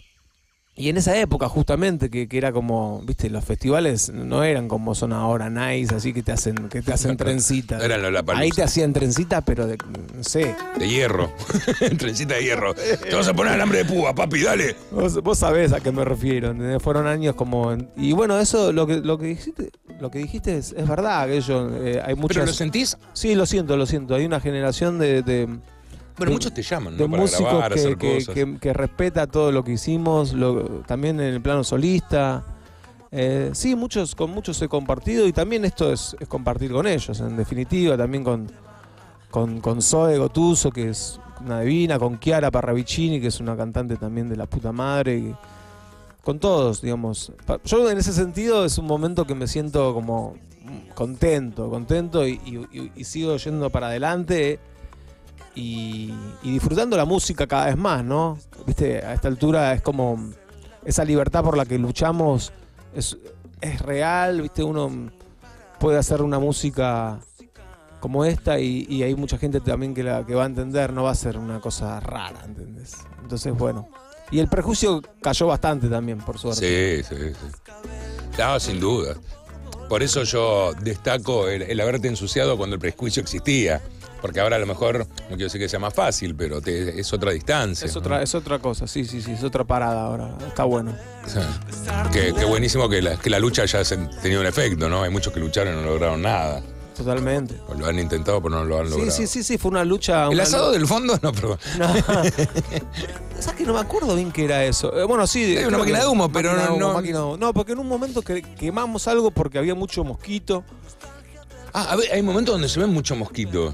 y 0.79 0.87
en 0.87 0.95
esa 0.95 1.17
época 1.19 1.49
justamente 1.49 2.09
que, 2.09 2.29
que 2.29 2.37
era 2.37 2.53
como, 2.53 3.01
viste, 3.03 3.29
los 3.29 3.43
festivales 3.43 4.13
no 4.13 4.45
eran 4.45 4.69
como 4.69 4.95
son 4.95 5.11
ahora 5.11 5.49
nice, 5.49 5.93
así 5.93 6.13
que 6.13 6.23
te 6.23 6.31
hacen 6.31 6.69
que 6.69 6.81
te 6.81 6.93
hacen 6.93 7.17
trencita. 7.17 7.83
Eran 7.83 8.01
los 8.01 8.11
Lollapalooza. 8.11 8.43
Ahí 8.43 8.49
te 8.49 8.63
hacían 8.63 8.93
trencita, 8.93 9.41
pero 9.41 9.67
de 9.67 9.77
no 10.15 10.23
sé. 10.23 10.55
De 10.77 10.87
hierro. 10.87 11.33
Trencita 11.97 12.35
de 12.35 12.43
hierro. 12.43 12.73
Te 12.73 13.13
vas 13.13 13.27
a 13.27 13.33
poner 13.33 13.53
alambre 13.53 13.79
de 13.79 13.85
púa, 13.85 14.15
papi, 14.15 14.41
dale. 14.41 14.77
Vos, 14.91 15.21
vos 15.21 15.37
sabés 15.37 15.73
a 15.73 15.81
qué 15.81 15.91
me 15.91 16.05
refiero. 16.05 16.55
Fueron 16.79 17.07
años 17.07 17.35
como 17.35 17.75
y 17.97 18.13
bueno, 18.13 18.39
eso 18.39 18.71
lo 18.71 18.87
que 18.87 19.01
lo 19.01 19.17
que 19.17 19.25
dijiste, 19.25 19.71
lo 19.99 20.09
que 20.09 20.19
dijiste 20.19 20.57
es, 20.57 20.73
es 20.77 20.87
verdad, 20.87 21.27
que 21.27 21.41
yo 21.41 21.69
eh, 21.75 21.99
hay 21.99 22.15
¿Pero 22.15 22.17
muchas 22.17 22.45
lo 22.45 22.53
sentís? 22.53 22.97
Sí, 23.11 23.35
lo 23.35 23.45
siento, 23.45 23.75
lo 23.75 23.85
siento. 23.85 24.15
Hay 24.15 24.25
una 24.25 24.39
generación 24.39 24.97
de, 24.97 25.23
de, 25.23 25.59
Bueno, 26.19 26.29
De- 26.29 26.35
muchos 26.35 26.53
te 26.53 26.61
llaman, 26.61 26.95
de 26.97 27.03
¿no? 27.05 27.09
Para 27.11 27.21
músicos 27.23 27.45
grabar, 27.51 27.73
que, 27.73 27.79
hacer 27.79 27.97
que- 27.97 28.13
cosas. 28.19 28.35
que- 28.35 28.57
que 28.59 28.73
respeta 28.73 29.25
todo 29.27 29.51
lo 29.51 29.63
que 29.63 29.71
hicimos, 29.73 30.33
lo- 30.33 30.63
también 30.85 31.19
en 31.19 31.33
el 31.33 31.41
plano 31.41 31.63
solista. 31.63 32.45
Eh, 33.11 33.49
sí, 33.53 33.75
muchos, 33.75 34.13
con 34.13 34.29
muchos 34.29 34.61
he 34.61 34.67
compartido 34.67 35.25
y 35.27 35.33
también 35.33 35.65
esto 35.65 35.91
es, 35.91 36.15
es 36.19 36.27
compartir 36.27 36.71
con 36.71 36.85
ellos, 36.85 37.19
en 37.19 37.35
definitiva, 37.35 37.97
también 37.97 38.23
con, 38.23 38.51
con, 39.31 39.59
con 39.61 39.81
Zoe 39.81 40.17
Gotuso, 40.19 40.69
que 40.71 40.89
es 40.89 41.19
una 41.43 41.61
divina, 41.61 41.97
con 41.97 42.19
Chiara 42.19 42.51
Parravicini, 42.51 43.19
que 43.19 43.27
es 43.27 43.39
una 43.39 43.57
cantante 43.57 43.95
también 43.95 44.29
de 44.29 44.35
la 44.35 44.45
puta 44.45 44.71
madre, 44.71 45.17
y 45.17 45.35
con 46.23 46.37
todos, 46.37 46.81
digamos. 46.81 47.31
Yo 47.65 47.89
en 47.89 47.97
ese 47.97 48.13
sentido 48.13 48.63
es 48.65 48.77
un 48.77 48.85
momento 48.85 49.25
que 49.25 49.33
me 49.33 49.47
siento 49.47 49.93
como 49.93 50.35
contento, 50.93 51.69
contento 51.69 52.27
y- 52.27 52.67
y 52.95 53.03
sigo 53.05 53.35
yendo 53.37 53.69
para 53.71 53.87
adelante 53.87 54.59
y, 55.55 56.13
y 56.43 56.51
disfrutando 56.51 56.95
la 56.97 57.05
música 57.05 57.47
cada 57.47 57.67
vez 57.67 57.77
más, 57.77 58.03
¿no? 58.03 58.37
Viste, 58.65 59.05
a 59.05 59.13
esta 59.13 59.27
altura 59.27 59.73
es 59.73 59.81
como 59.81 60.31
esa 60.85 61.03
libertad 61.03 61.43
por 61.43 61.57
la 61.57 61.65
que 61.65 61.77
luchamos 61.77 62.51
es, 62.95 63.17
es 63.61 63.81
real, 63.81 64.41
viste, 64.41 64.63
uno 64.63 65.11
puede 65.79 65.97
hacer 65.97 66.21
una 66.21 66.39
música 66.39 67.19
como 67.99 68.23
esta 68.23 68.59
y, 68.59 69.03
hay 69.03 69.15
mucha 69.15 69.37
gente 69.37 69.59
también 69.59 69.93
que, 69.93 70.03
la, 70.03 70.25
que 70.25 70.33
va 70.35 70.43
a 70.43 70.45
entender, 70.45 70.93
no 70.93 71.03
va 71.03 71.11
a 71.11 71.15
ser 71.15 71.37
una 71.37 71.59
cosa 71.59 71.99
rara, 71.99 72.41
¿entendés? 72.45 72.97
Entonces, 73.21 73.53
bueno. 73.53 73.89
Y 74.31 74.39
el 74.39 74.47
prejuicio 74.47 75.01
cayó 75.21 75.47
bastante 75.47 75.87
también, 75.87 76.19
por 76.19 76.37
suerte. 76.37 77.03
Sí, 77.03 77.15
sí, 77.15 77.33
sí. 77.33 77.71
No, 78.37 78.59
sin 78.59 78.79
duda. 78.79 79.15
Por 79.89 80.03
eso 80.03 80.23
yo 80.23 80.73
destaco 80.81 81.47
el 81.49 81.79
haberte 81.81 82.07
ensuciado 82.07 82.55
cuando 82.55 82.75
el 82.75 82.79
prejuicio 82.79 83.21
existía. 83.23 83.81
Porque 84.21 84.39
ahora 84.41 84.57
a 84.57 84.59
lo 84.59 84.65
mejor, 84.65 84.99
no 84.99 85.05
quiero 85.29 85.45
decir 85.45 85.61
que 85.61 85.69
sea 85.69 85.79
más 85.79 85.93
fácil, 85.93 86.35
pero 86.35 86.61
te- 86.61 86.99
es 86.99 87.13
otra 87.13 87.31
distancia. 87.31 87.85
Es 87.85 87.93
¿no? 87.95 87.99
otra, 87.99 88.21
es 88.21 88.35
otra 88.35 88.59
cosa, 88.59 88.85
sí, 88.87 89.05
sí, 89.05 89.21
sí, 89.21 89.31
es 89.31 89.43
otra 89.43 89.63
parada 89.63 90.01
ahora. 90.03 90.35
Está 90.47 90.65
bueno. 90.65 90.93
Qué, 92.11 92.33
qué 92.37 92.45
buenísimo 92.45 92.89
que 92.89 93.01
la, 93.01 93.17
que 93.17 93.29
la 93.29 93.39
lucha 93.39 93.61
haya 93.63 93.81
tenido 94.21 94.41
un 94.41 94.47
efecto, 94.47 94.89
¿no? 94.89 95.03
Hay 95.03 95.09
muchos 95.09 95.31
que 95.31 95.39
lucharon 95.39 95.73
y 95.73 95.81
no 95.81 95.85
lograron 95.87 96.21
nada. 96.21 96.61
Totalmente. 96.97 97.55
O 97.69 97.75
lo 97.75 97.85
han 97.85 97.97
intentado, 97.97 98.41
pero 98.41 98.55
no 98.55 98.65
lo 98.65 98.77
han 98.79 98.87
Sí, 98.87 98.91
logrado. 98.91 99.11
sí, 99.11 99.25
sí, 99.27 99.41
sí, 99.43 99.57
fue 99.57 99.71
una 99.71 99.85
lucha. 99.85 100.25
El 100.25 100.31
una 100.33 100.43
asado 100.43 100.71
del 100.73 100.85
fondo, 100.85 101.17
no, 101.21 101.31
pero. 101.31 101.57
No. 101.77 101.93
¿Sabes 103.39 103.57
que 103.57 103.63
no 103.65 103.73
me 103.73 103.79
acuerdo 103.79 104.15
bien 104.15 104.33
qué 104.33 104.43
era 104.43 104.65
eso? 104.65 104.93
Eh, 104.99 105.05
bueno, 105.05 105.25
sí. 105.25 105.55
Hay 105.55 105.63
una 105.63 105.77
máquina 105.77 105.99
de 105.99 106.07
humo, 106.07 106.29
pero 106.29 106.51
no- 106.53 106.73
humo, 106.75 106.79
no- 106.87 106.93
máquina 106.93 107.19
de 107.19 107.23
humo. 107.23 107.37
No, 107.37 107.53
porque 107.53 107.71
en 107.71 107.79
un 107.79 107.87
momento 107.87 108.21
que 108.21 108.41
quemamos 108.41 109.07
algo 109.07 109.31
porque 109.31 109.57
había 109.57 109.75
mucho 109.75 110.03
mosquito. 110.03 110.65
Ah, 111.71 111.91
a 111.91 111.95
ver, 111.95 112.11
hay 112.11 112.21
momentos 112.21 112.53
donde 112.53 112.67
se 112.67 112.79
ven 112.81 112.89
muchos 112.91 113.17
mosquitos. 113.17 113.73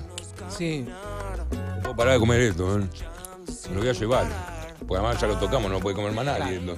Sí. 0.57 0.85
No 0.87 1.81
puedo 1.81 1.95
parar 1.95 2.13
de 2.13 2.19
comer 2.19 2.41
esto, 2.41 2.79
¿eh? 2.79 2.83
Me 3.69 3.75
lo 3.75 3.81
voy 3.81 3.89
a 3.89 3.93
llevar. 3.93 4.27
Porque 4.79 4.95
además 4.95 5.21
ya 5.21 5.27
lo 5.27 5.37
tocamos, 5.37 5.71
no 5.71 5.79
puede 5.79 5.95
comer 5.95 6.11
más 6.13 6.25
nadie. 6.25 6.57
esto. 6.57 6.77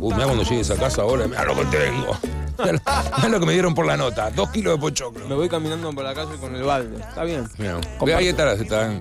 Uh, 0.00 0.12
mirá 0.12 0.24
cuando 0.24 0.42
llegues 0.42 0.70
a 0.70 0.76
casa 0.76 1.02
ahora, 1.02 1.26
mirá 1.26 1.44
lo 1.44 1.54
que 1.54 1.64
tengo. 1.66 2.16
Mirá 2.58 3.28
lo, 3.28 3.40
que 3.40 3.46
me 3.46 3.52
dieron 3.52 3.74
por 3.74 3.86
la 3.86 3.96
nota, 3.96 4.30
dos 4.30 4.50
kilos 4.50 4.74
de 4.74 4.80
pochoclo. 4.80 5.28
Me 5.28 5.34
voy 5.34 5.48
caminando 5.48 5.92
por 5.92 6.04
la 6.04 6.14
calle 6.14 6.36
con 6.40 6.56
el 6.56 6.62
balde. 6.62 6.98
Está 6.98 7.24
bien. 7.24 7.48
Mirá, 7.58 7.80
ve, 8.04 8.14
ahí 8.14 8.28
está, 8.28 8.52
está. 8.52 9.00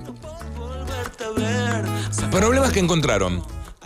Problemas 2.30 2.72
que 2.72 2.80
encontraron. 2.80 3.44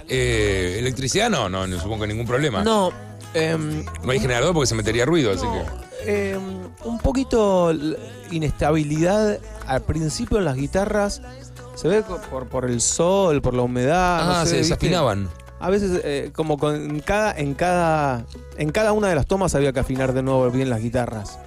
Eh, 0.08 0.76
electricidad 0.80 1.30
no, 1.30 1.48
no, 1.48 1.66
no 1.66 1.80
supongo 1.80 2.02
que 2.02 2.08
ningún 2.08 2.28
problema. 2.28 2.64
No, 2.64 2.92
em, 3.34 3.86
No 4.04 4.12
hay 4.12 4.20
generador 4.20 4.54
porque 4.54 4.68
se 4.68 4.76
metería 4.76 5.06
ruido, 5.06 5.32
así 5.32 5.46
que. 6.04 6.32
em, 6.32 6.62
un 6.84 6.98
poquito 7.00 7.72
inestabilidad 8.32 9.40
al 9.68 9.82
principio 9.82 10.38
en 10.40 10.46
las 10.46 10.56
guitarras. 10.56 11.22
Se 11.76 11.88
ve 11.88 12.04
por, 12.04 12.48
por 12.48 12.66
el 12.66 12.82
sol, 12.82 13.42
por 13.42 13.54
la 13.54 13.62
humedad. 13.64 14.26
no 14.26 14.32
Ah, 14.32 14.44
sé, 14.44 14.50
se 14.52 14.58
¿viste? 14.58 14.70
desafinaban. 14.76 15.30
A 15.60 15.70
veces, 15.70 16.02
eh, 16.04 16.32
como 16.36 16.58
con 16.58 16.76
en 16.76 17.00
cada, 17.02 17.34
en 17.38 17.54
cada, 17.54 18.26
en 18.58 18.72
cada 18.72 18.94
una 18.94 19.10
de 19.10 19.16
las 19.16 19.28
tomas 19.28 19.54
había 19.56 19.72
que 19.72 19.80
afinar 19.80 20.12
de 20.14 20.24
nuevo 20.24 20.50
bien 20.50 20.70
las 20.70 20.82
guitarras. 20.82 21.38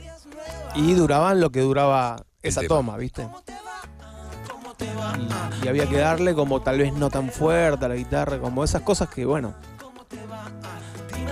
Y 0.76 0.94
duraban 0.94 1.40
lo 1.40 1.50
que 1.50 1.60
duraba 1.60 2.24
esa 2.42 2.62
toma, 2.62 2.96
¿viste? 2.96 3.26
Y, 5.62 5.64
y 5.64 5.68
había 5.68 5.88
que 5.88 5.98
darle 5.98 6.34
como 6.34 6.60
tal 6.62 6.78
vez 6.78 6.92
no 6.92 7.10
tan 7.10 7.30
fuerte 7.30 7.84
a 7.84 7.88
la 7.88 7.94
guitarra, 7.94 8.38
como 8.38 8.64
esas 8.64 8.82
cosas 8.82 9.08
que, 9.08 9.24
bueno. 9.24 9.54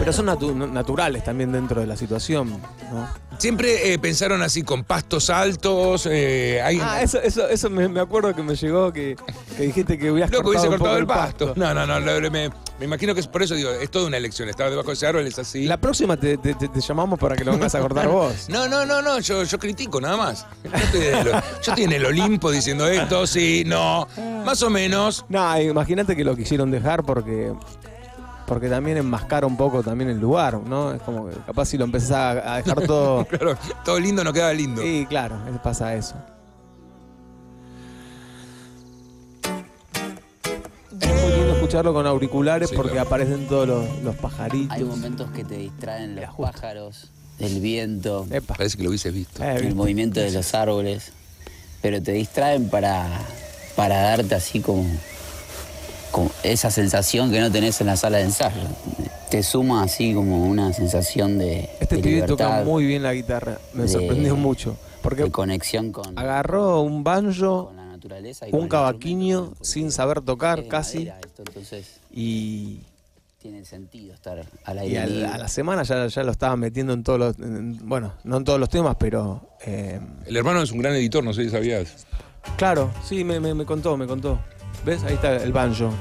Pero 0.02 0.12
son 0.12 0.26
natu- 0.26 0.54
naturales 0.70 1.22
también 1.22 1.52
dentro 1.52 1.80
de 1.80 1.86
la 1.86 1.96
situación, 1.96 2.50
¿no? 2.92 3.08
Siempre 3.38 3.92
eh, 3.92 3.98
pensaron 3.98 4.42
así, 4.42 4.62
con 4.62 4.82
pastos 4.84 5.30
altos. 5.30 6.06
Eh, 6.10 6.60
hay, 6.62 6.78
Ah, 6.82 7.02
eso, 7.02 7.20
eso, 7.20 7.48
eso 7.48 7.70
me, 7.70 7.88
me 7.88 8.00
acuerdo 8.00 8.34
que 8.34 8.42
me 8.42 8.54
llegó 8.56 8.92
que, 8.92 9.16
que 9.56 9.62
dijiste 9.64 9.98
que 9.98 10.10
hubieras 10.10 10.30
Loco, 10.32 10.50
hubiese 10.50 10.66
un 10.68 10.72
poco 10.74 10.84
cortado 10.84 10.98
el 10.98 11.06
pasto. 11.06 11.52
No, 11.56 11.72
no, 11.72 11.86
no, 11.86 12.00
lo- 12.00 12.30
me, 12.30 12.48
me 12.78 12.84
imagino 12.84 13.14
que 13.14 13.20
es 13.20 13.28
por 13.28 13.42
eso 13.42 13.54
digo, 13.54 13.70
es 13.70 13.90
toda 13.90 14.06
una 14.08 14.16
elección. 14.16 14.48
Estar 14.48 14.70
debajo 14.70 14.88
de 14.88 14.94
ese 14.94 15.06
árbol 15.06 15.26
es 15.26 15.38
así. 15.38 15.66
La 15.66 15.76
próxima 15.76 16.16
te, 16.16 16.36
te- 16.36 16.54
te- 16.54 16.68
te 16.68 16.80
llamamos 16.80 17.18
para 17.18 17.36
que 17.36 17.44
lo 17.44 17.52
vengas 17.52 17.74
a 17.76 17.80
cortar 17.80 18.08
vos. 18.08 18.48
No, 18.48 18.66
no, 18.68 18.84
no, 18.84 19.02
no, 19.02 19.18
yo, 19.20 19.44
yo 19.44 19.58
critico 19.58 20.00
nada 20.00 20.16
más. 20.16 20.46
Yo 20.64 20.70
estoy, 20.76 21.24
lo- 21.24 21.32
yo 21.32 21.40
estoy 21.72 21.84
en 21.84 21.92
el 21.92 22.06
Olimpo 22.06 22.50
diciendo 22.50 22.86
esto, 22.88 23.26
sí, 23.26 23.62
no, 23.66 24.06
más 24.44 24.62
o 24.62 24.70
menos. 24.70 25.24
No, 25.28 25.60
imagínate 25.60 26.14
que 26.16 26.24
lo 26.24 26.34
quisieron 26.36 26.70
dejar 26.72 27.02
porque 27.04 27.52
porque 28.52 28.68
también 28.68 28.98
enmascara 28.98 29.46
un 29.46 29.56
poco 29.56 29.82
también 29.82 30.10
el 30.10 30.20
lugar, 30.20 30.58
¿no? 30.60 30.92
Es 30.92 31.00
como 31.00 31.26
que 31.26 31.34
capaz 31.46 31.64
si 31.64 31.78
lo 31.78 31.84
empezás 31.86 32.10
a, 32.12 32.52
a 32.52 32.56
dejar 32.58 32.82
todo. 32.86 33.24
Claro, 33.24 33.56
todo 33.82 33.98
lindo 33.98 34.22
no 34.22 34.30
queda 34.30 34.52
lindo. 34.52 34.82
Sí, 34.82 35.06
claro, 35.08 35.36
pasa 35.62 35.94
eso. 35.94 36.16
Es 41.00 41.08
muy 41.22 41.32
lindo 41.32 41.52
escucharlo 41.54 41.94
con 41.94 42.06
auriculares 42.06 42.68
Sí, 42.68 42.76
porque 42.76 42.92
claro. 42.92 43.06
aparecen 43.08 43.46
todos 43.48 43.66
los, 43.66 44.02
los 44.02 44.14
pajaritos. 44.16 44.76
Hay 44.76 44.84
momentos 44.84 45.30
que 45.30 45.44
te 45.44 45.56
distraen 45.56 46.14
los 46.16 46.26
justo. 46.28 46.52
pájaros, 46.52 47.10
el 47.38 47.58
viento, 47.60 48.26
Epa. 48.30 48.52
Parece 48.54 48.76
que 48.76 48.82
lo 48.82 48.90
hubieses 48.90 49.14
visto. 49.14 49.42
Eh, 49.42 49.56
el 49.56 49.74
movimiento 49.74 50.20
de 50.20 50.30
los 50.30 50.52
árboles, 50.54 51.10
pero 51.80 52.02
te 52.02 52.12
distraen 52.12 52.68
para, 52.68 53.08
para 53.76 53.96
darte 54.02 54.34
así 54.34 54.60
como, 54.60 54.84
como 56.12 56.31
esa 56.44 56.70
sensación 56.70 57.31
que 57.33 57.40
no 57.40 57.51
tenés 57.51 57.81
en 57.81 57.88
la 57.88 57.96
sala 57.96 58.18
de 58.18 58.25
ensayo. 58.25 58.61
Te 59.31 59.42
suma 59.42 59.83
así 59.83 60.12
como 60.14 60.44
una 60.44 60.72
sensación 60.72 61.38
de, 61.38 61.70
Este 61.81 61.96
de 61.96 62.03
pibe 62.03 62.14
libertad, 62.16 62.37
toca 62.37 62.62
muy 62.64 62.85
bien 62.87 63.03
la 63.03 63.14
guitarra. 63.14 63.59
Me 63.72 63.83
de- 63.85 63.88
sorprendió 63.88 64.37
mucho. 64.37 64.77
Porque 65.03 65.25
de 65.25 65.31
conexión 65.33 65.90
con, 65.90 66.16
agarró 66.18 66.81
un 66.83 67.03
banjo, 67.03 67.66
con 67.68 67.77
la 67.77 67.87
naturaleza. 67.87 68.46
y 68.46 68.51
con 68.53 68.61
un 68.61 68.68
cavaquinho 68.68 69.53
sin 69.61 69.90
saber 69.90 70.20
tocar 70.20 70.68
casi. 70.68 70.98
madera 70.98 71.18
esto, 71.27 71.42
entonces 71.44 71.87
y, 72.12 72.83
tiene 73.40 73.64
sentido 73.64 74.14
estar 74.14 74.46
al 74.64 74.79
aire 74.79 74.94
Y 74.94 74.96
al- 74.98 75.12
libre. 75.14 75.27
a 75.27 75.38
la 75.38 75.48
semana 75.48 75.83
ya, 75.83 76.07
ya 76.07 76.22
lo 76.22 76.31
estaba 76.31 76.55
metiendo 76.57 76.92
en 76.92 77.03
todos 77.03 77.18
los. 77.18 77.38
en- 77.40 77.88
bueno, 77.88 78.12
no 78.22 78.37
en 78.37 78.44
todos 78.44 78.61
los 78.61 78.68
temas, 78.68 78.94
pero. 78.96 79.40
eh, 79.66 79.98
El 80.27 80.37
hermano 80.37 80.62
es 80.62 80.70
un 80.70 80.79
gran 80.79 80.94
editor, 80.94 81.25
no 81.25 81.33
sé 81.33 81.44
si 81.44 81.51
sabías. 81.51 82.07
claro, 82.57 82.90
sí, 83.05 83.25
me, 83.25 83.40
me- 83.40 83.55
me 83.55 83.64
contó, 83.64 83.96
me 83.96 84.07
contó. 84.07 84.38
¿Ves? 84.85 85.02
Ahí 85.04 85.14
está 85.14 85.37
el 85.37 85.52
banjo. 85.52 85.92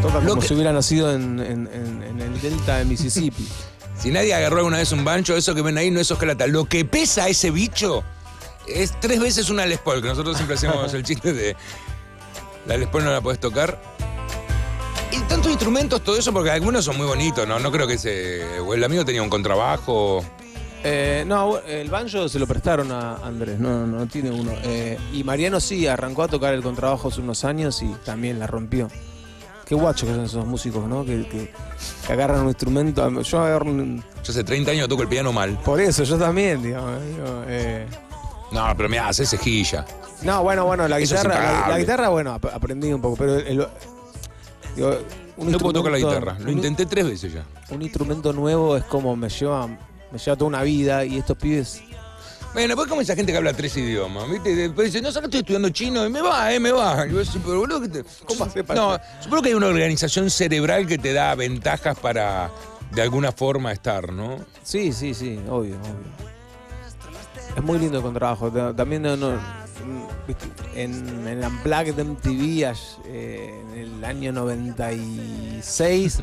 Toca 0.00 0.20
como 0.20 0.40
que- 0.40 0.48
si 0.48 0.54
hubiera 0.54 0.72
nacido 0.72 1.12
en, 1.12 1.38
en- 1.40 1.68
en- 1.72 2.02
en 2.02 2.20
el 2.20 2.40
delta 2.40 2.78
de 2.78 2.84
Mississippi. 2.84 3.46
Si 3.98 4.10
nadie 4.10 4.34
agarró 4.34 4.56
alguna 4.56 4.78
vez 4.78 4.90
un 4.90 5.04
bancho, 5.04 5.36
eso 5.36 5.54
que 5.54 5.62
ven 5.62 5.78
ahí 5.78 5.88
no 5.92 6.00
es 6.00 6.10
hojalata. 6.10 6.48
Lo 6.48 6.64
que 6.64 6.84
pesa 6.84 7.28
ese 7.28 7.52
bicho 7.52 8.02
es 8.66 8.98
tres 8.98 9.20
veces 9.20 9.48
una 9.48 9.64
Les 9.64 9.78
Paul, 9.78 10.02
que 10.02 10.08
nosotros 10.08 10.34
siempre 10.36 10.56
hacemos 10.56 10.92
el 10.92 11.04
chiste 11.04 11.32
de 11.32 11.54
la 12.66 12.76
Les 12.78 12.88
Paul 12.88 13.04
no 13.04 13.12
la 13.12 13.20
puedes 13.20 13.38
tocar. 13.38 13.80
Y 15.12 15.20
tantos 15.28 15.52
instrumentos, 15.52 16.02
todo 16.02 16.16
eso, 16.16 16.32
porque 16.32 16.50
algunos 16.50 16.84
son 16.84 16.96
muy 16.96 17.06
bonitos, 17.06 17.46
¿no? 17.46 17.60
No 17.60 17.70
creo 17.70 17.86
que 17.86 17.94
ese... 17.94 18.58
O 18.60 18.74
el 18.74 18.82
amigo 18.82 19.04
tenía 19.04 19.22
un 19.22 19.30
contrabajo. 19.30 20.24
Eh, 20.84 21.22
no, 21.26 21.58
el 21.60 21.88
banjo 21.90 22.28
se 22.28 22.38
lo 22.40 22.46
prestaron 22.46 22.90
a 22.90 23.16
Andrés, 23.16 23.58
no, 23.60 23.86
no 23.86 24.06
tiene 24.06 24.30
uno. 24.30 24.50
Eh, 24.64 24.98
y 25.12 25.22
Mariano 25.22 25.60
sí, 25.60 25.86
arrancó 25.86 26.24
a 26.24 26.28
tocar 26.28 26.54
el 26.54 26.62
contrabajo 26.62 27.08
hace 27.08 27.20
unos 27.20 27.44
años 27.44 27.80
y 27.82 27.88
también 28.04 28.38
la 28.38 28.46
rompió. 28.48 28.88
Qué 29.64 29.76
guacho 29.76 30.06
que 30.06 30.12
son 30.14 30.24
esos 30.24 30.44
músicos, 30.44 30.86
¿no? 30.88 31.04
Que, 31.04 31.26
que- 31.28 31.52
que 32.06 32.12
agarran 32.12 32.40
un 32.42 32.48
instrumento. 32.48 33.22
Yo 33.22 33.40
agarro 33.40 33.66
un- 33.70 34.02
Yo 34.24 34.32
hace 34.32 34.42
30 34.44 34.72
años 34.72 34.88
toco 34.88 35.02
el 35.02 35.08
piano 35.08 35.32
mal. 35.32 35.56
Por 35.64 35.80
eso, 35.80 36.02
yo 36.02 36.18
también, 36.18 36.62
digamos. 36.62 37.00
digo, 37.04 37.44
eh. 37.46 37.86
No, 38.50 38.66
pero 38.76 38.88
mira, 38.88 39.08
hace 39.08 39.24
cejilla. 39.24 39.86
No, 40.22 40.42
bueno, 40.42 40.66
bueno, 40.66 40.86
la 40.88 40.98
Eso 40.98 41.14
guitarra, 41.16 41.68
la, 41.68 41.78
guitarra, 41.78 42.08
bueno, 42.10 42.32
ap- 42.32 42.46
aprendí 42.52 42.92
un 42.92 43.00
poco, 43.00 43.16
pero 43.16 43.36
el- 43.36 43.66
digo, 44.76 44.98
un 45.36 45.50
No 45.52 45.58
puedo 45.58 45.72
tocar 45.74 45.92
la 45.92 45.98
guitarra. 45.98 46.36
Lo 46.40 46.50
intenté 46.50 46.84
tres 46.86 47.06
veces 47.06 47.32
ya. 47.32 47.44
Un 47.70 47.82
instrumento 47.82 48.32
nuevo 48.32 48.76
es 48.76 48.84
como 48.84 49.16
me 49.16 49.28
lleva, 49.28 49.68
me 50.12 50.18
lleva 50.18 50.36
toda 50.36 50.48
una 50.48 50.62
vida 50.62 51.04
y 51.04 51.18
estos 51.18 51.36
pibes 51.36 51.82
Bueno, 52.54 52.76
pues 52.76 52.86
como 52.86 53.00
esa 53.00 53.14
gente 53.16 53.32
que 53.32 53.38
habla 53.38 53.52
tres 53.54 53.74
idiomas, 53.78 54.28
¿viste? 54.30 54.54
Después 54.54 54.88
dice, 54.92 55.00
no, 55.02 55.10
solo 55.10 55.26
estoy 55.26 55.40
estudiando 55.40 55.70
chino, 55.70 56.04
y 56.06 56.10
me 56.10 56.20
va, 56.20 56.52
eh, 56.52 56.60
me 56.60 56.70
va. 56.70 57.06
Y 57.06 57.12
vos 57.12 57.26
decís, 57.26 57.40
pero 57.44 57.60
boludo, 57.60 57.80
¿qué 57.80 57.88
te- 57.88 58.04
¿Cómo 58.26 58.44
hace 58.44 58.62
para 58.62 58.78
No, 58.80 58.98
supongo 59.22 59.42
que 59.42 59.48
hay 59.48 59.54
una 59.54 59.68
organización 59.68 60.28
cerebral 60.28 60.86
que 60.86 60.98
te 60.98 61.12
da 61.14 61.34
ventajas 61.34 61.98
para, 61.98 62.50
de 62.90 63.00
alguna 63.02 63.32
forma, 63.32 63.72
estar, 63.72 64.12
¿no? 64.12 64.36
Sí, 64.62 64.92
sí, 64.92 65.14
sí, 65.14 65.38
obvio, 65.48 65.76
obvio. 65.76 66.32
Es 67.56 67.62
muy 67.62 67.78
lindo 67.78 67.98
el 67.98 68.02
contrabajo. 68.02 68.50
Ta- 68.50 68.74
También 68.76 69.00
no, 69.02 69.16
no, 69.16 69.38
viste, 70.28 70.46
en, 70.74 71.26
en 71.26 71.44
Unplugged 71.44 71.98
MTV 71.98 72.74
eh, 73.06 73.60
en 73.72 73.78
el 73.78 74.04
año 74.04 74.32
96, 74.32 76.22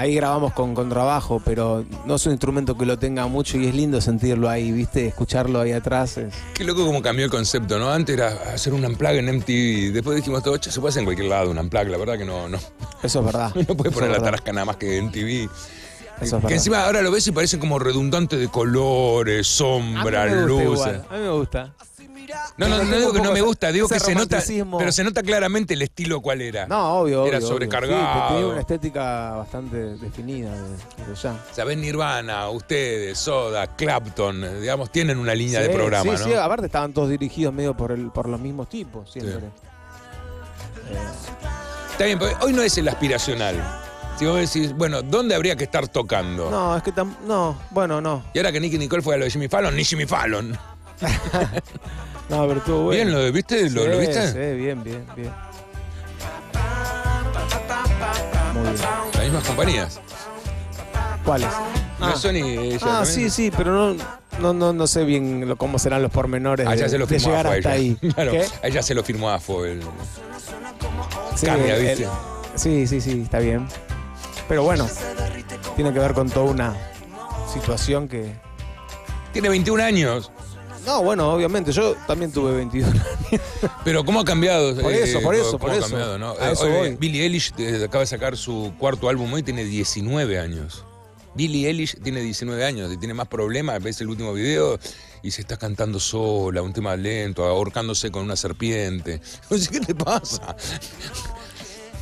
ahí 0.00 0.14
grabamos 0.14 0.52
con 0.54 0.74
contrabajo, 0.74 1.42
pero 1.44 1.84
no 2.06 2.14
es 2.14 2.26
un 2.26 2.32
instrumento 2.32 2.76
que 2.76 2.86
lo 2.86 2.98
tenga 2.98 3.26
mucho 3.26 3.58
y 3.58 3.66
es 3.66 3.74
lindo 3.74 4.00
sentirlo 4.00 4.48
ahí, 4.48 4.72
¿viste? 4.72 5.06
Escucharlo 5.06 5.60
ahí 5.60 5.72
atrás. 5.72 6.16
es- 6.16 6.34
Qué 6.54 6.64
loco 6.64 6.84
como 6.86 7.02
cambió 7.02 7.24
el 7.26 7.30
concepto, 7.30 7.78
¿no? 7.78 7.90
Antes 7.90 8.16
era 8.16 8.28
hacer 8.54 8.72
un 8.72 8.84
unplug 8.84 9.10
en 9.12 9.28
MTV, 9.28 9.92
después 9.92 10.16
dijimos 10.16 10.42
todo, 10.42 10.56
"Che, 10.56 10.70
se 10.70 10.80
puede 10.80 10.90
hacer 10.90 11.00
en 11.00 11.04
cualquier 11.06 11.28
lado 11.28 11.50
un 11.50 11.58
unplug, 11.58 11.86
la 11.88 11.98
verdad 11.98 12.16
que 12.18 12.24
no, 12.24 12.48
no, 12.48 12.58
Eso 13.02 13.20
es 13.20 13.24
verdad. 13.26 13.52
no 13.68 13.76
puede 13.76 13.90
Eso 13.90 13.98
poner 14.00 14.10
la 14.16 14.22
tarasca 14.22 14.52
nada 14.52 14.64
más 14.64 14.76
que 14.76 14.96
en 14.98 15.06
MTV. 15.06 15.48
Eso 16.20 16.24
es 16.24 16.30
que 16.30 16.36
verdad. 16.36 16.52
encima 16.52 16.84
ahora 16.84 17.00
lo 17.02 17.10
ves 17.10 17.26
y 17.26 17.32
parece 17.32 17.58
como 17.58 17.78
redundante 17.78 18.36
de 18.36 18.48
colores, 18.48 19.46
sombras, 19.46 20.30
a 20.30 20.34
mí 20.34 20.36
me 20.36 20.42
gusta 20.52 20.64
luces. 20.64 20.86
igual, 20.86 21.06
A 21.10 21.14
mí 21.16 21.22
me 21.22 21.30
gusta. 21.30 21.74
No, 22.56 22.68
no, 22.68 22.84
no 22.84 22.96
digo 22.98 23.12
que 23.12 23.20
no 23.20 23.32
me 23.32 23.40
gusta, 23.40 23.72
digo 23.72 23.88
que 23.88 23.98
se 24.00 24.14
nota, 24.14 24.42
pero 24.78 24.92
se 24.92 25.02
nota 25.04 25.22
claramente 25.22 25.74
el 25.74 25.82
estilo 25.82 26.20
cuál 26.20 26.40
era. 26.42 26.66
No, 26.66 27.00
obvio, 27.00 27.26
Era 27.26 27.38
obvio, 27.38 27.48
sobrecargado. 27.48 28.28
Sí, 28.28 28.34
tenía 28.34 28.46
una 28.52 28.60
estética 28.60 29.30
bastante 29.32 29.76
definida 29.96 30.50
de- 30.54 30.76
desde 31.06 31.14
ya. 31.22 31.44
Sabés 31.52 31.78
Nirvana, 31.78 32.48
ustedes, 32.50 33.18
Soda, 33.18 33.76
Clapton, 33.76 34.60
digamos, 34.60 34.90
tienen 34.92 35.18
una 35.18 35.34
línea 35.34 35.60
de 35.60 35.70
programa, 35.70 36.16
sí, 36.16 36.22
¿no? 36.24 36.28
sí, 36.30 36.34
aparte 36.34 36.66
estaban 36.66 36.92
todos 36.92 37.08
dirigidos 37.10 37.52
medio 37.54 37.76
por, 37.76 37.92
el, 37.92 38.10
por 38.10 38.28
los 38.28 38.40
mismos 38.40 38.68
tipos, 38.68 39.10
siempre. 39.10 39.36
Eh, 39.36 40.98
Está 41.92 42.04
bien, 42.04 42.18
porque 42.18 42.34
hoy 42.42 42.52
no 42.52 42.62
es 42.62 42.76
el 42.78 42.88
aspiracional. 42.88 43.56
Si 44.18 44.26
vos 44.26 44.38
decís, 44.38 44.74
bueno, 44.74 45.00
¿dónde 45.02 45.34
habría 45.34 45.56
que 45.56 45.64
estar 45.64 45.88
tocando? 45.88 46.50
no, 46.50 46.76
es 46.76 46.82
que 46.82 46.92
tam- 46.94 47.16
no, 47.26 47.56
bueno, 47.70 48.00
no. 48.00 48.22
Y 48.34 48.38
ahora 48.38 48.52
que 48.52 48.60
Nicky 48.60 48.76
Nicole 48.78 49.02
fue 49.02 49.14
a 49.14 49.18
lo 49.18 49.24
de 49.24 49.30
Jimmy 49.30 49.48
Fallon, 49.48 49.74
ni 49.74 49.84
Jimmy 49.84 50.04
Fallon. 50.06 50.58
No, 52.30 52.46
pero 52.46 52.58
estuvo 52.60 52.82
bueno. 52.84 53.04
Bien, 53.10 53.12
¿lo 53.26 53.32
viste? 53.32 53.68
¿Lo, 53.70 53.82
Sí, 53.82 53.88
lo 53.88 53.98
viste? 53.98 54.28
Sí, 54.32 54.38
bien, 54.56 54.82
bien, 54.84 55.04
bien. 55.16 55.32
Muy 58.54 58.62
bien. 58.62 58.74
Las 59.14 59.24
mismas 59.24 59.44
compañías. 59.44 60.00
¿Cuáles? 61.24 61.48
No 61.98 62.06
Ah, 62.06 62.16
Sony 62.16 62.36
ella 62.36 62.78
Ah, 63.00 63.04
sí, 63.04 63.28
sí, 63.28 63.50
pero 63.54 63.72
no, 63.94 64.04
no, 64.40 64.52
no, 64.54 64.72
no 64.72 64.86
sé 64.86 65.04
bien 65.04 65.46
lo- 65.46 65.56
cómo 65.56 65.78
serán 65.78 66.00
los 66.02 66.10
pormenores 66.10 66.66
Ah, 66.66 66.74
de, 66.74 66.88
se 66.88 66.96
lo 66.98 67.06
de 67.06 67.18
firmó 67.18 67.28
llegar 67.36 67.46
AFO 67.46 67.54
a 67.54 67.58
hasta 67.58 67.76
ella. 67.76 67.96
ahí. 68.00 68.10
Claro, 68.14 68.30
¿Qué? 68.32 68.46
a 68.62 68.66
ella 68.68 68.82
se 68.82 68.94
lo 68.94 69.02
firmó 69.04 69.28
AFO. 69.30 69.64
El... 69.66 69.82
Sí, 71.36 71.46
Cambia, 71.46 71.76
el- 71.76 71.82
¿viste? 71.86 72.04
el- 72.04 72.10
sí, 72.54 72.86
sí, 72.86 73.00
sí, 73.00 73.20
está 73.22 73.38
bien. 73.38 73.66
Pero 74.48 74.62
bueno, 74.62 74.88
tiene 75.76 75.92
que 75.92 75.98
ver 75.98 76.14
con 76.14 76.30
toda 76.30 76.46
una 76.50 76.74
situación 77.52 78.08
que... 78.08 78.34
Tiene 79.32 79.48
21 79.48 79.80
años, 79.84 80.32
No, 80.86 81.02
bueno, 81.02 81.32
obviamente, 81.32 81.72
yo 81.72 81.94
también 82.06 82.32
tuve 82.32 82.52
22 82.52 82.90
años. 82.90 83.42
pero 83.84 84.04
¿cómo 84.04 84.20
ha 84.20 84.24
cambiado? 84.24 84.74
Por 84.80 84.92
eso, 84.92 85.20
por 85.20 85.34
eso, 85.34 85.44
¿cómo 85.52 85.58
por 85.58 85.72
eso. 85.72 85.82
cambiado, 85.82 86.18
no? 86.18 86.30
A 86.40 86.48
Eh, 86.50 86.52
eso 86.52 86.68
voy. 86.68 86.96
Billie 86.96 87.22
Eilish 87.24 87.52
eh, 87.58 87.82
acaba 87.84 88.00
de 88.00 88.06
sacar 88.06 88.36
su 88.36 88.72
cuarto 88.78 89.08
álbum 89.08 89.32
hoy, 89.32 89.42
tiene 89.42 89.64
19 89.64 90.38
años. 90.38 90.84
Billie 91.34 91.68
Eilish 91.68 91.96
tiene 92.02 92.20
19 92.22 92.64
años 92.64 92.92
y 92.92 92.96
tiene 92.96 93.14
más 93.14 93.28
problemas. 93.28 93.80
Ves 93.82 94.00
el 94.00 94.08
último 94.08 94.32
video 94.32 94.78
y 95.22 95.30
se 95.30 95.42
está 95.42 95.56
cantando 95.56 96.00
sola, 96.00 96.60
un 96.62 96.72
tema 96.72 96.96
lento, 96.96 97.44
ahorcándose 97.44 98.10
con 98.10 98.24
una 98.24 98.34
serpiente. 98.36 99.20
No 99.50 99.56
sé 99.58 99.70
qué 99.70 99.80
te 99.80 99.94
pasa. 99.94 100.56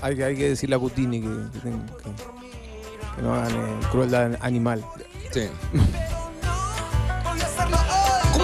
Hay, 0.01 0.17
que- 0.17 0.25
hay 0.25 0.37
que 0.37 0.49
decirle 0.51 0.77
a 0.77 0.79
Cutini 0.79 1.21
que, 1.21 1.27
que, 1.53 1.59
ten- 1.59 1.87
que- 1.87 3.17
que 3.17 3.23
no 3.23 3.35
hagan 3.35 3.53
eh, 3.55 3.81
crueldad 3.91 4.37
animal. 4.41 4.85
Sí. 5.33 5.49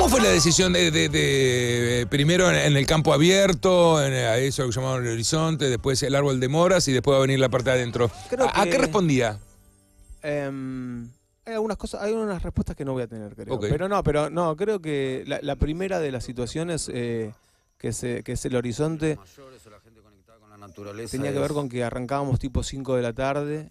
¿Cómo 0.05 0.17
fue 0.19 0.23
la 0.23 0.33
decisión 0.33 0.75
de, 0.75 0.91
de- 0.91 1.09
de, 1.09 2.03
eh, 2.03 2.07
primero 2.07 2.51
en, 2.51 2.57
en 2.57 2.77
el 2.77 2.87
campo 2.87 3.15
abierto, 3.15 4.05
en 4.05 4.13
eh, 4.13 4.27
a 4.27 4.37
eso 4.37 4.67
que 4.67 4.71
llamaban 4.71 5.03
el 5.03 5.11
horizonte, 5.13 5.71
después 5.71 6.03
el 6.03 6.15
árbol 6.15 6.41
de 6.41 6.49
moras 6.49 6.87
y 6.89 6.93
después 6.93 7.15
va 7.15 7.19
a 7.19 7.23
venir 7.23 7.39
la 7.41 7.49
parte 7.49 7.71
de 7.71 7.77
adentro? 7.77 8.11
Creo 8.29 8.45
¿A, 8.47 8.61
a 8.61 8.65
que- 8.65 8.71
qué 8.73 8.79
respondía? 8.79 9.39
Em, 10.23 11.09
hay 11.47 11.55
algunas 11.55 11.79
cosas, 11.79 12.03
hay 12.03 12.13
unas 12.13 12.43
respuestas 12.43 12.77
que 12.77 12.85
no 12.85 12.93
voy 12.93 13.03
a 13.05 13.07
tener, 13.07 13.35
creo. 13.35 13.55
Ok. 13.55 13.65
Pero 13.71 13.89
no, 13.89 14.05
pero 14.05 14.29
no, 14.29 14.55
creo 14.57 14.79
que 14.83 15.25
la, 15.27 15.39
la 15.41 15.57
primera 15.57 15.99
de 16.01 16.13
las 16.13 16.23
situaciones 16.25 16.91
eh, 16.93 17.33
que, 17.79 17.95
se- 17.95 18.23
que 18.23 18.33
es 18.33 18.45
el 18.45 18.57
horizonte 18.57 19.17
mayores 19.17 19.67
o 19.67 19.71
la 19.71 19.81
gente 19.81 20.03
conectada 20.03 20.39
con 20.39 20.51
la 20.51 20.59
naturaleza. 20.59 21.13
tenía 21.13 21.33
que 21.33 21.39
ver 21.39 21.53
con 21.53 21.71
que 21.71 21.83
arrancábamos 21.83 22.39
tipo 22.39 22.63
5 22.63 22.95
de 22.97 23.01
la 23.03 23.15
tarde 23.15 23.71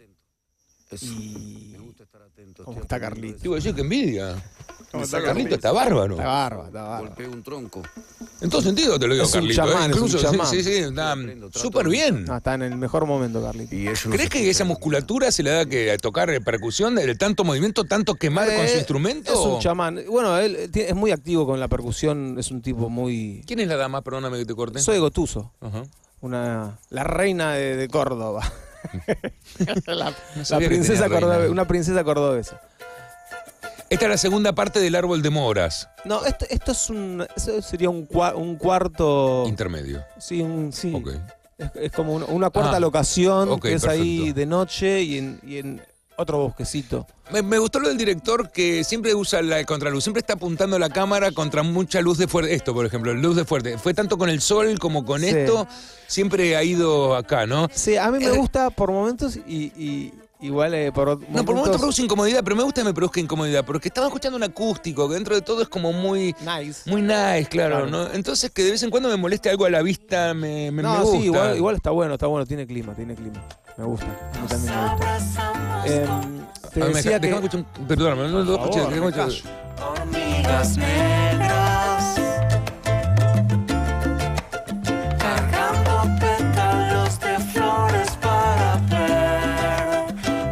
es- 0.93 1.03
y- 1.03 1.69
Me 1.73 1.79
gusta 1.79 2.03
estar 2.03 2.21
atento. 2.21 2.63
¿Cómo 2.63 2.81
está 2.81 2.99
Carlito? 2.99 3.39
Digo, 3.41 3.57
yo, 3.57 3.73
que 3.75 3.81
envidia. 3.81 4.35
¿Cómo 4.91 5.03
está 5.03 5.21
Carlito 5.23 5.55
está 5.55 5.71
bárbaro. 5.71 6.13
está 6.15 6.25
barba, 6.27 6.67
está 6.67 6.95
eso. 6.97 7.05
Golpeé 7.07 7.27
un 7.27 7.43
tronco. 7.43 7.81
En 8.41 8.49
todo 8.49 8.61
sentido 8.61 8.99
te 8.99 9.07
lo 9.07 9.13
digo, 9.13 9.25
Es 9.25 9.33
un 9.33 9.39
Carlito. 9.39 9.63
¿eh? 9.63 9.87
es 9.89 9.95
un 9.97 10.09
sí, 10.09 10.17
chamán. 10.19 10.47
sí, 10.47 10.63
sí, 10.63 10.71
está 10.73 11.15
súper 11.53 11.87
bien. 11.87 12.25
No, 12.25 12.37
está 12.37 12.53
en 12.55 12.61
el 12.63 12.75
mejor 12.75 13.05
momento, 13.05 13.41
Carlito. 13.41 13.73
Y 13.75 13.83
ellos 13.87 14.05
no 14.05 14.11
¿Crees 14.11 14.29
que 14.29 14.49
esa 14.49 14.65
musculatura 14.65 15.31
se 15.31 15.41
le 15.43 15.49
da 15.51 15.65
que 15.65 15.91
a 15.91 15.97
tocar 15.97 16.29
percusión, 16.43 16.95
de 16.95 17.15
tanto 17.15 17.43
movimiento, 17.43 17.85
tanto 17.85 18.15
quemar 18.15 18.47
con 18.47 18.67
su 18.67 18.73
Eh, 18.73 18.77
instrumento? 18.77 19.31
Es 19.33 19.39
un 19.39 19.59
chamán. 19.59 19.99
Bueno, 20.09 20.37
él 20.37 20.69
es 20.73 20.95
muy 20.95 21.11
activo 21.11 21.45
con 21.45 21.59
la 21.59 21.67
percusión, 21.67 22.35
es 22.37 22.51
un 22.51 22.61
tipo 22.61 22.89
muy... 22.89 23.43
¿Quién 23.47 23.59
es 23.61 23.67
la 23.67 23.77
dama? 23.77 24.01
Perdóname 24.03 24.37
que 24.37 24.45
te 24.45 24.53
corte. 24.53 24.79
Soy 24.79 24.99
Gotuso, 24.99 25.51
Ajá. 25.61 25.83
una, 26.21 26.77
la 26.89 27.03
reina 27.03 27.53
de, 27.53 27.77
de 27.77 27.87
Córdoba. 27.87 28.51
la, 29.87 30.13
princesa 30.59 31.09
cordobesa, 31.09 31.51
una 31.51 31.65
princesa 31.67 32.03
cordobesa. 32.03 32.61
Esta 33.89 34.05
es 34.05 34.09
la 34.09 34.17
segunda 34.17 34.53
parte 34.53 34.79
del 34.79 34.95
árbol 34.95 35.21
de 35.21 35.29
moras. 35.29 35.87
No, 36.03 36.25
esto, 36.25 36.45
esto 36.49 36.71
es 36.71 36.89
un, 36.89 37.25
eso 37.35 37.61
sería 37.61 37.89
un, 37.89 38.07
cua- 38.07 38.33
un 38.35 38.55
cuarto... 38.55 39.43
Intermedio. 39.47 40.03
Sí, 40.17 40.41
un, 40.41 40.73
sí. 40.73 40.91
Es, 41.59 41.69
es 41.75 41.91
como 41.91 42.13
una, 42.13 42.25
una 42.25 42.49
cuarta 42.49 42.77
Ah, 42.77 42.79
locación 42.79 43.59
que 43.59 43.73
es 43.73 43.85
ahí 43.85 44.33
de 44.33 44.45
noche 44.47 45.03
y 45.03 45.19
en, 45.19 45.39
y 45.45 45.57
en 45.57 45.81
otro 46.17 46.37
bosquecito. 46.39 47.07
Me, 47.31 47.41
me 47.41 47.57
gustó 47.57 47.79
lo 47.79 47.87
del 47.87 47.97
director 47.97 48.51
que 48.51 48.83
siempre 48.83 49.15
usa 49.15 49.41
la 49.41 49.63
contraluz, 49.63 50.03
siempre 50.03 50.19
está 50.19 50.33
apuntando 50.33 50.77
la 50.77 50.89
cámara 50.89 51.31
contra 51.31 51.63
mucha 51.63 52.01
luz 52.01 52.17
de 52.17 52.27
fuerte. 52.27 52.53
Esto, 52.53 52.73
por 52.73 52.85
ejemplo, 52.85 53.13
luz 53.13 53.35
de 53.35 53.45
fuerte. 53.45 53.77
Fue 53.77 53.93
tanto 53.93 54.17
con 54.17 54.29
el 54.29 54.41
sol 54.41 54.77
como 54.79 55.05
con 55.05 55.21
Sí. 55.21 55.27
esto, 55.29 55.67
siempre 56.07 56.55
ha 56.55 56.63
ido 56.63 57.15
acá, 57.15 57.45
¿no? 57.45 57.67
Sí, 57.73 57.97
a 57.97 58.11
mí 58.11 58.19
me 58.19 58.25
Eh, 58.25 58.37
gusta 58.37 58.69
por 58.69 58.91
momentos 58.91 59.37
y, 59.37 59.71
y 59.75 60.13
igual 60.41 60.73
eh, 60.73 60.91
por 60.91 61.07
momentos... 61.07 61.29
No, 61.33 61.45
por 61.45 61.55
momentos 61.55 61.79
produce 61.79 62.01
incomodidad, 62.03 62.43
pero 62.43 62.55
me 62.57 62.63
gusta 62.63 62.81
que 62.81 62.85
me 62.85 62.93
produzca 62.93 63.19
incomodidad, 63.21 63.63
porque 63.65 63.87
estaba 63.87 64.07
escuchando 64.07 64.35
un 64.35 64.43
acústico, 64.43 65.07
que 65.07 65.15
dentro 65.15 65.33
de 65.33 65.41
todo 65.41 65.61
es 65.61 65.69
como 65.69 65.93
muy, 65.93 66.35
Nice. 66.41 66.89
muy 66.89 67.01
nice, 67.01 67.45
claro, 67.49 67.87
Claro. 67.87 67.87
¿no? 67.87 68.11
Entonces 68.13 68.51
que 68.51 68.63
de 68.63 68.71
vez 68.71 68.83
en 68.83 68.89
cuando 68.89 69.07
me 69.09 69.15
moleste 69.15 69.49
algo 69.49 69.63
a 69.65 69.69
la 69.69 69.81
vista, 69.81 70.33
me, 70.33 70.69
me, 70.71 70.83
no, 70.83 70.93
me 70.93 70.99
gusta. 71.03 71.17
sí, 71.17 71.23
igual, 71.25 71.55
igual 71.57 71.75
está 71.77 71.91
bueno, 71.91 72.13
está 72.15 72.27
bueno, 72.27 72.45
tiene 72.45 72.67
clima, 72.67 72.93
tiene 72.93 73.15
clima. 73.15 73.41
Me 73.77 73.85
gusta, 73.85 74.05
a 74.05 74.41
mí 74.41 74.47
también 74.47 74.75
me 74.75 74.89
gusta. 74.91 75.52
Em, 75.85 76.45
te 76.73 76.81
A 76.81 76.85
ver, 76.85 76.93
me 76.93 76.93
decía 76.95 77.19
deja- 77.19 77.39
que... 77.39 77.45
escuchar 77.47 77.65
un- 77.79 77.87
Perdóname, 77.87 78.27
no 78.29 78.43
lo 78.43 78.53
escuché. 78.55 78.79
me 78.87 78.99
Hormigas 79.83 80.77
negras 80.77 82.15
Cargando 85.19 85.95
pétalos 86.19 87.19
de 87.19 87.39
flores 87.51 88.09
para 88.21 88.79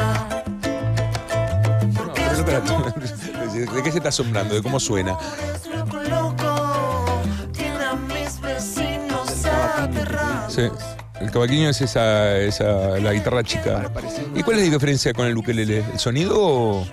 No, 1.95 2.13
pero 2.15 2.33
no 2.39 2.45
te 2.45 2.53
la- 2.53 3.73
¿De 3.75 3.83
qué 3.83 3.91
se 3.93 3.99
está 3.99 4.09
asombrando? 4.09 4.55
¿De 4.55 4.63
cómo 4.63 4.81
suena? 4.81 5.17
Es 5.55 5.67
loco, 5.67 5.97
loco 6.09 7.21
Tiene 7.53 7.85
a 7.85 7.95
mis 7.95 8.41
vecinos 8.41 9.45
aterrados 9.45 10.53
Sí. 10.55 10.69
Cavaquinho 11.33 11.71
es 11.71 11.81
esa, 11.81 12.37
esa 12.39 12.99
la 12.99 13.13
guitarra 13.13 13.43
chica. 13.43 13.91
¿Y 14.35 14.43
cuál 14.43 14.59
es 14.59 14.67
la 14.67 14.75
diferencia 14.75 15.15
con 15.15 15.27
el 15.27 15.37
ukelele? 15.37 15.79
¿El 15.93 15.99
sonido 15.99 16.37
o 16.39 16.87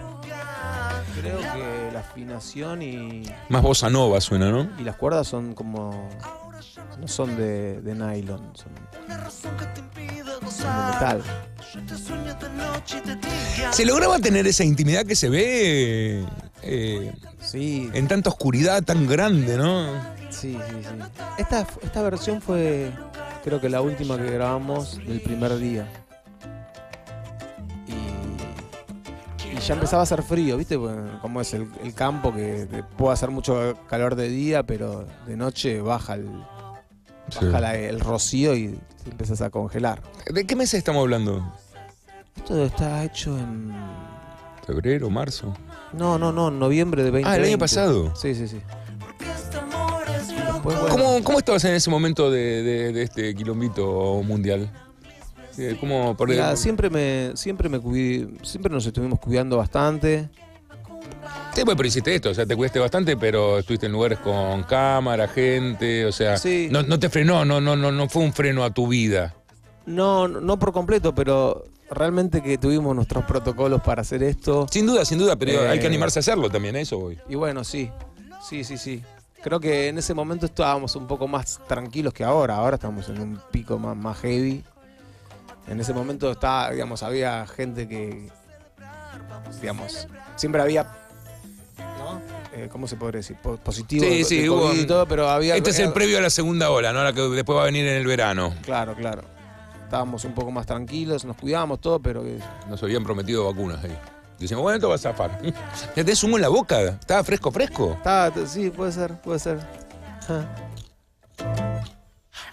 Creo 1.20 1.38
que 1.40 1.92
la 1.94 2.00
afinación 2.00 2.82
y, 2.82 3.24
más 3.50 3.62
bossa 3.62 3.90
nova 3.90 4.22
suena, 4.22 4.50
no? 4.50 4.70
y 4.80 4.84
las 4.84 4.96
cuerdas 4.96 5.28
son 5.28 5.54
como... 5.54 6.10
No 7.00 7.08
son 7.08 7.38
de, 7.38 7.80
de 7.82 7.96
nylon, 7.96 8.52
son, 8.54 8.74
son 9.32 9.56
de 9.56 10.94
metal. 10.94 11.24
¿Se 13.72 13.86
lograba 13.86 14.20
tener 14.20 14.46
esa 14.48 14.66
intimidad 14.66 15.06
que 15.06 15.16
se 15.16 15.30
ve 15.30 16.26
eh, 16.62 17.14
Sí, 17.42 17.90
en 17.94 18.08
tanta 18.10 18.30
oscuridad 18.30 18.84
tan 18.84 19.08
grande, 19.08 19.58
no? 19.58 19.94
sí, 20.30 20.58
sí, 20.70 20.76
sí. 20.82 21.24
Esta, 21.38 21.66
esta 21.82 22.02
versión 22.02 22.42
fue, 22.42 22.92
creo 23.44 23.60
que 23.62 23.70
la 23.70 23.82
última 23.82 24.18
que 24.18 24.30
grabamos 24.32 24.98
del 25.06 25.22
primer 25.22 25.58
día. 25.58 25.88
Y, 27.88 29.58
y 29.58 29.60
ya 29.60 29.74
empezaba 29.74 30.02
a 30.02 30.04
hacer 30.04 30.22
frío, 30.24 30.58
¿viste? 30.58 30.76
Bueno, 30.76 31.20
como 31.22 31.42
es 31.42 31.54
el, 31.54 31.68
el 31.84 31.94
campo 31.94 32.34
que 32.34 32.68
puede 32.98 33.14
hacer 33.14 33.32
mucho 33.32 33.76
calor 33.88 34.16
de 34.16 34.30
día, 34.30 34.64
pero 34.64 35.06
de 35.28 35.38
noche 35.38 35.82
baja 35.82 36.16
el, 36.16 36.30
Sí. 37.30 37.46
baja 37.46 37.60
la- 37.60 37.76
el 37.76 38.00
rocío 38.00 38.56
y 38.56 38.80
te 39.04 39.12
empiezas 39.12 39.42
a 39.42 39.50
congelar. 39.50 40.02
¿De 40.32 40.46
qué 40.46 40.56
meses 40.56 40.80
estamos 40.80 41.02
hablando? 41.02 41.54
Esto 42.36 42.64
está 42.66 43.04
hecho 43.04 43.38
en... 43.38 43.72
¿Febrero, 44.66 45.10
marzo? 45.10 45.54
No, 45.94 46.18
no, 46.20 46.32
no, 46.32 46.50
noviembre 46.52 47.04
de 47.04 47.10
2020. 47.12 47.30
Ah, 47.30 47.38
el 47.44 47.50
año 47.52 47.58
pasado. 47.60 48.16
Sí, 48.16 48.34
sí, 48.36 48.48
sí. 48.48 48.62
Bueno, 50.64 50.88
¿Cómo, 50.90 51.24
cómo 51.24 51.40
estabas 51.40 51.64
en 51.66 51.74
ese 51.76 51.90
momento 51.90 52.30
de, 52.32 52.64
de- 52.64 52.94
de 52.94 53.02
este 53.04 53.34
quilombito 53.36 54.22
mundial? 54.24 54.70
Sí, 55.52 55.76
¿Cómo, 55.80 56.16
Mirá, 56.28 56.56
siempre 56.56 56.90
me, 56.90 57.32
siempre 57.36 57.68
me 57.70 57.80
cuidé, 57.80 58.28
siempre 58.44 58.72
nos 58.72 58.86
estuvimos 58.86 59.20
cuidando 59.20 59.58
bastante. 59.58 60.30
Sí, 61.54 61.64
bueno, 61.64 61.76
pero 61.78 61.88
hiciste 61.88 62.16
esto, 62.16 62.30
o 62.30 62.34
sea, 62.34 62.46
te 62.46 62.56
cuidaste 62.56 62.80
bastante, 62.80 63.18
pero 63.18 63.60
estuviste 63.60 63.88
en 63.88 63.92
lugares 63.92 64.20
con 64.20 64.64
cámara, 64.64 65.28
gente, 65.28 66.06
o 66.06 66.12
sea, 66.12 66.38
Sí. 66.38 66.70
no, 66.72 66.84
no 66.84 66.98
te 67.00 67.10
frenó, 67.10 67.44
no, 67.44 67.60
no, 67.60 67.76
no, 67.76 67.92
no 67.92 68.08
fue 68.08 68.24
un 68.24 68.32
freno 68.32 68.64
a 68.64 68.72
tu 68.72 68.88
vida. 68.88 69.36
No, 69.86 70.28
no 70.28 70.58
por 70.60 70.72
completo, 70.72 71.14
pero 71.16 71.66
realmente 71.90 72.42
que 72.42 72.58
tuvimos 72.58 72.96
nuestros 72.96 73.26
protocolos 73.26 73.82
para 73.82 74.02
hacer 74.02 74.22
esto. 74.24 74.68
Sin 74.72 74.86
duda, 74.86 75.04
sin 75.04 75.18
duda, 75.18 75.36
pero 75.36 75.52
Eh. 75.66 75.68
hay 75.70 75.80
que 75.80 75.88
animarse 75.88 76.20
a 76.20 76.22
hacerlo 76.22 76.50
también, 76.50 76.76
a 76.76 76.80
eso 76.80 77.00
voy. 77.00 77.18
Y 77.28 77.36
bueno, 77.36 77.64
sí, 77.64 77.90
sí, 78.48 78.64
sí, 78.64 78.78
sí. 78.78 79.02
Creo 79.42 79.60
que 79.60 79.88
en 79.88 79.98
ese 79.98 80.14
momento 80.14 80.46
estábamos 80.46 80.96
un 80.96 81.08
poco 81.08 81.28
más 81.28 81.60
tranquilos 81.68 82.14
que 82.14 82.24
ahora. 82.24 82.56
Ahora 82.58 82.76
estamos 82.76 83.08
en 83.10 83.22
un 83.22 83.42
pico 83.52 83.78
más, 83.80 83.96
más 83.96 84.18
heavy. 84.20 84.64
En 85.68 85.80
ese 85.80 85.94
momento 85.94 86.32
está, 86.32 86.72
digamos, 86.72 87.04
había 87.04 87.46
gente 87.48 87.88
que, 87.88 88.30
digamos, 89.62 90.08
siempre 90.36 90.62
había, 90.62 90.84
¿no? 91.78 92.20
Eh, 92.54 92.68
¿Cómo 92.72 92.88
se 92.88 92.96
podría 92.98 93.20
decir? 93.20 93.38
Po- 93.42 93.58
Positivo 93.58 94.04
Sí, 94.04 94.24
sí, 94.24 94.42
de 94.42 94.50
hubo 94.50 94.74
y 94.74 94.86
todo, 94.86 95.06
pero 95.08 95.30
había... 95.30 95.56
Este 95.56 95.70
es 95.70 95.78
el 95.80 95.86
era- 95.86 95.94
previo 95.94 96.18
a 96.18 96.22
la 96.22 96.30
segunda 96.32 96.72
ola, 96.72 96.92
¿no? 96.92 97.04
La 97.04 97.14
que 97.14 97.22
después 97.22 97.56
va 97.58 97.62
a 97.62 97.66
venir 97.66 97.86
en 97.88 97.96
el 97.98 98.08
verano. 98.08 98.54
Claro, 98.64 98.96
claro. 98.96 99.22
Estábamos 99.84 100.26
un 100.26 100.34
poco 100.34 100.52
más 100.52 100.66
tranquilos, 100.66 101.24
nos 101.26 101.38
cuidábamos 101.38 101.80
todo, 101.80 102.00
pero 102.00 102.24
Nos 102.68 102.82
habían 102.84 103.04
prometido 103.04 103.46
vacunas 103.46 103.84
ahí. 103.84 103.98
Decimos, 104.40 104.62
bueno, 104.64 104.76
esto 104.78 104.90
va 104.90 104.96
a 104.96 104.98
zafar. 104.98 105.40
Ya 105.44 106.04
tenés 106.04 106.24
humo 106.24 106.38
en 106.38 106.42
la 106.44 106.50
boca, 106.50 106.80
estaba 106.82 107.24
fresco, 107.24 107.52
fresco. 107.52 107.94
Estaba- 107.94 108.32
sí, 108.48 108.70
puede 108.70 108.92
ser, 108.92 109.14
puede 109.22 109.40
ser. 109.40 109.60
Ah. 110.30 110.46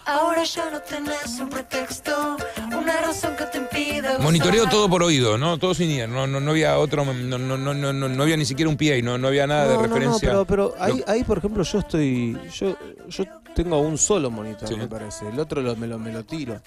Ahora 0.05 0.43
ya 0.45 0.69
no 0.71 0.79
tenés 0.81 1.37
un 1.39 1.49
pretexto, 1.49 2.37
una 2.67 3.01
razón 3.01 3.35
que 3.35 3.43
te 3.45 3.57
impida. 3.57 4.17
Monitoreo 4.19 4.65
todo 4.69 4.89
por 4.89 5.03
oído, 5.03 5.37
¿no? 5.37 5.57
Todo 5.57 5.73
sin 5.73 5.89
ir. 5.91 6.07
No, 6.07 6.25
no, 6.25 6.39
no 6.39 6.51
había 6.51 6.77
otro, 6.77 7.03
no, 7.03 7.13
no, 7.13 7.37
no, 7.37 7.57
no, 7.73 7.93
no, 7.93 8.07
no 8.09 8.23
había 8.23 8.37
ni 8.37 8.45
siquiera 8.45 8.69
un 8.69 8.77
pie 8.77 8.97
y 8.99 9.01
no, 9.01 9.17
no 9.17 9.27
había 9.27 9.45
nada 9.47 9.63
de 9.67 9.73
No, 9.73 9.81
no, 9.81 9.87
no, 9.87 9.93
referencia. 9.95 10.29
pero, 10.29 10.45
pero 10.45 10.75
ahí, 10.79 11.03
ahí, 11.07 11.23
por 11.25 11.39
ejemplo, 11.39 11.61
yo 11.63 11.79
estoy. 11.79 12.37
Yo, 12.53 12.77
yo 13.09 13.23
tengo 13.53 13.79
un 13.81 13.97
solo 13.97 14.31
monitor, 14.31 14.69
Sí. 14.69 14.75
me 14.77 14.87
parece. 14.87 15.27
El 15.27 15.39
otro 15.39 15.61
lo- 15.61 15.75
me, 15.75 15.87
lo, 15.87 15.99
me 15.99 16.11
lo 16.13 16.23
tiro. 16.23 16.61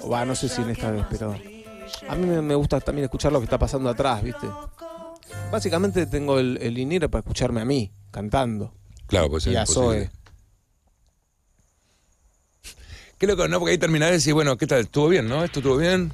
O 0.00 0.08
va, 0.10 0.24
no 0.24 0.34
sé 0.34 0.48
si 0.48 0.60
en 0.60 0.70
esta 0.70 0.90
vez, 0.90 1.04
pero. 1.08 1.36
A 2.08 2.14
mí 2.16 2.26
me, 2.26 2.54
gusta 2.54 2.80
también 2.80 3.04
escuchar 3.04 3.32
lo 3.32 3.38
que 3.38 3.44
está 3.44 3.58
pasando 3.58 3.88
atrás, 3.88 4.22
¿viste? 4.22 4.46
Básicamente 5.50 6.06
tengo 6.06 6.38
el, 6.38 6.58
el 6.60 6.78
INIR 6.78 7.08
para 7.08 7.20
escucharme 7.20 7.60
a 7.60 7.64
mí, 7.64 7.92
cantando. 8.10 8.72
Claro, 9.06 9.30
pues 9.30 9.46
es 9.46 9.52
y 9.54 9.56
a. 9.56 9.66
Zoe. 9.66 10.10
Qué 13.18 13.26
loco, 13.26 13.48
¿no? 13.48 13.58
Porque 13.58 13.72
ahí 13.72 13.78
terminás 13.78 14.10
y 14.10 14.12
decís, 14.12 14.32
bueno, 14.32 14.56
¿qué 14.56 14.66
tal? 14.66 14.80
¿Estuvo 14.80 15.08
bien, 15.08 15.28
no? 15.28 15.42
¿Esto 15.42 15.58
estuvo 15.58 15.76
bien? 15.76 16.12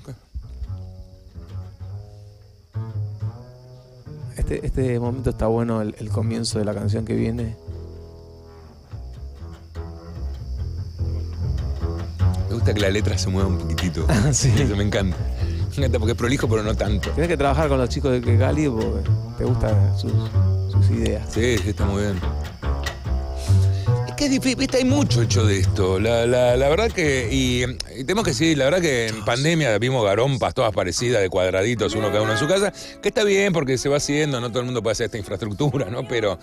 Este, 4.37 4.67
este 4.67 4.99
momento 4.99 5.31
está 5.31 5.47
bueno, 5.47 5.83
el, 5.83 5.95
el 5.99 6.09
comienzo 6.09 6.59
de 6.59 6.65
la 6.65 6.75
canción 6.75 7.05
que 7.05 7.15
viene. 7.15 7.57
Me 12.49 12.55
gusta 12.55 12.73
que 12.73 12.81
la 12.81 12.91
letra 12.91 13.19
se 13.19 13.29
mueva 13.29 13.49
un 13.49 13.59
poquitito. 13.59 14.07
Sí. 14.33 14.53
Eso 14.57 14.77
me 14.77 14.85
encanta. 14.85 15.17
Encanta 15.77 15.99
porque 15.99 16.13
es 16.13 16.19
prolijo, 16.19 16.49
pero 16.49 16.63
no 16.63 16.75
tanto. 16.75 17.11
Tienes 17.11 17.29
que 17.29 17.37
trabajar 17.37 17.69
con 17.69 17.79
los 17.79 17.89
chicos 17.89 18.13
de 18.25 18.37
Gali 18.37 18.69
porque 18.69 19.09
te 19.39 19.45
gustan 19.45 19.99
sus, 19.99 20.13
sus 20.71 20.91
ideas. 20.91 21.23
Sí, 21.33 21.57
sí, 21.59 21.71
está 21.71 21.85
muy 21.85 22.03
bien. 22.03 22.21
Es 24.09 24.15
que 24.17 24.25
es 24.27 24.31
difícil, 24.31 24.57
viste, 24.57 24.77
hay 24.77 24.85
mucho 24.85 25.23
hecho 25.23 25.45
de 25.45 25.59
esto. 25.59 25.99
La, 25.99 26.25
la, 26.27 26.57
la 26.57 26.69
verdad 26.69 26.91
que, 26.93 27.29
y, 27.33 27.65
y 27.99 28.05
tenemos 28.05 28.23
que 28.25 28.31
decir, 28.31 28.57
la 28.57 28.67
verdad 28.67 28.81
que 28.81 29.09
en 29.09 29.25
pandemia 29.25 29.77
vimos 29.79 30.05
garompas 30.05 30.55
todas 30.55 30.73
parecidas 30.73 31.21
de 31.21 31.29
cuadraditos, 31.29 31.95
uno 31.97 32.09
cada 32.09 32.23
uno 32.23 32.33
en 32.33 32.39
su 32.39 32.47
casa, 32.47 32.73
que 33.03 33.09
está 33.09 33.25
bien 33.25 33.53
porque 33.53 33.77
se 33.77 33.89
va 33.89 33.97
haciendo, 33.97 34.41
no 34.41 34.51
todo 34.51 34.61
el 34.61 34.67
mundo 34.67 34.83
puede 34.83 34.93
hacer 34.93 35.07
esta 35.07 35.19
infraestructura, 35.19 35.91
¿no? 35.91 36.07
Pero 36.07 36.39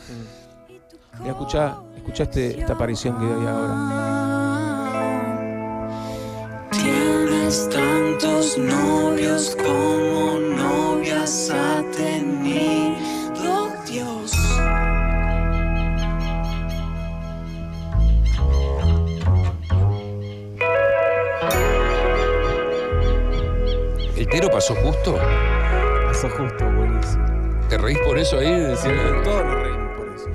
Mira, 1.19 1.32
escuchá, 1.32 1.77
este- 2.23 2.59
esta 2.59 2.73
aparición 2.73 3.17
que 3.19 3.25
hay 3.25 3.47
ahora. 3.47 4.20
Tienes 7.51 7.69
tantos 7.69 8.57
novios 8.57 9.57
como 9.57 10.39
novias 10.39 11.49
ha 11.53 11.83
tenido 11.91 13.69
Dios. 13.85 14.31
¿el 24.17 24.27
tero 24.27 24.49
pasó 24.51 24.75
justo? 24.75 25.17
Pasó 26.07 26.29
justo, 26.29 26.65
buenísimo. 26.71 27.25
¿Te 27.69 27.77
reís 27.77 27.97
por 27.99 28.17
eso 28.17 28.37
ahí? 28.39 28.51
Decir- 28.51 29.21
Todos 29.23 29.45
nos 29.45 29.55
reímos 29.61 29.91
por 29.97 30.07
eso. 30.15 30.27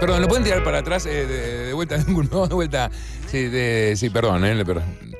Perdón, 0.00 0.22
¿lo 0.22 0.28
pueden 0.28 0.44
tirar 0.44 0.62
para 0.62 0.78
atrás 0.78 1.06
eh, 1.06 1.26
de, 1.26 1.66
de 1.66 1.72
vuelta? 1.72 1.96
No, 2.30 2.46
de 2.46 2.54
vuelta. 2.54 2.90
Sí, 3.26 3.48
de- 3.48 3.94
sí 3.96 4.10
perdón, 4.10 4.44
eh, 4.44 4.64
perdón. 4.64 5.11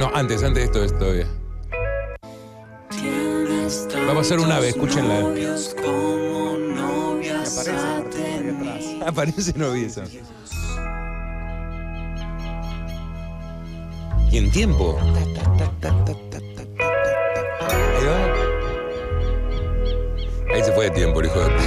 No, 0.00 0.10
antes, 0.14 0.42
antes 0.42 0.72
de 0.72 0.84
esto, 0.84 0.98
todavía. 0.98 1.26
Va 4.08 4.12
a 4.12 4.14
pasar 4.14 4.40
una 4.40 4.58
vez, 4.58 4.70
escúchenla. 4.74 5.18
Aparece, 7.50 9.04
aparece 9.06 9.52
novieso. 9.58 10.02
Y 14.30 14.38
en 14.38 14.50
tiempo. 14.50 14.98
Ahí 15.02 15.26
va. 18.06 18.16
Ahí 20.54 20.64
se 20.64 20.72
fue 20.72 20.84
de 20.84 20.92
tiempo, 20.92 21.20
el 21.20 21.26
hijo 21.26 21.40
de 21.40 21.50
puta. 21.50 21.62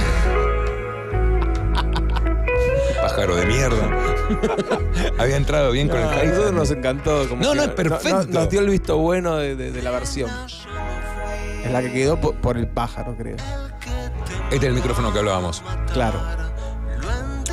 Pájaro 3.00 3.36
de 3.36 3.46
mierda. 3.46 4.13
Había 5.18 5.36
entrado 5.36 5.70
bien 5.72 5.88
con 5.88 5.98
el 5.98 6.04
No, 6.06 6.12
hi-hat. 6.12 6.24
nosotros 6.26 6.52
nos 6.52 6.70
encantó. 6.70 7.28
como 7.28 7.42
No, 7.42 7.54
no, 7.54 7.62
es 7.62 7.68
perfecto. 7.70 8.26
nos 8.28 8.48
dio 8.50 8.60
el 8.60 8.68
visto 8.70 8.96
bueno 8.98 9.36
de, 9.36 9.56
de- 9.56 9.70
de 9.72 9.82
la 9.82 9.90
versión. 9.90 10.30
Es 11.64 11.70
la 11.72 11.80
que 11.80 11.92
quedó 11.92 12.20
por, 12.20 12.34
por 12.36 12.56
el 12.58 12.66
pájaro, 12.68 13.14
creo. 13.16 13.36
Este 14.50 14.56
es 14.56 14.62
el 14.64 14.72
micrófono 14.74 15.12
que 15.12 15.18
hablábamos. 15.18 15.62
Claro. 15.92 16.20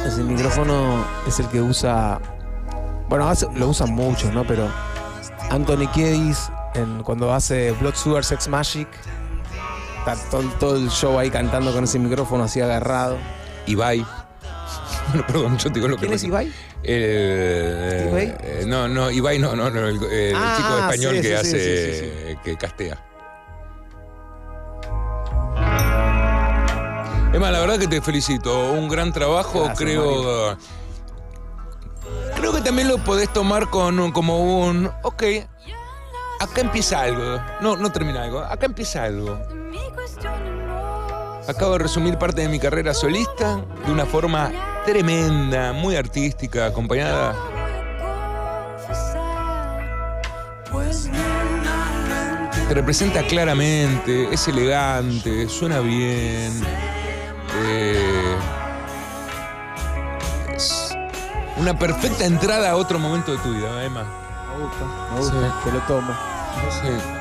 Ese 0.05 0.24
micrófono 0.24 1.05
es 1.28 1.39
el 1.39 1.47
que 1.47 1.61
usa 1.61 2.19
Bueno, 3.07 3.28
hace- 3.30 3.47
lo 3.55 3.67
usan 3.69 3.91
mucho, 3.91 4.32
¿no? 4.32 4.43
Pero 4.45 4.67
Anthony 5.49 5.88
Kiedis, 5.93 6.49
en- 6.76 7.03
cuando 7.03 7.34
hace 7.34 7.72
Blood 7.74 7.95
Sugar 7.95 8.24
Sex 8.24 8.47
Magic, 8.47 8.88
está 9.99 10.15
todo, 10.30 10.43
todo 10.59 10.76
el 10.78 10.89
show 10.89 11.17
ahí 11.19 11.30
cantando 11.30 11.72
con 11.74 11.84
ese 11.84 11.99
micrófono 11.99 12.43
así 12.45 12.59
agarrado. 12.61 13.17
Ibai. 13.67 14.05
Bueno, 15.12 15.28
perdón, 15.28 15.58
yo 15.58 15.70
te 15.70 15.74
digo 15.76 15.88
lo 15.88 15.95
que 15.97 16.02
¿Quién 16.02 16.14
es 16.14 16.24
Ibai? 16.24 16.52
El, 16.84 18.08
¿Ibai? 18.10 18.36
eh, 18.41 18.64
no, 18.68 18.88
no, 18.88 19.12
Ibai 19.12 19.39
no, 19.39 19.56
no, 19.56 19.70
no, 19.70 19.88
el, 19.88 20.02
el 20.04 20.36
Ah, 20.36 20.54
chico 20.58 20.78
español 20.80 21.16
sí, 21.16 21.22
que 21.22 21.38
sí, 21.38 21.49
sí, 21.49 21.56
hace, 21.58 21.99
sí, 22.32 22.38
que 22.43 22.58
castea. 22.58 23.06
Emma, 27.34 27.49
la 27.49 27.60
verdad 27.62 27.80
que 27.80 27.88
te 27.88 28.02
felicito, 28.02 28.72
un 28.74 28.89
gran 28.89 29.12
trabajo, 29.14 29.60
Gracias, 29.66 29.78
creo. 29.78 30.58
Creo 32.36 32.54
que 32.54 32.62
también 32.62 32.88
lo 32.88 32.97
podés 32.97 33.32
tomar 33.32 33.70
con 33.70 33.99
un- 33.99 34.12
como 34.12 34.39
un, 34.66 34.89
ok, 35.04 35.24
acá 36.39 36.62
empieza 36.62 37.02
algo, 37.02 37.39
no, 37.62 37.78
no 37.78 37.91
termina 37.91 38.24
algo, 38.24 38.39
acá 38.39 38.66
empieza 38.66 39.04
algo. 39.04 39.39
Acabo 41.47 41.74
de 41.74 41.80
resumir 41.80 42.18
parte 42.18 42.41
de 42.41 42.49
mi 42.49 42.60
carrera 42.60 42.93
solista 42.93 43.64
de 43.86 43.91
una 43.91 44.06
forma 44.06 44.52
tremenda, 44.86 45.73
muy 45.73 45.95
artística, 45.95 46.65
acompañada. 46.67 47.36
Te 52.67 52.73
representa 52.73 53.23
claramente, 53.23 54.34
es 54.34 54.47
elegante, 54.47 55.49
suena 55.49 55.79
bien. 55.79 56.51
eh, 57.63 58.36
es 60.55 60.95
una 61.57 61.77
perfecta 61.77 62.23
entrada 62.25 62.71
a 62.71 62.75
otro 62.77 62.97
momento 62.97 63.34
de 63.34 63.38
tu 63.39 63.53
vida, 63.53 63.84
Emma. 63.84 64.05
Me 64.57 64.63
gusta, 64.63 64.86
me 65.13 65.19
gusta, 65.19 65.36
Sí. 65.36 65.65
te 65.65 65.71
lo 65.73 65.79
tomo. 65.82 66.13
Sí. 66.82 67.20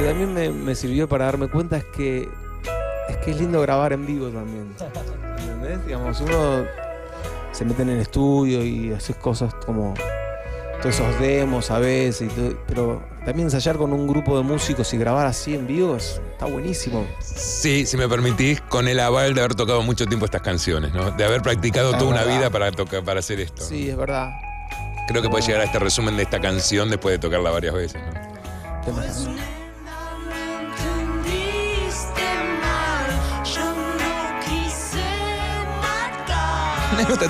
Que 0.00 0.08
también 0.08 0.34
me, 0.34 0.50
me 0.50 0.74
sirvió 0.74 1.08
para 1.08 1.26
darme 1.26 1.48
cuenta 1.48 1.76
es 1.76 1.84
que 1.84 2.28
es 3.08 3.16
que 3.18 3.30
es 3.32 3.36
lindo 3.40 3.60
grabar 3.60 3.92
en 3.92 4.06
vivo 4.06 4.28
también. 4.28 4.72
¿Entendés? 5.38 5.84
Digamos, 5.86 6.20
uno 6.20 6.64
se 7.52 7.64
mete 7.64 7.82
en 7.82 7.90
el 7.90 8.00
estudio 8.00 8.64
y 8.64 8.92
haces 8.92 9.16
cosas 9.16 9.52
como 9.66 9.94
todos 10.80 10.94
esos 10.94 11.18
demos 11.20 11.70
a 11.70 11.78
veces, 11.78 12.30
y 12.32 12.34
todo, 12.34 12.54
pero 12.66 13.02
también 13.26 13.48
ensayar 13.48 13.76
con 13.76 13.92
un 13.92 14.06
grupo 14.06 14.36
de 14.38 14.42
músicos 14.44 14.94
y 14.94 14.96
grabar 14.96 15.26
así 15.26 15.54
en 15.54 15.66
vivo 15.66 15.96
es- 15.96 16.20
está 16.32 16.46
buenísimo. 16.46 17.06
Sí, 17.20 17.84
si 17.84 17.96
me 17.98 18.08
permitís, 18.08 18.62
con 18.62 18.88
el 18.88 18.98
aval 19.00 19.34
de 19.34 19.40
haber 19.40 19.54
tocado 19.54 19.82
mucho 19.82 20.06
tiempo 20.06 20.24
estas 20.24 20.40
canciones, 20.40 20.94
¿no? 20.94 21.10
De 21.10 21.24
haber 21.24 21.42
practicado 21.42 21.90
Es 21.92 21.98
toda 21.98 22.10
una 22.10 22.24
vida 22.24 22.48
para, 22.48 22.70
tocar, 22.72 23.04
para 23.04 23.20
hacer 23.20 23.40
esto. 23.40 23.60
¿no? 23.62 23.68
Sí, 23.68 23.90
es 23.90 23.96
verdad. 23.96 24.30
Creo 25.08 25.20
que 25.20 25.28
puede 25.28 25.44
llegar 25.44 25.60
a 25.60 25.64
este 25.64 25.78
resumen 25.80 26.16
de 26.16 26.22
esta 26.22 26.40
canción 26.40 26.88
después 26.88 27.12
de 27.12 27.18
tocarla 27.18 27.50
varias 27.50 27.74
veces. 27.74 28.00
¿no? 28.00 29.59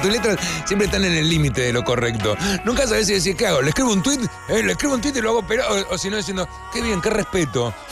Tus 0.02 0.10
letras 0.12 0.38
siempre 0.64 0.86
están 0.86 1.04
en 1.04 1.12
el 1.12 1.28
límite 1.28 1.62
de 1.62 1.72
lo 1.72 1.84
correcto. 1.84 2.36
Nunca 2.64 2.86
sabes 2.86 3.06
si 3.06 3.14
decir, 3.14 3.36
¿qué 3.36 3.46
hago? 3.46 3.62
¿Le 3.62 3.68
escribo 3.70 3.92
un 3.92 4.02
tweet? 4.02 4.20
¿Le 4.48 4.72
escribo 4.72 4.94
un 4.94 5.00
tweet 5.00 5.12
y 5.16 5.20
lo 5.20 5.30
hago 5.30 5.42
pero 5.46 5.64
O, 5.68 5.94
o 5.94 5.98
si 5.98 6.10
no, 6.10 6.16
diciendo, 6.16 6.48
qué 6.72 6.80
bien, 6.82 7.00
qué 7.00 7.10
respeto. 7.10 7.72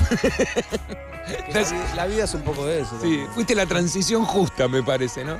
La, 1.52 1.60
vi- 1.60 1.94
la 1.94 2.06
vida 2.06 2.24
es 2.24 2.32
un 2.32 2.40
poco 2.40 2.64
de 2.64 2.80
eso. 2.80 2.90
Sí, 2.92 3.00
también. 3.02 3.30
fuiste 3.32 3.54
la 3.54 3.66
transición 3.66 4.24
justa, 4.24 4.66
me 4.66 4.82
parece, 4.82 5.24
¿no? 5.26 5.36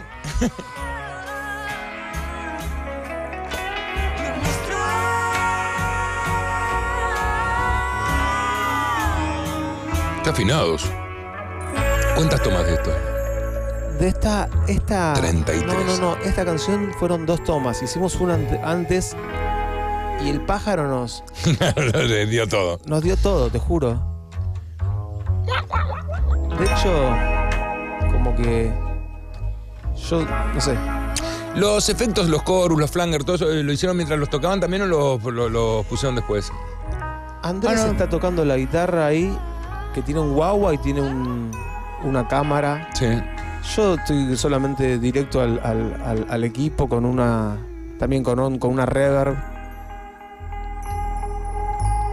Está 10.18 10.30
afinados. 10.30 10.84
¿Cuántas 12.14 12.42
tomas 12.42 12.66
de 12.66 12.74
esto? 12.74 12.92
De 13.98 14.08
esta, 14.08 14.48
esta. 14.68 15.14
33. 15.14 15.66
No, 15.66 15.84
no, 15.84 15.96
no. 15.98 16.16
Esta 16.24 16.44
canción 16.44 16.92
fueron 16.98 17.26
dos 17.26 17.42
tomas. 17.44 17.82
Hicimos 17.82 18.14
una 18.16 18.34
ante- 18.34 18.60
antes 18.62 19.16
y 20.24 20.28
el 20.30 20.40
pájaro 20.42 20.86
nos, 20.88 21.24
Le 21.76 22.26
dio 22.26 22.46
todo. 22.48 22.80
nos 22.86 23.02
dio 23.02 23.16
todo, 23.16 23.50
te 23.50 23.58
juro. 23.58 24.00
De 26.58 26.64
hecho, 26.64 28.12
como 28.12 28.34
que. 28.36 28.72
Yo, 30.08 30.24
no 30.54 30.60
sé. 30.60 30.76
Los 31.56 31.88
efectos, 31.88 32.28
los 32.28 32.44
chorus, 32.44 32.78
los 32.78 32.90
flangers, 32.90 33.24
todo 33.24 33.34
eso, 33.36 33.50
eh, 33.50 33.62
¿lo 33.64 33.72
hicieron 33.72 33.96
mientras 33.96 34.18
los 34.18 34.30
tocaban 34.30 34.60
también 34.60 34.82
o 34.82 34.86
los, 34.86 35.22
los 35.50 35.86
pusieron 35.86 36.14
después? 36.14 36.52
Andrés 37.42 37.80
Ah, 37.80 37.86
no. 37.86 37.92
está 37.92 38.08
tocando 38.08 38.44
la 38.44 38.56
guitarra 38.56 39.06
ahí, 39.06 39.36
que 39.94 40.02
tiene 40.02 40.20
un 40.20 40.34
guagua 40.34 40.74
y 40.74 40.78
tiene 40.78 41.00
un- 41.00 41.50
una 42.04 42.28
cámara. 42.28 42.88
Sí. 42.94 43.06
Yo 43.76 43.94
estoy 43.94 44.36
solamente 44.36 44.98
directo 44.98 45.40
al, 45.40 45.60
al- 45.62 46.00
al- 46.04 46.26
al 46.28 46.44
equipo 46.44 46.88
con 46.88 47.04
una. 47.04 47.58
También 47.98 48.22
con, 48.22 48.38
un- 48.38 48.58
con 48.58 48.70
una 48.70 48.86
reverb. 48.86 49.36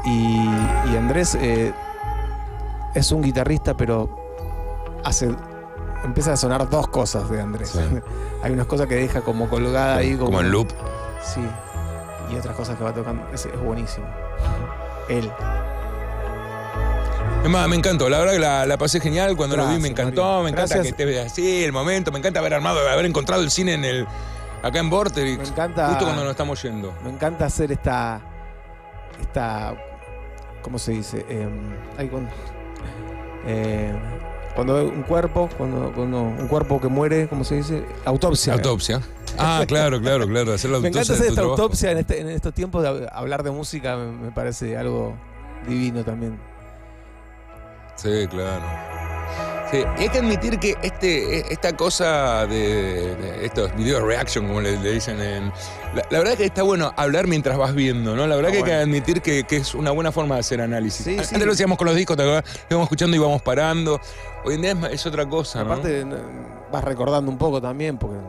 Y, 0.05 0.37
y 0.91 0.97
Andrés 0.97 1.35
eh, 1.35 1.73
es 2.93 3.11
un 3.11 3.21
guitarrista, 3.21 3.75
pero 3.75 4.09
hace. 5.03 5.33
Empieza 6.03 6.33
a 6.33 6.37
sonar 6.37 6.69
dos 6.69 6.87
cosas 6.89 7.29
de 7.29 7.41
Andrés. 7.41 7.69
Sí. 7.69 7.79
Hay 8.43 8.51
unas 8.51 8.67
cosas 8.67 8.85
que 8.87 8.95
deja 8.95 9.21
como 9.21 9.49
colgada 9.49 9.95
ahí. 9.97 10.13
Como, 10.15 10.25
Como 10.27 10.41
en 10.41 10.51
loop. 10.51 10.69
Sí. 11.23 11.41
Y 12.31 12.35
otras 12.35 12.55
cosas 12.55 12.77
que 12.77 12.83
va 12.83 12.93
tocando. 12.93 13.23
Es, 13.33 13.45
es 13.45 13.59
buenísimo. 13.59 14.05
Él. 15.09 15.31
Es 17.45 17.51
más, 17.51 17.67
me 17.69 17.75
encantó. 17.75 18.09
La 18.09 18.17
verdad 18.19 18.33
que 18.33 18.39
la, 18.39 18.65
la 18.65 18.77
pasé 18.77 18.99
genial. 18.99 19.37
Cuando 19.37 19.55
lo 19.55 19.63
vi 19.67 19.73
me 19.77 19.89
Gracias, 19.89 19.99
encantó. 19.99 20.41
Me 20.43 20.49
encanta 20.49 20.75
Gracias. 20.75 20.95
que 20.95 21.03
esté 21.03 21.21
así, 21.21 21.63
el 21.63 21.71
momento. 21.71 22.11
Me 22.11 22.17
encanta 22.19 22.39
haber 22.39 22.55
armado, 22.55 22.79
haber 22.89 23.05
encontrado 23.05 23.43
el 23.43 23.51
cine 23.51 23.73
en 23.75 23.85
el 23.85 24.07
acá 24.63 24.79
en 24.79 24.89
Vorterix. 24.89 25.37
Me 25.37 25.47
encanta- 25.47 25.89
Justo 25.89 26.05
cuando 26.05 26.23
nos 26.23 26.31
estamos 26.31 26.61
yendo. 26.63 26.93
Me 27.03 27.11
encanta 27.11 27.45
hacer 27.45 27.71
esta. 27.71 28.19
Esta. 29.21 29.75
¿Cómo 30.63 30.79
se 30.79 30.93
dice? 30.93 31.23
Eh, 31.29 31.47
ay, 31.99 32.07
cuando, 32.07 32.31
eh, 33.45 33.93
cuando 34.55 34.83
un 34.83 35.03
cuerpo, 35.03 35.47
cuando, 35.55 35.91
cuando 35.93 36.21
un 36.23 36.47
cuerpo 36.47 36.81
que 36.81 36.87
muere, 36.87 37.27
¿cómo 37.27 37.43
se 37.43 37.57
dice? 37.57 37.83
Autopsia. 38.05 38.53
Autopsia. 38.53 39.01
Ah, 39.37 39.63
claro, 39.67 40.01
claro, 40.01 40.25
claro. 40.27 40.53
Hacer 40.53 40.71
la 40.71 40.79
Me 40.79 40.87
autopsia 40.87 41.01
encanta 41.01 41.13
de 41.13 41.19
hacer 41.19 41.27
esta 41.29 41.41
trabajo. 41.41 41.61
autopsia 41.61 41.91
en, 41.91 41.97
este- 41.99 42.21
en 42.21 42.29
estos 42.29 42.53
tiempos 42.55 42.81
de 42.81 42.89
hab- 42.89 43.09
hablar 43.13 43.43
de 43.43 43.51
música, 43.51 43.95
me, 43.97 44.07
me 44.07 44.31
parece 44.31 44.75
algo 44.75 45.15
divino 45.67 46.03
también. 46.03 46.39
Sí, 47.95 48.27
claro. 48.29 48.63
Sí, 49.71 49.83
y 49.97 50.01
hay 50.03 50.09
que 50.09 50.19
admitir 50.19 50.59
que 50.59 50.75
este, 50.83 51.51
esta 51.51 51.75
cosa 51.75 52.45
de, 52.45 53.15
de 53.15 53.45
estos 53.45 53.75
videos 53.75 54.03
reaction, 54.03 54.45
como 54.47 54.61
le, 54.61 54.77
le 54.77 54.91
dicen 54.93 55.19
en. 55.19 55.51
La, 55.95 56.05
la 56.11 56.19
verdad 56.19 56.35
que 56.35 56.45
está 56.45 56.61
bueno 56.61 56.93
hablar 56.95 57.25
mientras 57.25 57.57
vas 57.57 57.73
viendo, 57.73 58.15
¿no? 58.15 58.27
La 58.27 58.35
verdad 58.35 58.49
Ah, 58.51 58.53
que 58.53 58.57
hay 58.59 58.63
que 58.63 58.73
admitir 58.73 59.21
que, 59.23 59.43
que 59.43 59.57
es 59.57 59.73
una 59.73 59.89
buena 59.89 60.11
forma 60.11 60.35
de 60.35 60.41
hacer 60.41 60.61
análisis. 60.61 61.03
Sí, 61.05 61.11
Antes 61.13 61.29
sí. 61.29 61.39
lo 61.43 61.51
hacíamos 61.51 61.79
con 61.79 61.87
los 61.87 61.95
discos. 61.95 62.15
Lo 62.15 62.23
íbamos 62.69 62.85
escuchando 62.85 63.17
y 63.17 63.19
íbamos 63.19 63.41
parando. 63.41 63.99
Hoy 64.43 64.53
en 64.55 64.61
día 64.61 64.71
es, 64.71 64.93
es 65.01 65.05
otra 65.07 65.25
cosa, 65.27 65.63
¿no? 65.63 65.73
Aparte, 65.73 66.05
vas 66.71 66.83
recordando 66.83 67.31
un 67.31 67.37
poco 67.39 67.59
también, 67.59 67.97
porque. 67.97 68.19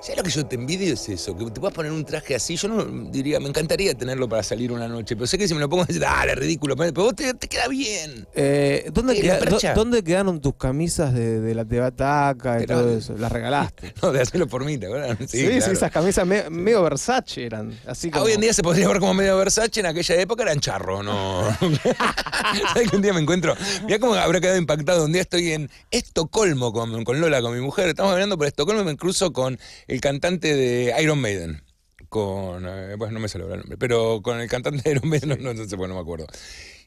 ¿Sabes 0.00 0.16
lo 0.16 0.22
que 0.22 0.30
yo 0.30 0.46
te 0.46 0.56
envidio? 0.56 0.94
Es 0.94 1.08
eso, 1.08 1.36
que 1.36 1.44
te 1.50 1.60
puedas 1.60 1.74
poner 1.74 1.92
un 1.92 2.04
traje 2.04 2.34
así. 2.34 2.56
Yo 2.56 2.68
no 2.68 2.84
diría, 3.10 3.40
me 3.40 3.48
encantaría 3.48 3.94
tenerlo 3.94 4.28
para 4.28 4.42
salir 4.42 4.72
una 4.72 4.88
noche, 4.88 5.16
pero 5.16 5.26
sé 5.26 5.36
que 5.38 5.46
si 5.48 5.54
me 5.54 5.60
lo 5.60 5.68
pongo, 5.68 5.84
dale, 5.88 6.34
ridículo, 6.34 6.76
pero 6.76 6.92
vos 6.92 7.14
te, 7.14 7.32
te 7.34 7.48
queda 7.48 7.68
bien. 7.68 8.26
Eh, 8.34 8.90
¿dónde, 8.92 9.20
queda- 9.20 9.74
¿Dónde 9.74 10.02
quedaron 10.02 10.40
tus 10.40 10.54
camisas 10.54 11.12
de, 11.14 11.40
de 11.40 11.54
la 11.54 11.64
Tebataca 11.64 12.60
y 12.62 12.66
Pero- 12.66 12.80
todo 12.80 12.96
eso? 12.98 13.14
¿Las 13.18 13.30
regalaste? 13.32 13.92
No, 14.02 14.12
de 14.12 14.20
hacerlo 14.20 14.46
por 14.46 14.64
mí, 14.64 14.76
¿te 14.76 14.86
acuerdas? 14.86 15.16
Sí, 15.20 15.38
sí, 15.40 15.46
claro. 15.46 15.72
esas 15.72 15.90
camisas 15.90 16.26
me- 16.26 16.50
medio 16.50 16.82
Versace 16.82 17.44
eran. 17.46 17.78
Así 17.86 18.10
Ah. 18.12 18.20
Hoy 18.22 18.32
en 18.32 18.40
día 18.40 18.52
se 18.52 18.62
podría 18.62 18.86
ver 18.88 18.98
como 19.00 19.14
medio 19.14 19.36
Versace, 19.38 19.80
en 19.80 19.86
aquella 19.86 20.14
época 20.20 20.42
eran 20.42 20.60
charro, 20.60 21.02
¿no? 21.02 21.42
¿Sabes 22.72 22.90
que 22.90 22.96
un 22.96 23.02
día 23.02 23.12
me 23.12 23.20
encuentro? 23.20 23.54
Mira 23.86 23.98
cómo 23.98 24.14
habrá 24.14 24.40
quedado 24.40 24.58
impactado. 24.58 25.04
Un 25.04 25.12
día 25.12 25.22
estoy 25.22 25.52
en 25.52 25.70
Estocolmo 25.90 26.72
con, 26.72 27.04
con 27.04 27.20
Lola, 27.20 27.40
con 27.40 27.54
mi 27.54 27.60
mujer. 27.60 27.88
Estamos 27.88 28.12
hablando 28.12 28.36
por 28.38 28.46
Estocolmo 28.46 28.82
y 28.82 28.84
me 28.84 28.96
cruzo 28.96 29.32
con 29.34 29.58
el 29.86 30.00
cantante 30.00 30.56
de 30.56 30.94
Iron 31.02 31.20
Maiden. 31.20 31.62
Con. 32.08 32.64
eh, 32.66 32.94
bueno, 32.96 33.12
no 33.14 33.20
me 33.20 33.28
sale 33.28 33.44
ahora 33.44 33.56
el 33.56 33.60
nombre, 33.60 33.76
pero 33.76 34.22
con 34.22 34.40
el 34.40 34.48
cantante 34.48 34.80
de 34.82 34.90
Iron 34.96 35.08
Maiden, 35.10 35.36
no, 35.42 35.52
no 35.52 35.68
sé, 35.68 35.76
bueno, 35.76 35.92
no 35.94 36.00
me 36.00 36.02
acuerdo. 36.02 36.26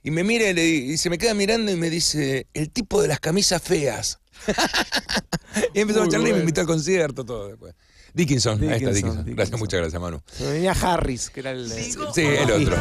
Y 0.03 0.09
me 0.11 0.23
mira 0.23 0.49
y, 0.49 0.53
le- 0.53 0.65
y 0.65 0.97
se 0.97 1.09
me 1.11 1.17
queda 1.19 1.33
mirando 1.35 1.71
y 1.71 1.75
me 1.75 1.89
dice: 1.91 2.47
el 2.55 2.71
tipo 2.71 3.01
de 3.01 3.07
las 3.09 3.19
camisas 3.19 3.61
feas. 3.61 4.19
y 5.73 5.79
empezó 5.81 6.03
a 6.03 6.07
charlar 6.07 6.29
y 6.29 6.33
me 6.33 6.39
invitó 6.39 6.61
al 6.61 6.67
concierto, 6.67 7.25
todo 7.25 7.49
después. 7.49 7.73
Dickinson, 8.13 8.61
ahí 8.63 8.77
está 8.77 8.89
Dickinson, 8.91 8.93
Dickinson. 8.93 9.25
Gracias, 9.25 9.25
Dickinson. 9.35 9.59
muchas 9.59 9.79
gracias, 9.81 10.01
Manu. 10.01 10.21
Se 10.31 10.43
me 10.45 10.51
venía 10.53 10.71
Harris, 10.71 11.29
que 11.29 11.39
era 11.41 11.51
el... 11.51 11.69
Sí, 11.69 12.21
el 12.21 12.49
otro. 12.51 12.77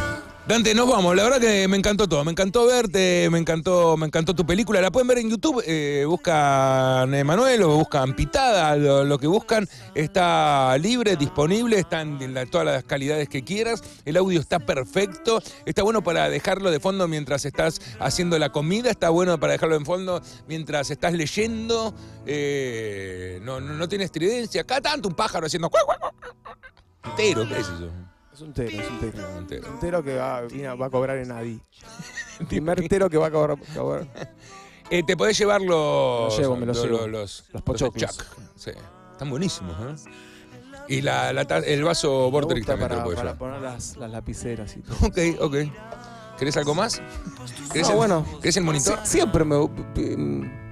Dante, 0.47 0.73
nos 0.73 0.87
vamos. 0.87 1.13
La 1.13 1.23
verdad 1.23 1.41
que 1.41 1.67
me 1.67 1.75
encantó 1.75 2.07
todo. 2.07 2.23
Me 2.23 2.31
encantó 2.31 2.65
verte, 2.65 3.27
me 3.29 3.37
encantó, 3.37 3.97
me 3.97 4.05
encantó 4.05 4.33
tu 4.33 4.45
película. 4.45 4.79
La 4.79 4.91
pueden 4.91 5.05
ver 5.05 5.17
en 5.17 5.29
YouTube. 5.29 5.61
eh, 5.67 6.05
buscan 6.07 7.13
Emanuel 7.13 7.63
o 7.63 7.75
buscan 7.75 8.15
Pitada, 8.15 8.77
lo, 8.77 9.19
que 9.19 9.27
buscan. 9.27 9.67
Está 9.93 10.77
libre, 10.77 11.17
disponible, 11.17 11.77
está 11.77 11.99
en 11.99 12.49
todas 12.49 12.65
las 12.65 12.85
calidades 12.85 13.27
que 13.27 13.43
quieras. 13.43 13.83
El 14.05 14.15
audio 14.15 14.39
está 14.39 14.59
perfecto. 14.59 15.43
Está 15.65 15.83
bueno 15.83 16.01
para 16.01 16.29
dejarlo 16.29 16.71
de 16.71 16.79
fondo 16.79 17.09
mientras 17.09 17.43
estás 17.43 17.81
haciendo 17.99 18.39
la 18.39 18.49
comida. 18.49 18.89
Está 18.89 19.09
bueno 19.09 19.37
para 19.41 19.51
dejarlo 19.51 19.75
en 19.75 19.85
fondo 19.85 20.21
mientras 20.47 20.89
estás 20.89 21.11
leyendo. 21.11 21.93
Eh, 22.25 23.41
no, 23.43 23.59
no, 23.59 23.73
no 23.73 23.89
tiene 23.89 24.05
estridencia. 24.05 24.61
Acá 24.61 24.79
tanto 24.79 25.09
un 25.09 25.15
pájaro 25.15 25.47
haciendo. 25.47 25.69
Entero, 27.03 27.45
¿qué 27.49 27.53
es 27.55 27.67
eso? 27.67 28.06
Es 28.37 28.41
un 28.43 28.53
tero, 28.53 28.69
es 28.69 28.87
un 28.91 28.99
tero. 28.99 29.27
Un 29.35 29.47
tero. 29.47 29.67
Un 29.73 29.79
tero 29.79 30.03
que 30.03 30.15
va, 30.15 30.41
va 30.79 30.85
a 30.85 30.89
cobrar 30.91 31.17
en 31.17 31.31
Adi. 31.31 31.59
El 32.39 32.45
primer 32.45 32.87
tero 32.87 33.09
que 33.09 33.17
va 33.17 33.27
a 33.27 33.31
cobrar. 33.31 33.57
cobrar. 33.75 34.07
Eh, 34.89 35.03
te 35.05 35.17
podés 35.17 35.37
llevar 35.37 35.59
los. 35.61 36.33
Me 36.37 36.37
lo 36.37 36.41
llevo, 36.41 36.55
me 36.55 36.65
lo 36.65 36.71
los, 36.73 36.81
llevo. 36.85 37.07
los, 37.07 37.43
Los 37.51 37.61
pochoclos. 37.61 38.19
Sí. 38.55 38.71
Están 39.11 39.29
buenísimos, 39.29 39.75
¿eh? 39.81 40.09
Y 40.87 41.01
la, 41.01 41.31
el 41.31 41.83
vaso 41.83 42.31
gusta 42.31 42.67
también 42.67 42.87
te 42.87 42.95
para, 42.95 42.95
lo 43.01 43.03
puedes 43.03 43.17
para 43.19 43.33
llevar. 43.33 43.37
poner 43.57 43.61
las, 43.73 43.97
las 43.97 44.09
lapiceras 44.11 44.77
y 44.77 44.79
todo. 44.79 44.95
Ok, 45.05 45.17
ok. 45.41 45.55
¿Querés 46.39 46.55
algo 46.55 46.73
más? 46.73 47.01
¿Querés, 47.73 47.87
No, 47.87 47.93
el, 47.93 47.97
bueno. 47.97 48.25
¿querés 48.41 48.55
el 48.55 48.63
monitor? 48.63 48.97
Sie- 48.99 49.05
siempre 49.05 49.43
me, 49.43 49.57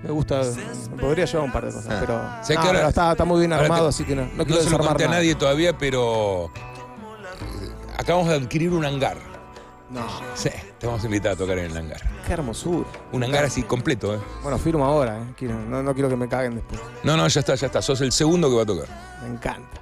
me 0.03 0.11
gusta. 0.11 0.43
Me 0.95 1.01
podría 1.01 1.25
llevar 1.25 1.45
un 1.47 1.51
par 1.51 1.65
de 1.65 1.73
cosas, 1.73 1.91
Ah. 1.93 1.97
pero. 1.99 2.43
Sé 2.45 2.53
que 2.53 2.59
no, 2.59 2.65
ahora- 2.67 2.79
pero 2.79 2.89
está, 2.89 3.11
está 3.11 3.25
muy 3.25 3.39
bien 3.39 3.51
armado, 3.51 3.83
te- 3.83 3.89
así 3.89 4.05
que 4.05 4.15
no, 4.15 4.21
no 4.27 4.27
No, 4.37 4.45
quiero 4.45 4.61
se 4.61 4.69
lo 4.69 4.77
a 5.03 5.09
nadie 5.09 5.35
todavía, 5.35 5.77
pero. 5.77 6.51
Eh, 7.95 8.01
Acabamos 8.01 8.29
de 8.29 8.35
adquirir 8.35 8.71
un 8.71 8.85
hangar. 8.85 9.17
No, 9.89 10.03
Sí, 10.33 10.49
te 10.79 10.87
vamos 10.87 11.03
a 11.03 11.05
invitar 11.05 11.33
a 11.33 11.35
tocar 11.35 11.59
en 11.59 11.65
el 11.71 11.77
hangar. 11.77 12.01
qué 12.25 12.33
hermosura. 12.33 12.87
Un 13.11 13.23
hangar 13.23 13.45
así 13.45 13.61
completo, 13.63 14.15
¿eh? 14.15 14.19
Bueno, 14.41 14.57
firmo 14.57 14.83
ahora, 14.83 15.17
¿eh? 15.19 15.33
Quiero- 15.37 15.59
no, 15.59 15.83
no 15.83 15.93
quiero 15.93 16.09
que 16.09 16.15
me 16.15 16.27
caguen 16.27 16.55
después. 16.55 16.81
No, 17.03 17.15
no, 17.15 17.27
ya 17.27 17.39
está, 17.39 17.53
ya 17.55 17.67
está. 17.67 17.81
Sos 17.83 18.01
el 18.01 18.11
segundo 18.11 18.49
que 18.49 18.55
va 18.55 18.61
a 18.63 18.65
tocar. 18.65 18.87
Me 19.21 19.29
encanta. 19.29 19.79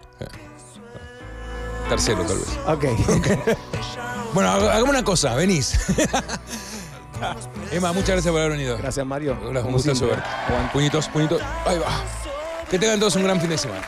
Tercero, 1.90 2.24
tal 2.24 2.38
vez. 2.38 2.58
Ok. 2.68 2.86
Bueno, 4.34 4.50
ha- 4.50 4.74
hagamos 4.74 4.90
una 4.90 5.04
cosa, 5.04 5.36
venís. 5.36 5.78
Emma, 7.72 7.94
muchas 7.94 8.10
gracias 8.10 8.32
por 8.32 8.42
haber 8.42 8.52
venido. 8.54 8.78
Gracias, 8.78 9.06
Mario. 9.06 9.38
Un 9.42 9.54
Como 9.54 9.72
gustazo 9.74 9.96
siempre. 9.96 10.18
verte. 10.18 10.30
Aguante. 10.48 10.74
Puñitos, 10.74 11.08
puñitos. 11.10 11.42
Ahí 11.66 11.78
va. 11.80 11.88
Que 12.70 12.80
tengan 12.80 13.00
todos 13.00 13.16
un 13.16 13.24
gran 13.24 13.40
fin 13.40 13.50
de 13.50 13.58
semana. 13.58 13.82